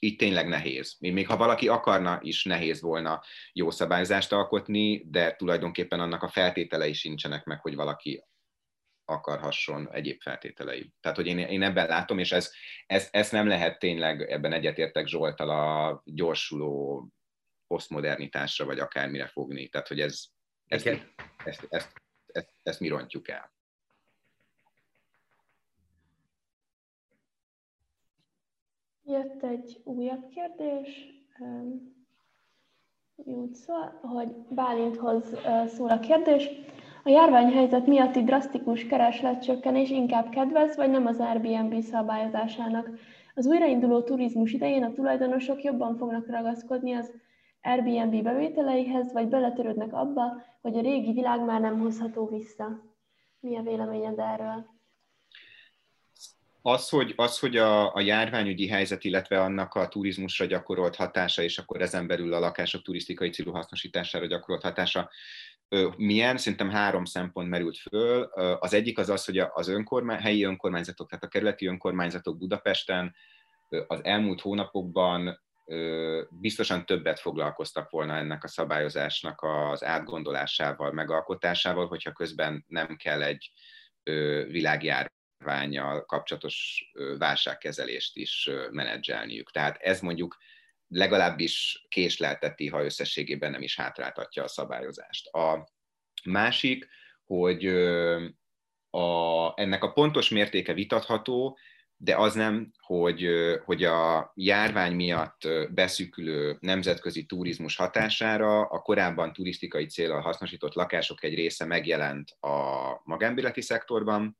[0.00, 0.96] így tényleg nehéz.
[0.98, 6.92] Még ha valaki akarna is, nehéz volna jó szabályzást alkotni, de tulajdonképpen annak a feltételei
[6.92, 8.22] sincsenek meg, hogy valaki
[9.04, 10.92] akarhasson egyéb feltételei.
[11.00, 12.50] Tehát, hogy én, én ebben látom, és ez,
[12.86, 17.08] ez, ez nem lehet tényleg, ebben egyetértek Zsoltal a gyorsuló
[17.68, 19.68] posztmodernitásra, vagy akármire fogni.
[19.68, 20.24] Tehát, hogy ez,
[20.66, 21.06] ezt, ezt,
[21.44, 21.92] ezt, ezt,
[22.26, 23.52] ezt, ezt mi rontjuk el.
[29.04, 30.88] Jött egy újabb kérdés.
[33.14, 35.36] Úgy szól, hogy Bálinthoz
[35.66, 36.48] szól a kérdés.
[37.04, 42.90] A járványhelyzet miatti drasztikus keresletcsökkenés inkább kedvez, vagy nem az Airbnb szabályozásának?
[43.34, 47.12] Az újrainduló turizmus idején a tulajdonosok jobban fognak ragaszkodni az
[47.68, 52.82] Airbnb bevételeihez, vagy beletörődnek abba, hogy a régi világ már nem hozható vissza.
[53.40, 54.66] Mi a véleményed erről?
[56.62, 61.58] Az, hogy, az, hogy a, a járványügyi helyzet, illetve annak a turizmusra gyakorolt hatása, és
[61.58, 65.10] akkor ezen belül a lakások turisztikai célú hasznosítására gyakorolt hatása,
[65.96, 66.36] milyen?
[66.36, 68.22] Szerintem három szempont merült föl.
[68.60, 73.14] Az egyik az az, hogy az önkormány, helyi önkormányzatok, tehát a kerületi önkormányzatok Budapesten
[73.86, 75.40] az elmúlt hónapokban
[76.30, 83.50] biztosan többet foglalkoztak volna ennek a szabályozásnak az átgondolásával, megalkotásával, hogyha közben nem kell egy
[84.48, 86.84] világjárványjal kapcsolatos
[87.18, 89.50] válságkezelést is menedzselniük.
[89.50, 90.36] Tehát ez mondjuk
[90.88, 95.26] legalábbis késlelteti, ha összességében nem is hátráltatja a szabályozást.
[95.26, 95.68] A
[96.24, 96.88] másik,
[97.24, 97.66] hogy
[98.90, 101.58] a, ennek a pontos mértéke vitatható,
[102.00, 103.28] de az nem, hogy,
[103.64, 111.34] hogy a járvány miatt beszűkülő nemzetközi turizmus hatására a korábban turisztikai célral hasznosított lakások egy
[111.34, 114.38] része megjelent a magánbéleti szektorban,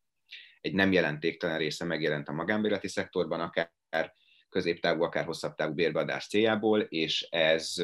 [0.60, 4.14] egy nem jelentéktelen része megjelent a magánbéleti szektorban, akár
[4.48, 7.74] középtávú, akár hosszabb távú bérbeadás céljából, és ez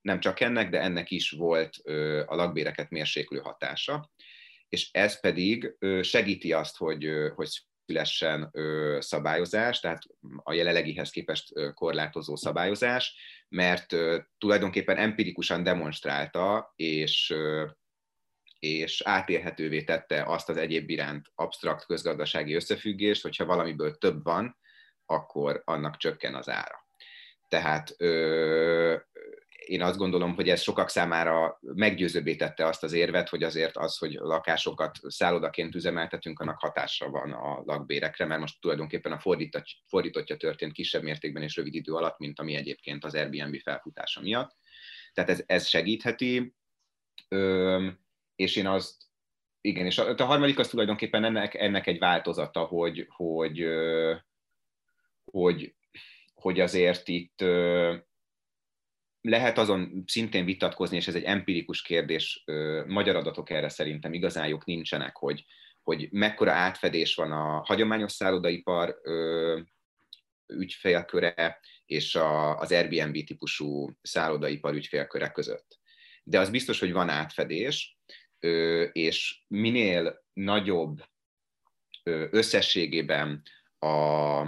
[0.00, 1.76] nem csak ennek, de ennek is volt
[2.26, 4.10] a lakbéreket mérséklő hatása,
[4.68, 7.48] és ez pedig segíti azt, hogy, hogy
[7.86, 8.50] szülessen
[8.98, 10.02] szabályozás, tehát
[10.36, 13.16] a jelenlegihez képest korlátozó szabályozás,
[13.48, 13.94] mert
[14.38, 17.34] tulajdonképpen empirikusan demonstrálta, és
[18.58, 24.58] és átérhetővé tette azt az egyéb iránt absztrakt közgazdasági összefüggést, hogyha valamiből több van,
[25.06, 26.86] akkor annak csökken az ára.
[27.48, 27.96] Tehát
[29.66, 33.98] én azt gondolom, hogy ez sokak számára meggyőzőbbé tette azt az érvet, hogy azért az,
[33.98, 39.18] hogy lakásokat szállodaként üzemeltetünk, annak hatása van a lakbérekre, mert most tulajdonképpen a
[39.86, 44.56] fordítottja történt kisebb mértékben és rövid idő alatt, mint ami egyébként az Airbnb felfutása miatt.
[45.12, 46.54] Tehát ez, ez segítheti,
[48.34, 49.04] és én azt
[49.60, 53.66] igen, és a, a harmadik az tulajdonképpen ennek, ennek egy változata, hogy, hogy,
[55.24, 55.74] hogy,
[56.34, 57.44] hogy azért itt
[59.28, 62.44] lehet azon szintén vitatkozni, és ez egy empirikus kérdés,
[62.86, 65.44] magyar adatok erre szerintem igazán jók nincsenek, hogy,
[65.82, 69.00] hogy mekkora átfedés van a hagyományos szállodaipar
[70.46, 75.80] ügyfélköre és a, az Airbnb típusú szállodaipar ügyfélköre között.
[76.22, 77.98] De az biztos, hogy van átfedés,
[78.92, 81.04] és minél nagyobb
[82.30, 83.42] összességében
[83.78, 84.40] a,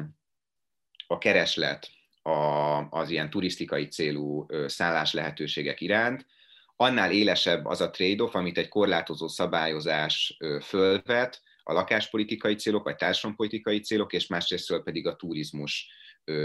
[1.06, 6.26] a kereslet a, az ilyen turisztikai célú szállás lehetőségek iránt,
[6.76, 13.80] annál élesebb az a trade-off, amit egy korlátozó szabályozás fölvet a lakáspolitikai célok, vagy társadalompolitikai
[13.80, 15.90] célok, és másrésztről pedig a turizmus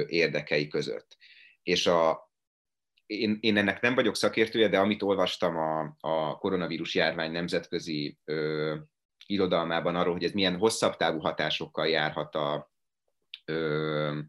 [0.07, 1.17] érdekei között.
[1.63, 2.31] És a,
[3.05, 8.75] én, én ennek nem vagyok szakértője, de amit olvastam a, a koronavírus járvány nemzetközi ö,
[9.25, 12.71] irodalmában arról, hogy ez milyen hosszabb távú hatásokkal járhat a,
[13.45, 14.19] ö,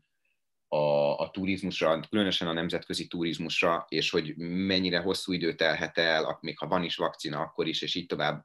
[0.75, 6.59] a, a turizmusra, különösen a nemzetközi turizmusra, és hogy mennyire hosszú idő telhet el, még
[6.59, 8.43] ha van is vakcina, akkor is, és így tovább,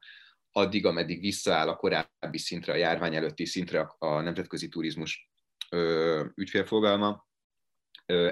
[0.52, 5.30] addig, ameddig visszaáll a korábbi szintre, a járvány előtti szintre a, a nemzetközi turizmus
[5.70, 7.28] ö, ügyfélfogalma.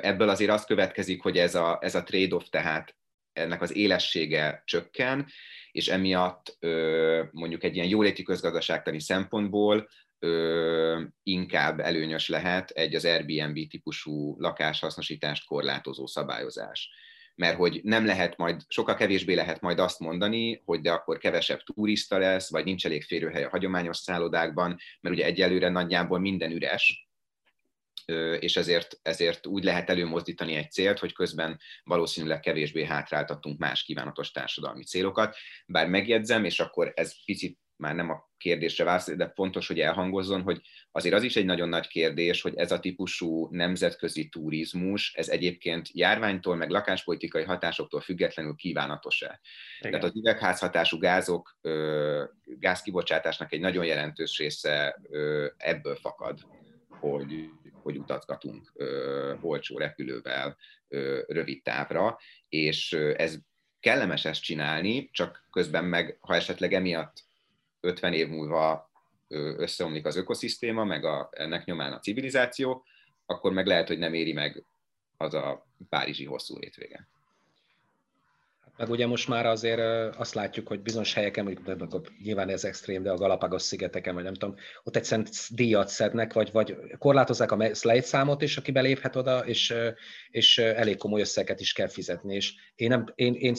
[0.00, 2.96] Ebből azért az következik, hogy ez a, ez a trade-off, tehát
[3.32, 5.26] ennek az élessége csökken,
[5.70, 6.58] és emiatt
[7.30, 9.88] mondjuk egy ilyen jóléti közgazdaságtani szempontból
[11.22, 16.90] inkább előnyös lehet egy az Airbnb típusú lakáshasznosítást korlátozó szabályozás.
[17.34, 21.60] Mert hogy nem lehet majd, sokkal kevésbé lehet majd azt mondani, hogy de akkor kevesebb
[21.60, 27.08] turista lesz, vagy nincs elég férőhely a hagyományos szállodákban, mert ugye egyelőre nagyjából minden üres,
[28.38, 34.30] és ezért, ezért úgy lehet előmozdítani egy célt, hogy közben valószínűleg kevésbé hátráltatunk más kívánatos
[34.30, 35.36] társadalmi célokat.
[35.66, 40.42] Bár megjegyzem, és akkor ez picit már nem a kérdésre válasz, de fontos, hogy elhangozzon,
[40.42, 40.60] hogy
[40.90, 45.88] azért az is egy nagyon nagy kérdés, hogy ez a típusú nemzetközi turizmus, ez egyébként
[45.92, 49.40] járványtól, meg lakáspolitikai hatásoktól függetlenül kívánatos-e.
[49.78, 49.92] Igen.
[49.92, 51.58] Tehát az üvegházhatású gázok,
[52.44, 55.00] gázkibocsátásnak egy nagyon jelentős része
[55.56, 56.38] ebből fakad,
[56.88, 57.50] hogy
[57.82, 58.72] hogy utazgatunk
[59.40, 60.56] olcsó repülővel
[61.26, 62.18] rövid távra,
[62.48, 63.38] és ez
[63.80, 67.27] kellemes ezt csinálni, csak közben meg, ha esetleg emiatt
[67.80, 68.90] 50 év múlva
[69.56, 72.84] összeomlik az ökoszisztéma, meg a, ennek nyomán a civilizáció,
[73.26, 74.64] akkor meg lehet, hogy nem éri meg
[75.16, 77.08] az a párizsi hosszú hétvége.
[78.78, 83.10] Meg ugye most már azért azt látjuk, hogy bizonyos helyeken, mondjuk nyilván ez extrém, de
[83.10, 88.42] a Galapagos szigeteken, vagy nem tudom, ott egyszerűen díjat szednek, vagy, vagy korlátozzák a számot
[88.42, 89.74] is, aki beléphet oda, és,
[90.30, 92.34] és elég komoly összeget is kell fizetni.
[92.34, 93.54] És én, nem, én, én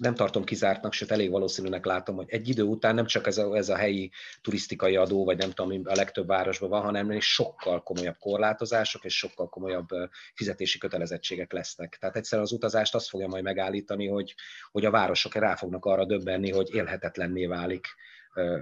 [0.00, 3.56] nem tartom kizártnak, sőt elég valószínűnek látom, hogy egy idő után nem csak ez a,
[3.56, 4.10] ez a helyi
[4.42, 9.48] turisztikai adó, vagy nem tudom, a legtöbb városban van, hanem sokkal komolyabb korlátozások és sokkal
[9.48, 9.88] komolyabb
[10.34, 11.96] fizetési kötelezettségek lesznek.
[12.00, 14.34] Tehát egyszerűen az utazást azt fogja majd megállítani, hogy,
[14.70, 17.86] hogy a városok rá fognak arra döbbenni, hogy élhetetlenné válik,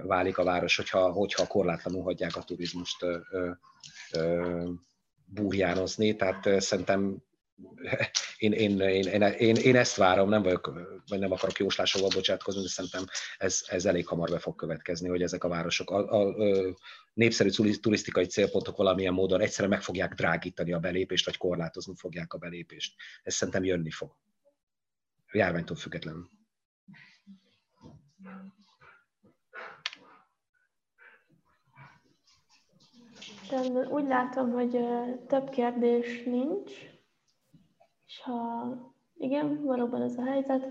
[0.03, 3.05] válik a város, hogyha, hogyha korlátlanul hagyják a turizmust
[5.25, 6.15] burjánozni.
[6.15, 7.17] Tehát szerintem
[8.37, 10.73] én, én, én, én, én, én ezt várom, nem vagyok,
[11.07, 13.05] vagy nem akarok jóslásokval bocsátkozni, de szerintem
[13.37, 16.75] ez, ez elég hamar be fog következni, hogy ezek a városok, a, a, a
[17.13, 17.49] népszerű
[17.81, 22.95] turisztikai célpontok valamilyen módon egyszerűen meg fogják drágítani a belépést, vagy korlátozni fogják a belépést.
[23.23, 24.15] Ez szerintem jönni fog.
[25.31, 26.29] A járványtól függetlenül.
[33.89, 34.79] úgy látom, hogy
[35.27, 36.88] több kérdés nincs.
[38.09, 38.67] És ha
[39.17, 40.67] igen, valóban ez a helyzet,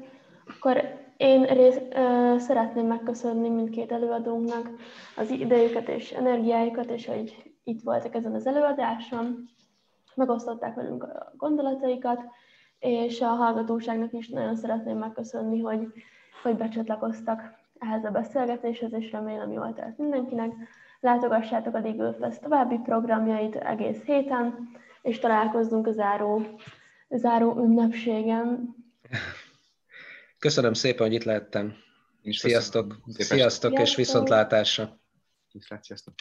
[0.56, 0.82] akkor
[1.16, 4.70] én rész, ö, szeretném megköszönni mindkét előadónknak
[5.16, 9.48] az idejüket és energiájukat, és hogy itt voltak ezen az előadáson,
[10.14, 12.24] megosztották velünk a gondolataikat,
[12.78, 15.86] és a hallgatóságnak is nagyon szeretném megköszönni, hogy,
[16.42, 17.40] hogy becsatlakoztak
[17.78, 20.52] ehhez a beszélgetéshez, és remélem jól telt mindenkinek.
[21.00, 24.68] Látogassátok a Diggle Fest további programjait egész héten,
[25.02, 26.42] és találkozzunk a záró
[27.08, 28.76] záró ünnepségem.
[30.38, 31.74] Köszönöm szépen, hogy itt lehettem.
[32.22, 35.00] Sziasztok, Sziasztok, Sziasztok és viszontlátásra.
[35.80, 36.14] Sziasztok.